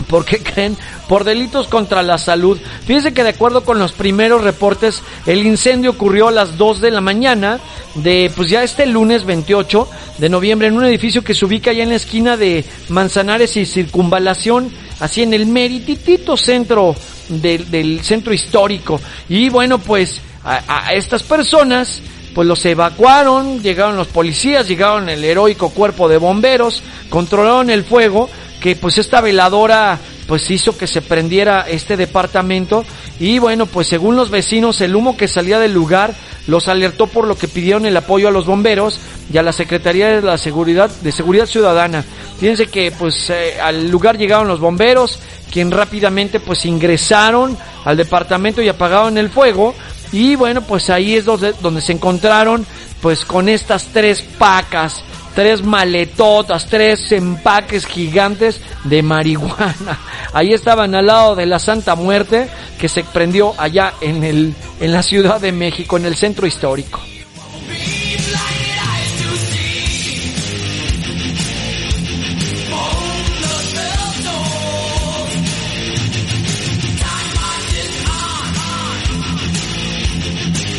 [0.07, 0.77] ¿Por qué creen?
[1.09, 2.59] Por delitos contra la salud.
[2.87, 6.91] Fíjense que de acuerdo con los primeros reportes, el incendio ocurrió a las 2 de
[6.91, 7.61] la mañana
[7.95, 9.89] de, pues ya este lunes 28
[10.19, 13.67] de noviembre en un edificio que se ubica allá en la esquina de Manzanares y
[13.67, 14.71] Circunvalación,
[15.01, 16.95] así en el merititito centro
[17.29, 19.01] del, del centro histórico.
[19.29, 22.01] Y bueno, pues a, a estas personas
[22.35, 28.31] pues los evacuaron, llegaron los policías, llegaron el heroico cuerpo de bomberos, controlaron el fuego,
[28.61, 32.85] que pues esta veladora pues hizo que se prendiera este departamento
[33.19, 36.15] y bueno pues según los vecinos el humo que salía del lugar
[36.47, 38.99] los alertó por lo que pidieron el apoyo a los bomberos
[39.33, 42.05] y a la Secretaría de la Seguridad de Seguridad Ciudadana.
[42.41, 45.19] Fíjense que pues eh, al lugar llegaron los bomberos,
[45.53, 49.75] quien rápidamente pues ingresaron al departamento y apagaron el fuego
[50.11, 52.67] y bueno pues ahí es donde, donde se encontraron
[53.03, 55.05] pues con estas tres pacas
[55.39, 59.97] tres maletotas, tres empaques gigantes de marihuana.
[60.33, 64.93] Ahí estaban al lado de la Santa Muerte que se prendió allá en el en
[64.93, 67.01] la Ciudad de México, en el centro histórico.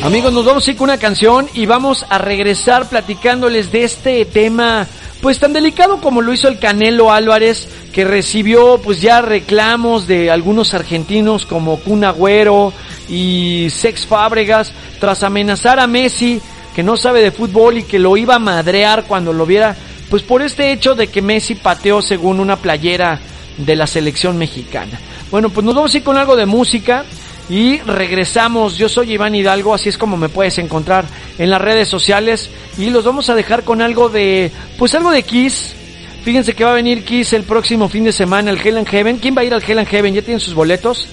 [0.01, 4.23] Amigos, nos vamos a ir con una canción y vamos a regresar platicándoles de este
[4.23, 4.87] tema,
[5.21, 10.31] pues tan delicado como lo hizo el Canelo Álvarez, que recibió pues ya reclamos de
[10.31, 12.71] algunos argentinos como Kun Agüero
[13.09, 14.71] y Sex Fábregas
[15.01, 16.41] tras amenazar a Messi,
[16.73, 19.75] que no sabe de fútbol y que lo iba a madrear cuando lo viera,
[20.09, 23.19] pues por este hecho de que Messi pateó según una playera
[23.57, 24.97] de la selección mexicana.
[25.29, 27.03] Bueno, pues nos vamos a ir con algo de música.
[27.49, 31.05] Y regresamos, yo soy Iván Hidalgo, así es como me puedes encontrar
[31.39, 32.49] en las redes sociales.
[32.77, 35.73] Y los vamos a dejar con algo de, pues algo de Kiss.
[36.23, 39.17] Fíjense que va a venir Kiss el próximo fin de semana, el Hell and Heaven.
[39.17, 40.13] ¿Quién va a ir al Hell and Heaven?
[40.13, 41.07] ¿Ya tienen sus boletos?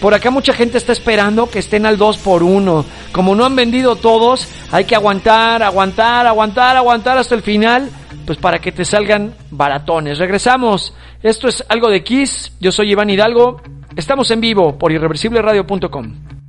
[0.00, 3.54] Por acá mucha gente está esperando que estén al 2 por 1 Como no han
[3.54, 7.90] vendido todos, hay que aguantar, aguantar, aguantar, aguantar hasta el final,
[8.24, 10.18] pues para que te salgan baratones.
[10.18, 10.94] Regresamos.
[11.22, 12.50] Esto es algo de Kiss.
[12.60, 13.60] Yo soy Iván Hidalgo.
[13.96, 16.39] Estamos en vivo por irreversibleradio.com.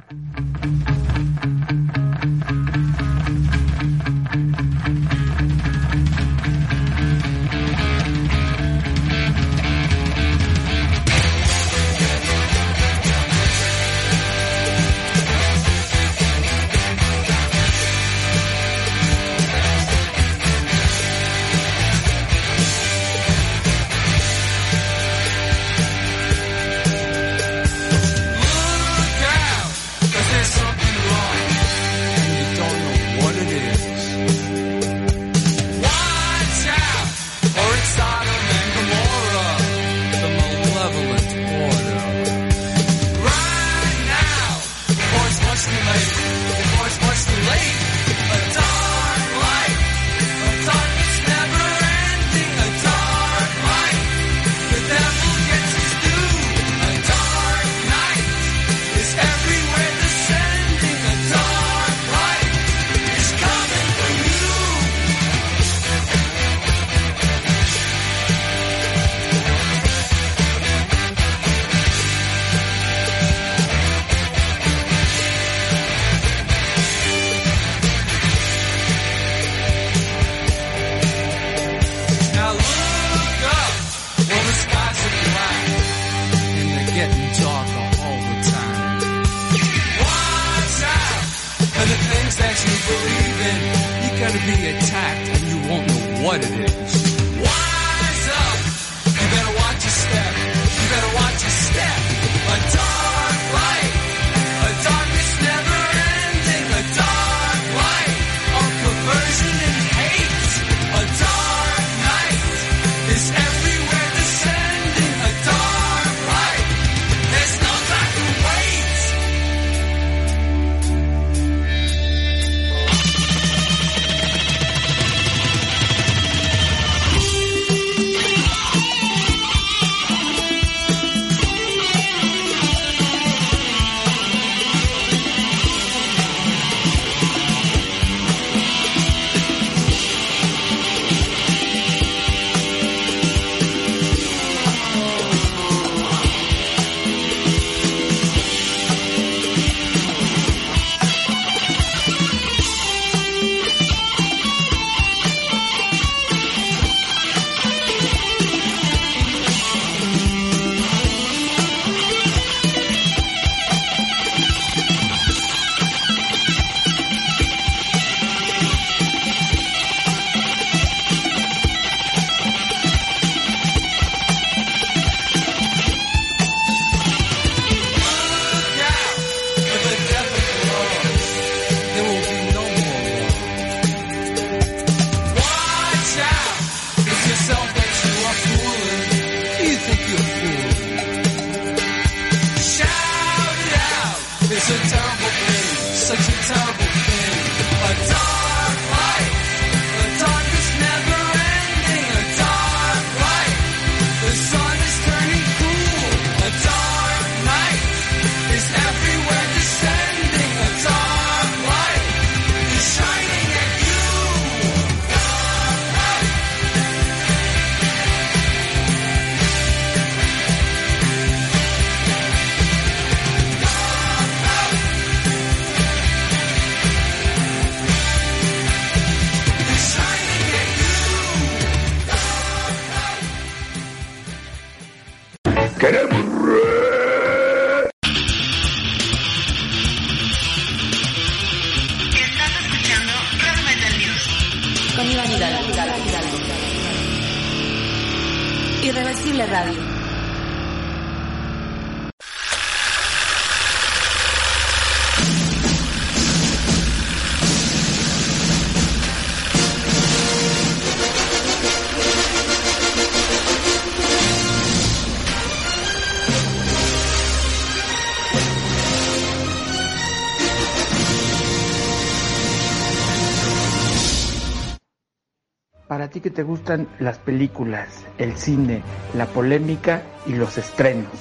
[276.21, 278.83] que te gustan las películas, el cine,
[279.15, 281.11] la polémica y los estrenos.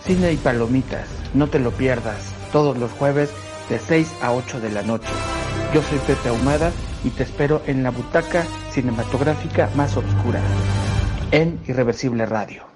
[0.00, 3.30] Cine y palomitas, no te lo pierdas, todos los jueves
[3.68, 5.08] de 6 a 8 de la noche.
[5.72, 6.70] Yo soy Pepe Ahumada
[7.04, 10.40] y te espero en la butaca cinematográfica más oscura,
[11.30, 12.73] en Irreversible Radio.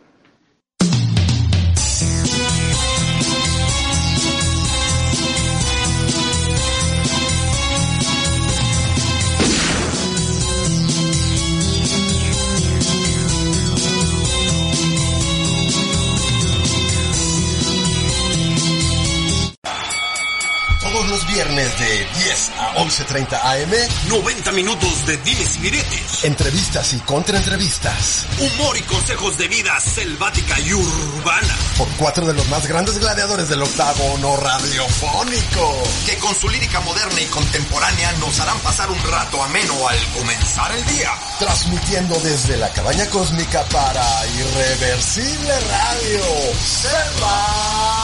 [21.09, 23.71] Todos los viernes de 10 a 11.30 am,
[24.11, 26.25] 90 minutos de dimes y diretes.
[26.25, 28.27] entrevistas y contraentrevistas.
[28.39, 31.57] Humor y consejos de vida selvática y urbana.
[31.79, 35.83] Por cuatro de los más grandes gladiadores del octágono radiofónico.
[36.05, 40.73] Que con su lírica moderna y contemporánea nos harán pasar un rato ameno al comenzar
[40.73, 41.11] el día.
[41.39, 46.25] Transmitiendo desde la cabaña cósmica para Irreversible Radio.
[46.63, 47.98] Selva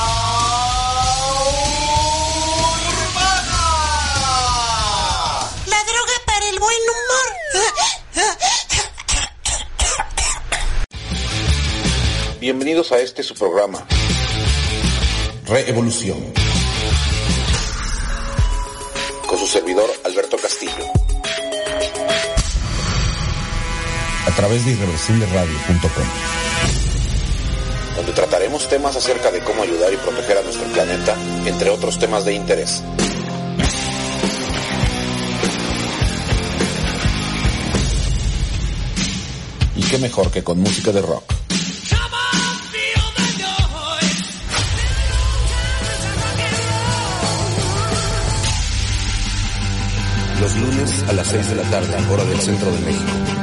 [12.45, 13.87] Bienvenidos a este su programa.
[15.47, 16.19] Reevolución.
[19.27, 20.85] Con su servidor Alberto Castillo.
[24.27, 26.05] A través de irreversibleradio.com.
[27.97, 32.27] Donde trataremos temas acerca de cómo ayudar y proteger a nuestro planeta, entre otros temas
[32.27, 32.83] de interés.
[39.95, 41.23] Qué mejor que con música de rock.
[50.41, 53.34] Los lunes a las 6 de la tarde, hora del centro de México.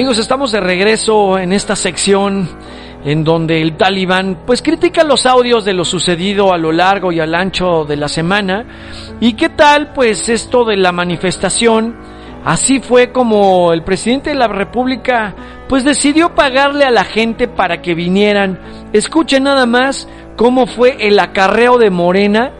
[0.00, 2.48] Amigos, estamos de regreso en esta sección
[3.04, 7.20] en donde el talibán pues critica los audios de lo sucedido a lo largo y
[7.20, 8.64] al ancho de la semana.
[9.20, 11.98] ¿Y qué tal pues esto de la manifestación?
[12.46, 15.34] Así fue como el presidente de la República
[15.68, 18.58] pues decidió pagarle a la gente para que vinieran.
[18.94, 22.52] Escuchen nada más cómo fue el acarreo de Morena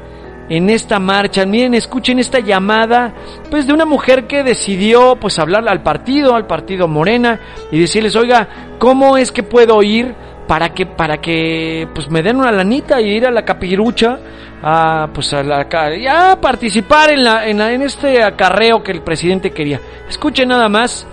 [0.50, 1.46] en esta marcha.
[1.46, 3.14] Miren, escuchen esta llamada,
[3.50, 7.40] pues de una mujer que decidió, pues hablarle al partido, al partido Morena
[7.72, 8.46] y decirles, oiga,
[8.78, 10.14] ¿cómo es que puedo ir
[10.46, 14.18] para que, para que, pues me den una lanita y ir a la capirucha
[14.62, 18.82] a, pues a la, ca- y a participar en la, en la, en este acarreo
[18.82, 19.80] que el presidente quería.
[20.08, 21.06] Escuchen nada más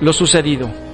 [0.00, 0.85] lo sucedido.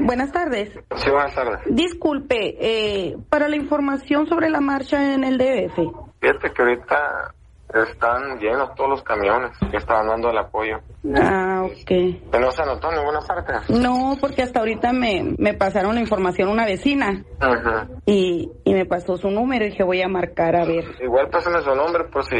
[0.00, 0.70] Buenas tardes.
[0.96, 1.60] Sí, buenas tardes.
[1.66, 5.76] Disculpe, eh, para la información sobre la marcha en el DF.
[6.20, 7.34] Fíjate que ahorita
[7.74, 10.78] están llenos todos los camiones que estaban dando el apoyo.
[11.14, 11.86] Ah, ok.
[11.86, 13.52] Que no se anotó en ninguna parte.
[13.68, 17.86] No, porque hasta ahorita me, me pasaron la información una vecina Ajá.
[18.06, 20.84] y, y me pasó su número y dije voy a marcar a ver.
[21.00, 22.36] Igual pásame su nombre por si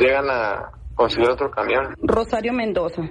[0.00, 1.94] llegan a conseguir otro camión.
[2.02, 3.02] Rosario Mendoza.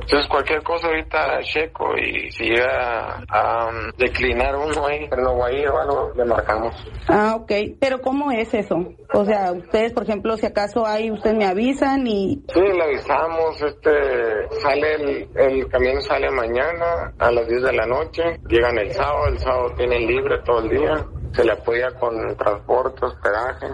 [0.00, 5.38] Entonces cualquier cosa ahorita checo y si llega a um, declinar uno ahí, pero no
[5.38, 6.74] va a ir o algo, le marcamos.
[7.08, 7.52] Ah, ok.
[7.78, 8.76] Pero ¿cómo es eso?
[9.12, 12.42] O sea, ustedes, por ejemplo, si acaso hay, ustedes me avisan y...
[12.52, 17.86] Sí, le avisamos, este, sale el, el camión sale mañana a las 10 de la
[17.86, 22.36] noche, llegan el sábado, el sábado tienen libre todo el día, se le apoya con
[22.36, 23.66] transporte, hospedaje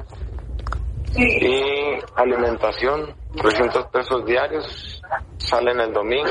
[1.17, 5.00] y alimentación, 300 pesos diarios,
[5.39, 6.31] salen el domingo.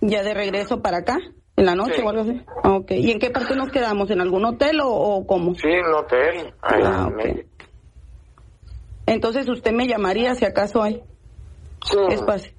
[0.00, 1.18] ¿Ya de regreso para acá?
[1.56, 2.40] ¿En la noche o algo así?
[2.62, 2.92] Ah, Ok.
[2.92, 4.10] ¿Y en qué parte nos quedamos?
[4.10, 5.54] ¿En algún hotel o, o cómo?
[5.54, 6.54] Sí, en un hotel.
[6.62, 7.48] ahí Ah, en.
[9.06, 11.02] Entonces usted me llamaría si acaso hay
[11.84, 12.52] Sí, espacio.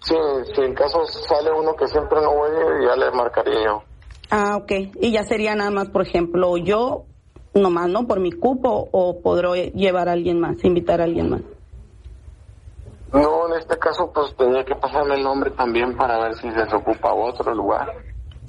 [0.00, 0.14] sí,
[0.54, 2.50] si en caso sale uno que siempre no voy,
[2.86, 3.82] ya le marcaría yo.
[4.30, 4.72] Ah, ok.
[5.00, 7.04] Y ya sería nada más, por ejemplo, yo
[7.54, 8.06] nomás, ¿no?
[8.06, 11.40] Por mi cupo o podré llevar a alguien más, invitar a alguien más.
[13.12, 16.74] No, en este caso, pues tenía que pasarme el nombre también para ver si se
[16.74, 17.92] ocupa otro lugar.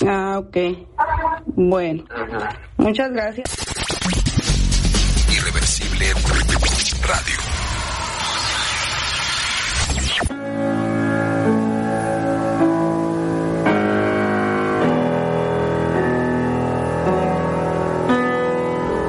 [0.06, 0.58] Ah, ok.
[1.46, 2.04] Bueno,
[2.78, 3.50] muchas gracias.
[5.30, 6.06] Irreversible
[7.08, 7.56] Radio.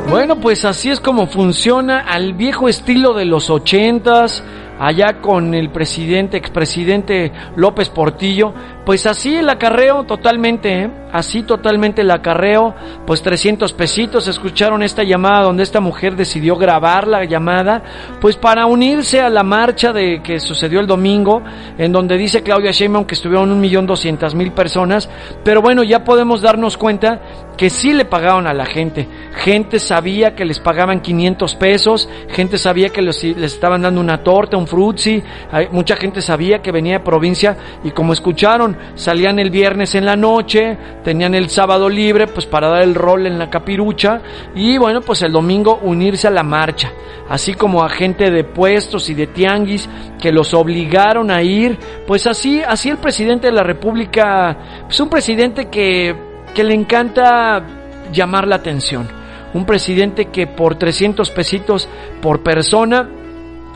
[0.08, 4.42] Bueno, pues así es como funciona al viejo estilo de los ochentas,
[4.78, 8.52] allá con el presidente, expresidente López Portillo.
[8.84, 10.90] Pues así el acarreo totalmente, ¿eh?
[11.12, 12.74] así totalmente el acarreo,
[13.04, 14.28] pues 300 pesitos.
[14.28, 17.82] Escucharon esta llamada donde esta mujer decidió grabar la llamada,
[18.20, 21.42] pues para unirse a la marcha de que sucedió el domingo,
[21.78, 25.08] en donde dice Claudia Sheinbaum que estuvieron un millón doscientas mil personas.
[25.42, 27.20] Pero bueno, ya podemos darnos cuenta
[27.56, 29.08] que sí le pagaron a la gente.
[29.34, 34.22] Gente sabía que les pagaban 500 pesos, gente sabía que les, les estaban dando una
[34.22, 39.50] torta, frutzi, hay- mucha gente sabía que venía de provincia y como escucharon, salían el
[39.50, 43.50] viernes en la noche, tenían el sábado libre pues para dar el rol en la
[43.50, 44.20] capirucha
[44.54, 46.92] y bueno pues el domingo unirse a la marcha,
[47.28, 49.88] así como a gente de puestos y de tianguis
[50.20, 54.56] que los obligaron a ir, pues así, así el presidente de la República,
[54.86, 56.14] pues un presidente que,
[56.54, 57.62] que le encanta
[58.12, 59.08] llamar la atención.
[59.54, 61.88] Un presidente que por 300 pesitos
[62.20, 63.08] por persona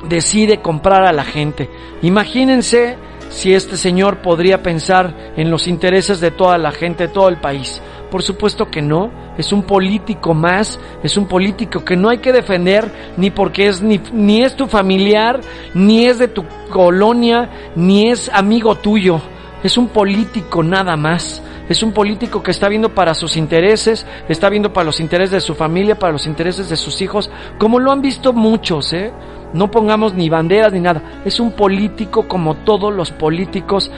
[0.08, 1.70] decide comprar a la gente.
[2.02, 2.96] Imagínense
[3.28, 7.38] si este señor podría pensar en los intereses de toda la gente, de todo el
[7.38, 7.80] país.
[8.10, 12.32] Por supuesto que no, es un político más, es un político que no hay que
[12.32, 15.40] defender ni porque es ni, ni es tu familiar,
[15.74, 19.20] ni es de tu colonia, ni es amigo tuyo.
[19.62, 21.42] Es un político nada más.
[21.68, 25.40] Es un político que está viendo para sus intereses, está viendo para los intereses de
[25.40, 29.12] su familia, para los intereses de sus hijos, como lo han visto muchos, ¿eh?
[29.52, 31.20] No pongamos ni banderas ni nada.
[31.24, 33.90] Es un político como todos los políticos,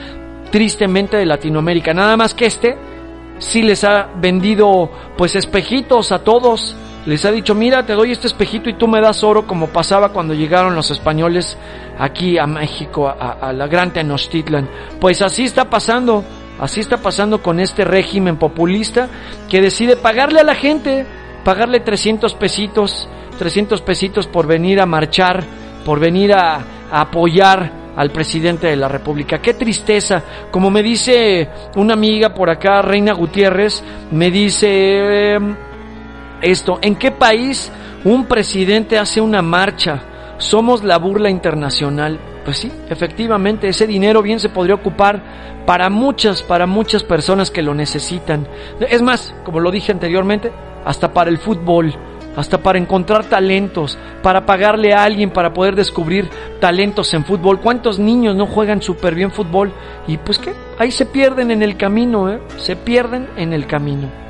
[0.51, 1.93] tristemente de Latinoamérica.
[1.93, 2.77] Nada más que este
[3.39, 6.75] sí les ha vendido pues espejitos a todos.
[7.05, 10.09] Les ha dicho, mira, te doy este espejito y tú me das oro como pasaba
[10.09, 11.57] cuando llegaron los españoles
[11.99, 14.69] aquí a México, a, a la gran Tenochtitlan.
[15.01, 16.23] Pues así está pasando,
[16.59, 19.09] así está pasando con este régimen populista
[19.49, 21.05] que decide pagarle a la gente,
[21.43, 23.07] pagarle 300 pesitos,
[23.37, 25.43] 300 pesitos por venir a marchar,
[25.85, 29.39] por venir a, apoyar al presidente de la República.
[29.39, 30.23] Qué tristeza.
[30.51, 35.55] Como me dice una amiga por acá, Reina Gutiérrez, me dice em,
[36.41, 37.71] esto, ¿en qué país
[38.03, 40.35] un presidente hace una marcha?
[40.37, 42.19] Somos la burla internacional.
[42.45, 47.61] Pues sí, efectivamente, ese dinero bien se podría ocupar para muchas, para muchas personas que
[47.61, 48.47] lo necesitan.
[48.79, 50.51] Es más, como lo dije anteriormente,
[50.85, 51.93] hasta para el fútbol,
[52.35, 56.29] hasta para encontrar talentos, para pagarle a alguien para poder descubrir
[56.59, 57.61] talentos en fútbol.
[57.61, 59.71] ¿Cuántos niños no juegan súper bien fútbol?
[60.07, 62.39] Y pues qué, ahí se pierden en el camino, ¿eh?
[62.57, 64.22] Se pierden en el camino.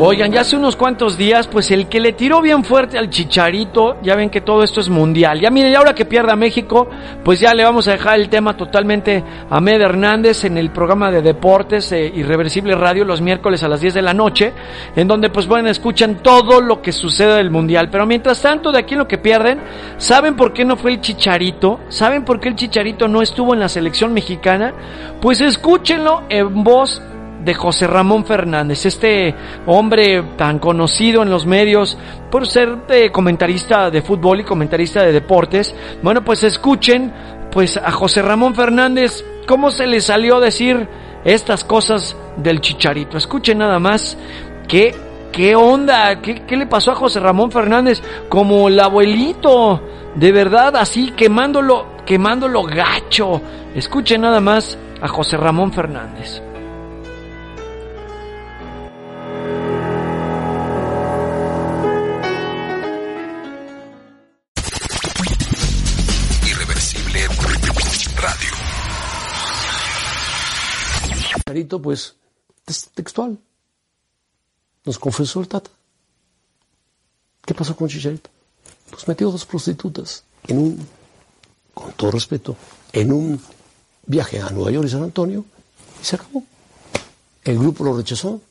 [0.00, 3.96] Oigan, ya hace unos cuantos días, pues el que le tiró bien fuerte al chicharito,
[4.00, 5.40] ya ven que todo esto es mundial.
[5.40, 6.88] Ya miren, y ahora que pierda México,
[7.24, 11.10] pues ya le vamos a dejar el tema totalmente a Med Hernández en el programa
[11.10, 14.52] de deportes eh, Irreversible Radio los miércoles a las 10 de la noche,
[14.94, 17.88] en donde pues bueno, escuchan todo lo que sucede del mundial.
[17.90, 19.58] Pero mientras tanto, de aquí lo que pierden,
[19.96, 21.80] ¿saben por qué no fue el chicharito?
[21.88, 24.74] ¿Saben por qué el chicharito no estuvo en la selección mexicana?
[25.20, 27.02] Pues escúchenlo en voz
[27.44, 29.34] de José Ramón Fernández, este
[29.66, 31.96] hombre tan conocido en los medios
[32.30, 32.78] por ser
[33.12, 35.74] comentarista de fútbol y comentarista de deportes.
[36.02, 37.12] Bueno, pues escuchen
[37.50, 40.88] pues a José Ramón Fernández cómo se le salió a decir
[41.24, 43.16] estas cosas del Chicharito.
[43.16, 44.18] Escuchen nada más
[44.66, 44.94] qué
[45.32, 49.80] qué onda, qué, qué le pasó a José Ramón Fernández como el abuelito,
[50.14, 53.40] de verdad así quemándolo, quemándolo gacho.
[53.74, 56.42] Escuchen nada más a José Ramón Fernández.
[71.48, 72.14] Chicharito, pues,
[72.66, 73.38] es textual.
[74.84, 75.70] Nos confesó el Tata.
[77.46, 78.28] ¿Qué pasó con Chicharito?
[78.90, 80.86] Pues metió dos prostitutas en un,
[81.72, 82.54] con todo respeto,
[82.92, 83.40] en un
[84.04, 85.46] viaje a Nueva York y San Antonio
[86.02, 86.42] y se acabó.
[87.44, 88.42] El grupo lo rechazó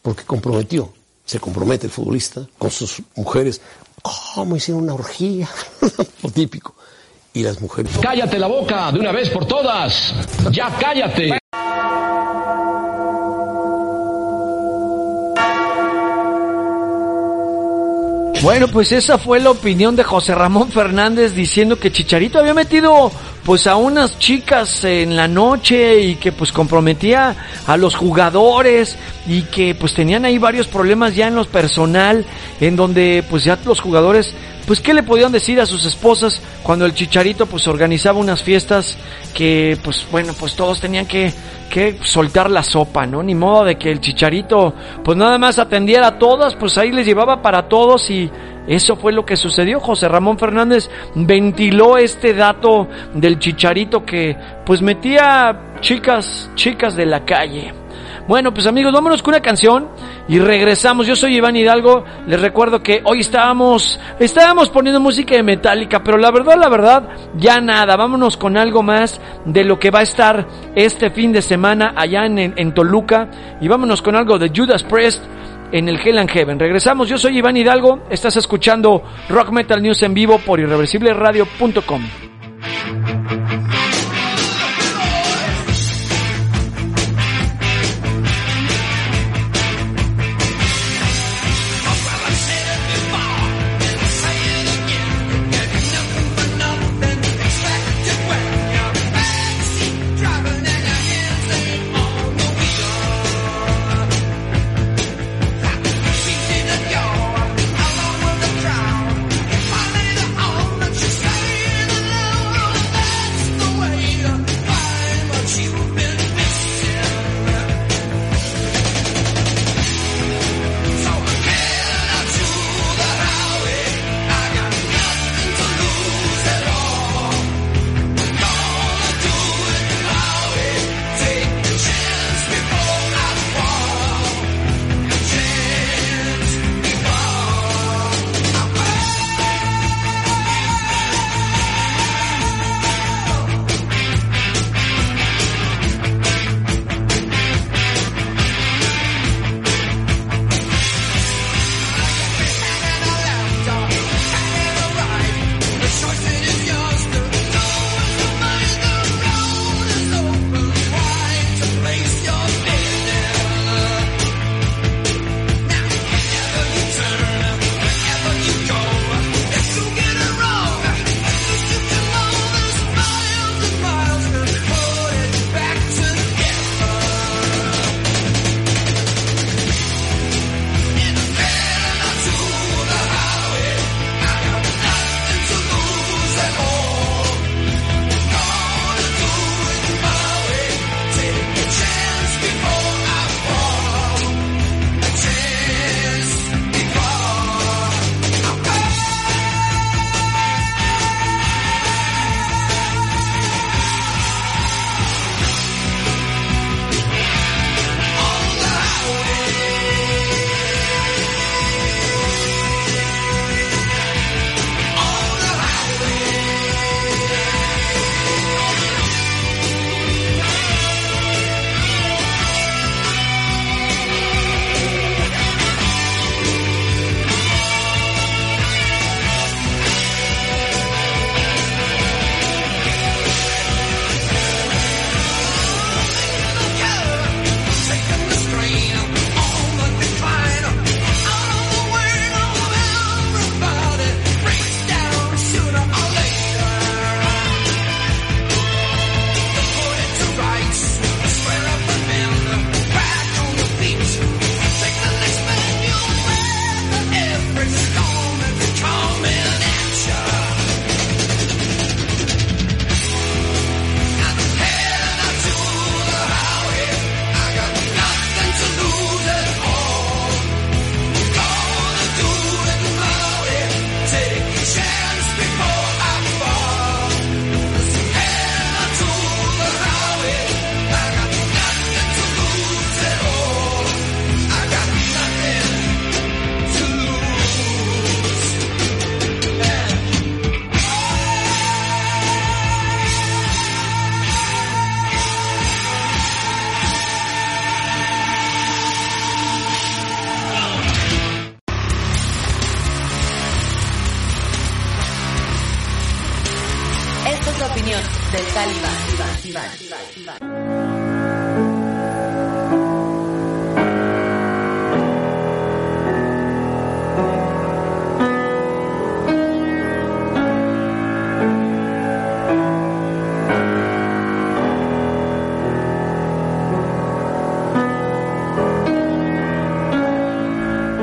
[0.00, 0.90] porque comprometió,
[1.26, 3.60] se compromete el futbolista con sus mujeres.
[4.34, 5.50] ¿Cómo hicieron una orgía?
[6.22, 6.74] Lo típico.
[7.34, 7.92] Y las mujeres.
[8.00, 10.14] Cállate la boca de una vez por todas.
[10.50, 11.38] Ya cállate.
[18.42, 23.12] Bueno, pues esa fue la opinión de José Ramón Fernández diciendo que Chicharito había metido
[23.44, 27.34] pues a unas chicas en la noche y que pues comprometía
[27.66, 28.96] a los jugadores
[29.26, 32.24] y que pues tenían ahí varios problemas ya en lo personal
[32.60, 34.34] en donde pues ya los jugadores
[34.66, 38.96] pues qué le podían decir a sus esposas cuando el Chicharito pues organizaba unas fiestas
[39.34, 41.32] que pues bueno pues todos tenían que
[41.72, 43.22] que soltar la sopa, ¿no?
[43.22, 47.06] Ni modo de que el Chicharito pues nada más atendiera a todas, pues ahí les
[47.06, 48.30] llevaba para todos y
[48.66, 49.80] eso fue lo que sucedió.
[49.80, 57.24] José Ramón Fernández ventiló este dato del Chicharito que pues metía chicas, chicas de la
[57.24, 57.74] calle.
[58.28, 59.88] Bueno, pues amigos, vámonos con una canción
[60.28, 61.08] y regresamos.
[61.08, 62.04] Yo soy Iván Hidalgo.
[62.28, 67.08] Les recuerdo que hoy estábamos, estábamos poniendo música de Metallica, pero la verdad, la verdad,
[67.36, 67.96] ya nada.
[67.96, 72.24] Vámonos con algo más de lo que va a estar este fin de semana allá
[72.24, 73.28] en, en Toluca
[73.60, 75.24] y vámonos con algo de Judas Priest
[75.72, 76.58] en el Hell and Heaven.
[76.58, 77.08] Regresamos.
[77.08, 78.04] Yo soy Iván Hidalgo.
[78.10, 82.02] Estás escuchando Rock Metal News en vivo por irreversibleradio.com.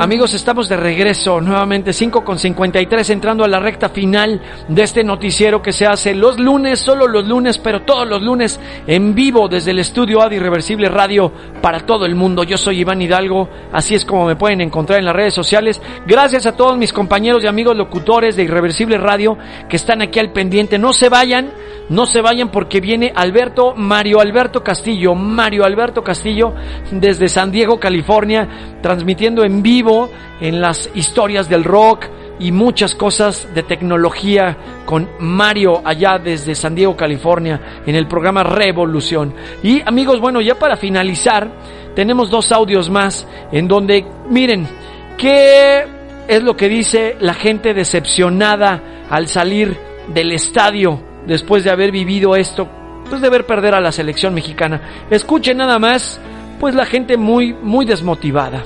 [0.09, 5.03] Amigos, estamos de regreso nuevamente 5 con 53 entrando a la recta final de este
[5.03, 9.47] noticiero que se hace los lunes, solo los lunes, pero todos los lunes en vivo
[9.47, 11.31] desde el estudio AD Irreversible Radio
[11.61, 12.43] para todo el mundo.
[12.43, 15.79] Yo soy Iván Hidalgo, así es como me pueden encontrar en las redes sociales.
[16.07, 19.37] Gracias a todos mis compañeros y amigos locutores de Irreversible Radio
[19.69, 20.79] que están aquí al pendiente.
[20.79, 21.51] No se vayan,
[21.89, 26.53] no se vayan porque viene Alberto Mario Alberto Castillo, Mario Alberto Castillo
[26.91, 30.09] desde San Diego, California, transmitiendo en vivo
[30.39, 32.05] en las historias del rock
[32.39, 34.55] y muchas cosas de tecnología
[34.85, 39.33] con Mario allá desde San Diego, California, en el programa Revolución.
[39.61, 41.51] Y amigos, bueno, ya para finalizar,
[41.95, 44.67] tenemos dos audios más en donde, miren,
[45.17, 45.85] ¿qué
[46.27, 49.75] es lo que dice la gente decepcionada al salir
[50.07, 52.67] del estadio después de haber vivido esto?
[53.09, 55.07] Pues de ver perder a la selección mexicana.
[55.09, 56.19] Escuchen nada más,
[56.59, 58.63] pues la gente muy, muy desmotivada.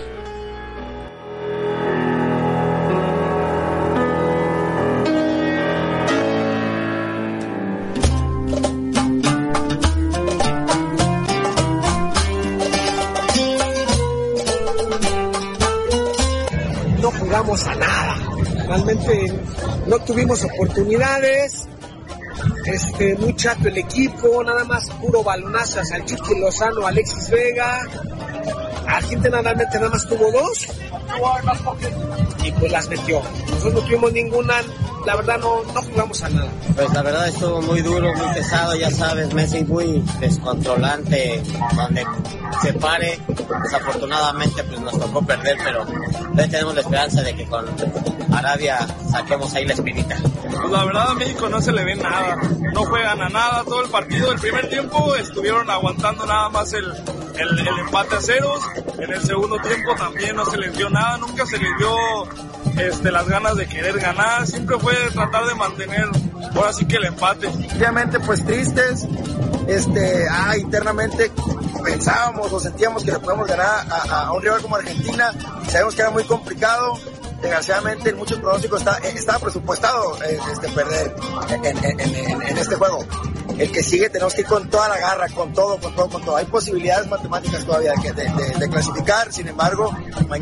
[17.03, 18.15] no jugamos a nada.
[18.65, 19.33] Realmente
[19.87, 21.67] no tuvimos oportunidades.
[22.65, 27.79] Este, muy chato el equipo, nada más puro balonazo a Salchichi Lozano, Alexis Vega.
[28.87, 30.67] Argentina realmente nada más tuvo dos.
[32.43, 33.21] Y pues las metió.
[33.49, 34.53] Nosotros no tuvimos ninguna,
[35.05, 36.49] la verdad no, no jugamos a nada.
[36.75, 41.41] Pues la verdad estuvo muy duro, muy pesado, ya sabes, Messi muy descontrolante,
[41.75, 42.05] donde
[42.61, 43.19] se pare,
[43.63, 45.85] desafortunadamente pues nos tocó perder, pero
[46.35, 47.65] tenemos la esperanza de que con
[48.37, 48.79] Arabia
[49.11, 50.17] saquemos ahí la espinita.
[50.41, 52.37] Pues la verdad a México no se le ve nada,
[52.73, 53.63] no juegan a nada.
[53.63, 58.21] Todo el partido, el primer tiempo estuvieron aguantando nada más el, el, el empate a
[58.21, 58.61] ceros,
[58.97, 61.95] en el segundo tiempo también no se les dio nada, nunca se les dio
[62.77, 66.09] este, las ganas de querer ganar, siempre fue tratar de mantener
[66.55, 67.47] ahora sí que el empate.
[67.47, 69.07] Obviamente pues tristes,
[69.67, 71.31] este, ah, internamente
[71.83, 75.31] pensábamos o sentíamos que le podíamos ganar a, a un rival como Argentina,
[75.67, 76.99] sabemos que era muy complicado,
[77.43, 81.13] desgraciadamente en muchos pronósticos está, estaba presupuestado eh, este, perder
[81.63, 83.05] en, este juego.
[83.57, 86.23] El que sigue tenemos que ir con toda la garra, con todo, con todo, con
[86.23, 86.37] todo.
[86.37, 89.95] Hay posibilidades matemáticas todavía de clasificar, sin embargo,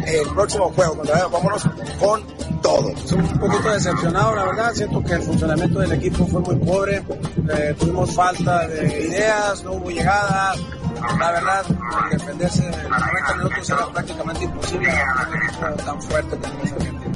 [0.05, 1.63] el próximo juego, contra, vámonos
[1.99, 2.23] con
[2.61, 2.89] todo.
[2.89, 4.73] Estoy un poquito decepcionado, la verdad.
[4.73, 7.03] Siento que el funcionamiento del equipo fue muy pobre.
[7.53, 10.55] Eh, tuvimos falta de ideas, no hubo llegada.
[11.19, 11.65] La verdad,
[12.11, 17.13] defenderse en 90 minutos era prácticamente imposible a un equipo tan fuerte como es Argentina.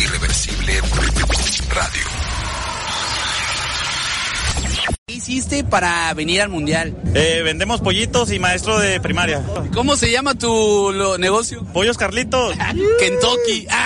[0.00, 0.80] Irreversible
[1.70, 2.06] Radio.
[5.06, 6.96] ¿Qué hiciste para venir al mundial?
[7.14, 9.42] Eh, vendemos pollitos y maestro de primaria.
[9.74, 11.64] ¿Cómo se llama tu lo, negocio?
[11.66, 12.56] Pollos Carlitos.
[12.98, 13.66] Kentucky.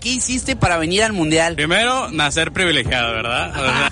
[0.00, 1.56] ¿Qué hiciste para venir al mundial?
[1.56, 3.90] Primero, nacer privilegiado, ¿verdad?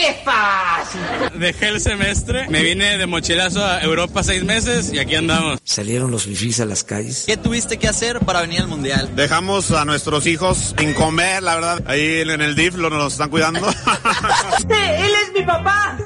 [0.00, 1.38] O sea, ¡Ay, qué fácil!
[1.40, 5.58] dejé el semestre, me vine de mochilazo a Europa seis meses y aquí andamos.
[5.64, 7.24] Salieron los fifís a las calles.
[7.26, 9.10] ¿Qué tuviste que hacer para venir al mundial?
[9.14, 11.82] Dejamos a nuestros hijos sin comer, la verdad.
[11.86, 13.68] Ahí en el DIF lo, nos están cuidando.
[14.68, 15.96] ¡Él es mi papá!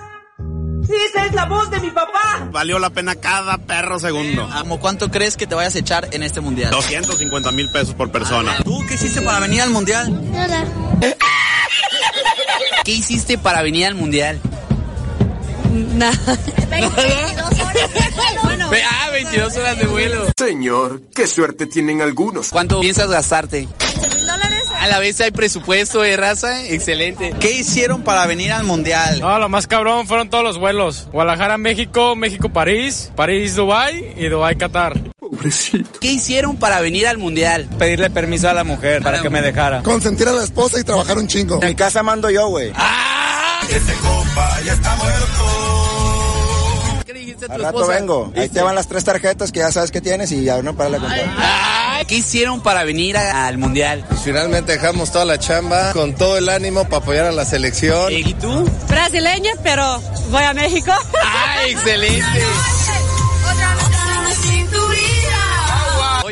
[0.84, 2.48] ¡Esa es la voz de mi papá!
[2.52, 4.48] Valió la pena cada perro segundo.
[4.52, 6.70] Amo, ¿cuánto crees que te vayas a echar en este mundial?
[6.70, 8.56] 250 mil pesos por persona.
[8.64, 10.30] ¿Tú qué hiciste para venir al mundial?
[10.30, 10.64] Nada.
[12.84, 14.40] ¿Qué hiciste para venir al mundial?
[15.94, 16.38] Nada.
[16.70, 17.90] 22 horas
[18.44, 18.70] bueno.
[18.90, 20.26] Ah, 22 horas de vuelo.
[20.38, 22.50] Señor, qué suerte tienen algunos.
[22.50, 23.60] ¿Cuánto piensas gastarte?
[24.16, 24.64] mil dólares?
[24.78, 27.32] A la vez hay presupuesto de raza, excelente.
[27.40, 29.18] ¿Qué hicieron para venir al mundial?
[29.20, 31.08] No, lo más cabrón fueron todos los vuelos.
[31.10, 34.92] Guadalajara, México, México, París, París, Dubai y Dubai, Qatar.
[35.34, 35.98] Pobrecito.
[36.00, 37.68] ¿Qué hicieron para venir al mundial?
[37.78, 39.82] Pedirle permiso a la mujer para que me dejara.
[39.82, 41.62] Consentir a la esposa y trabajar un chingo.
[41.62, 42.72] En casa mando yo, güey.
[42.74, 43.60] ¡Ah!
[43.70, 45.24] Este compa ya está muerto.
[47.06, 47.98] ¿Qué le dijiste a tu Al rato esposa?
[47.98, 48.32] vengo.
[48.36, 50.90] Ahí te van las tres tarjetas que ya sabes que tienes y ya no para
[50.90, 52.06] la contar.
[52.06, 54.04] ¿Qué hicieron para venir a- al mundial?
[54.08, 58.12] Pues finalmente dejamos toda la chamba con todo el ánimo para apoyar a la selección.
[58.12, 58.70] ¿Y tú?
[58.88, 60.92] Brasileña, pero voy a México.
[61.24, 62.24] ¡Ah, excelente!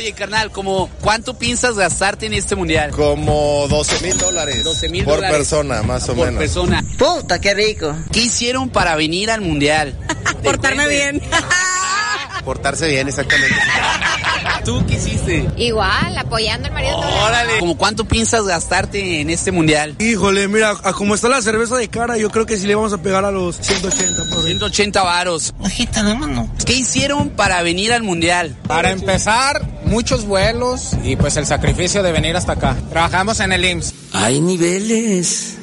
[0.02, 2.90] Oye, carnal, como ¿cuánto piensas gastarte en este mundial?
[2.90, 4.64] Como 12 mil dólares.
[4.64, 5.36] 12 mil Por dólares.
[5.36, 6.40] persona, más o Por menos.
[6.40, 6.84] persona.
[6.98, 7.94] Puta, qué rico.
[8.10, 9.96] ¿Qué hicieron para venir al mundial?
[10.42, 11.22] Portarme bien.
[12.44, 13.54] Portarse bien, exactamente.
[14.64, 15.48] ¿Tú qué hiciste?
[15.56, 16.98] Igual, apoyando al marido.
[16.98, 17.58] Órale.
[17.60, 19.94] ¿Como cuánto piensas gastarte en este mundial?
[20.00, 22.92] Híjole, mira, a como está la cerveza de cara, yo creo que sí le vamos
[22.92, 24.44] a pegar a los 180 por ahí.
[24.46, 25.54] 180 varos.
[25.60, 26.52] Ojita, la mano.
[26.66, 28.56] ¿Qué hicieron para venir al mundial?
[28.66, 29.62] Para empezar,
[29.92, 32.74] muchos vuelos y pues el sacrificio de venir hasta acá.
[32.90, 33.92] Trabajamos en el IMSS.
[34.12, 35.54] Hay niveles.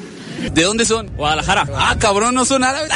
[0.52, 1.08] ¿De dónde son?
[1.16, 1.66] Guadalajara.
[1.74, 2.90] Ah, cabrón, no son árabes.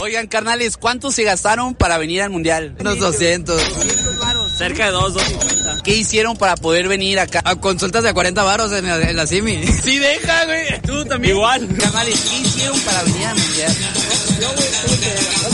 [0.00, 2.74] Oigan, carnales, ¿cuánto se gastaron para venir al mundial?
[2.80, 3.60] Unos 200.
[4.56, 5.82] Cerca de 2, 250.
[5.82, 7.40] ¿Qué hicieron para poder venir acá?
[7.44, 9.66] A consultas de a 40 varos en, la- en la CIMI.
[9.66, 10.80] Sí, deja, güey.
[10.82, 11.34] Tú también.
[11.36, 11.66] Igual.
[11.78, 13.76] Carnales, ¿qué hicieron para venir al mundial?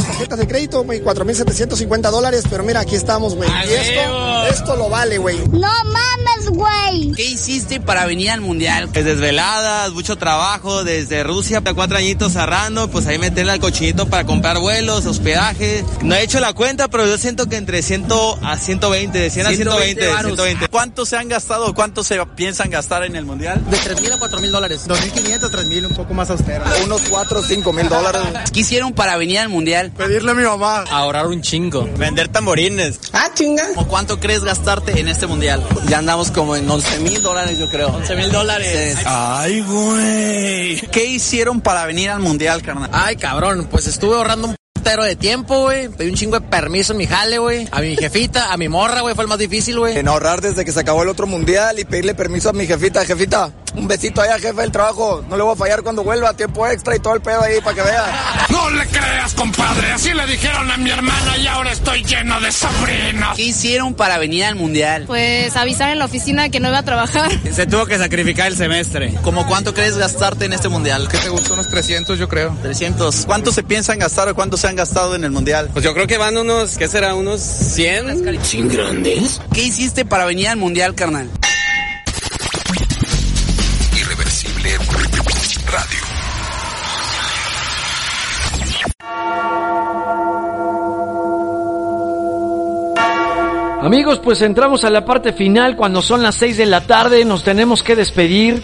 [0.07, 3.49] Tarjetas de crédito, güey, 4.750 dólares, pero mira, aquí estamos, güey.
[3.51, 5.39] ¡A Y esto, esto lo vale, güey.
[5.49, 7.13] No mames, güey.
[7.13, 8.91] ¿Qué hiciste para venir al mundial?
[8.93, 14.59] Desveladas, mucho trabajo, desde Rusia, cuatro añitos cerrando, pues ahí meterle al cochinito para comprar
[14.59, 15.85] vuelos, hospedaje.
[16.03, 18.07] No he hecho la cuenta, pero yo siento que entre 100
[18.43, 20.33] a 120, de 100 a 120, 120 varos.
[20.37, 20.69] 120.
[20.69, 21.75] ¿Cuánto se han gastado?
[21.75, 23.63] ¿Cuánto se piensan gastar en el mundial?
[23.71, 24.87] De 3 mil a 4 mil dólares.
[24.89, 26.65] 2.500, 3.000, un poco más austero.
[26.85, 28.23] Unos 4 o 5 mil dólares.
[28.53, 29.91] ¿Qué hicieron para venir al mundial?
[29.91, 30.85] Pedirle a mi mamá.
[30.89, 31.89] Ahorrar un chingo.
[31.99, 33.01] Vender tamborines.
[33.13, 33.65] Ah, chinga.
[33.75, 35.67] ¿O cuánto crees gastarte en este mundial?
[35.89, 37.89] Ya andamos como en 11 mil dólares, yo creo.
[37.89, 38.99] 11 mil dólares.
[39.05, 40.81] Ay, güey.
[40.93, 42.89] ¿Qué hicieron para venir al mundial, carnal?
[42.93, 44.59] Ay, cabrón, pues estuve ahorrando un
[44.97, 45.89] de tiempo, güey.
[45.89, 47.69] Pedí un chingo de permiso en mi jale, güey.
[47.71, 49.99] A mi jefita, a mi morra, güey, fue el más difícil, güey.
[49.99, 53.05] En ahorrar desde que se acabó el otro mundial y pedirle permiso a mi jefita.
[53.05, 55.25] Jefita, un besito allá, jefe del trabajo.
[55.29, 57.75] No le voy a fallar cuando vuelva, tiempo extra y todo el pedo ahí para
[57.77, 58.47] que vea.
[58.51, 59.93] No le creas, compadre.
[59.93, 63.37] Así le dijeron a mi hermana y ahora estoy lleno de sobrinos.
[63.37, 65.05] ¿Qué hicieron para venir al mundial?
[65.07, 67.31] Pues avisar en la oficina que no iba a trabajar.
[67.53, 69.15] Se tuvo que sacrificar el semestre.
[69.23, 71.09] ¿Cómo cuánto crees gastarte en este mundial?
[71.09, 71.55] ¿Qué te gustó?
[71.55, 72.57] Unos 300, yo creo.
[72.63, 73.27] 300.
[73.27, 75.71] ¿Cuánto se piensan gastar o cuánto se han gastado en el mundial?
[75.73, 77.15] Pues yo creo que van unos, ¿qué será?
[77.15, 78.45] Unos 100.
[78.45, 79.41] ¿Sin grandes?
[79.53, 81.29] ¿Qué hiciste para venir al mundial, carnal?
[93.89, 97.43] Amigos, pues entramos a la parte final cuando son las 6 de la tarde, nos
[97.43, 98.63] tenemos que despedir.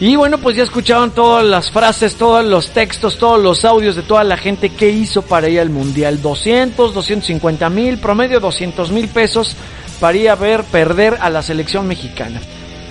[0.00, 4.02] Y bueno, pues ya escucharon todas las frases, todos los textos, todos los audios de
[4.02, 6.22] toda la gente que hizo para ir al Mundial.
[6.22, 9.54] 200, 250 mil, promedio 200 mil pesos
[10.00, 12.40] para ir a ver perder a la selección mexicana.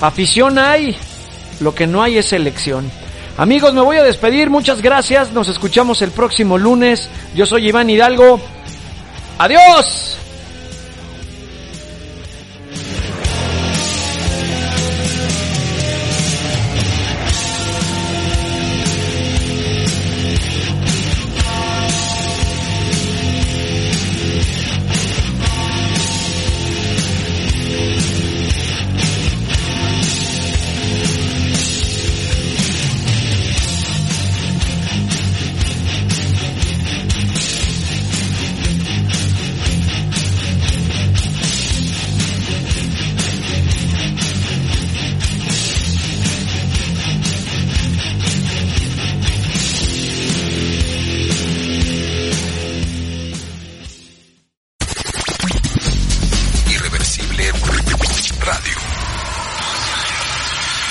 [0.01, 0.95] Afición hay,
[1.61, 2.91] lo que no hay es selección.
[3.39, 7.09] Amigos, me voy a despedir, muchas gracias, nos escuchamos el próximo lunes.
[7.33, 8.39] Yo soy Iván Hidalgo.
[9.39, 10.19] Adiós.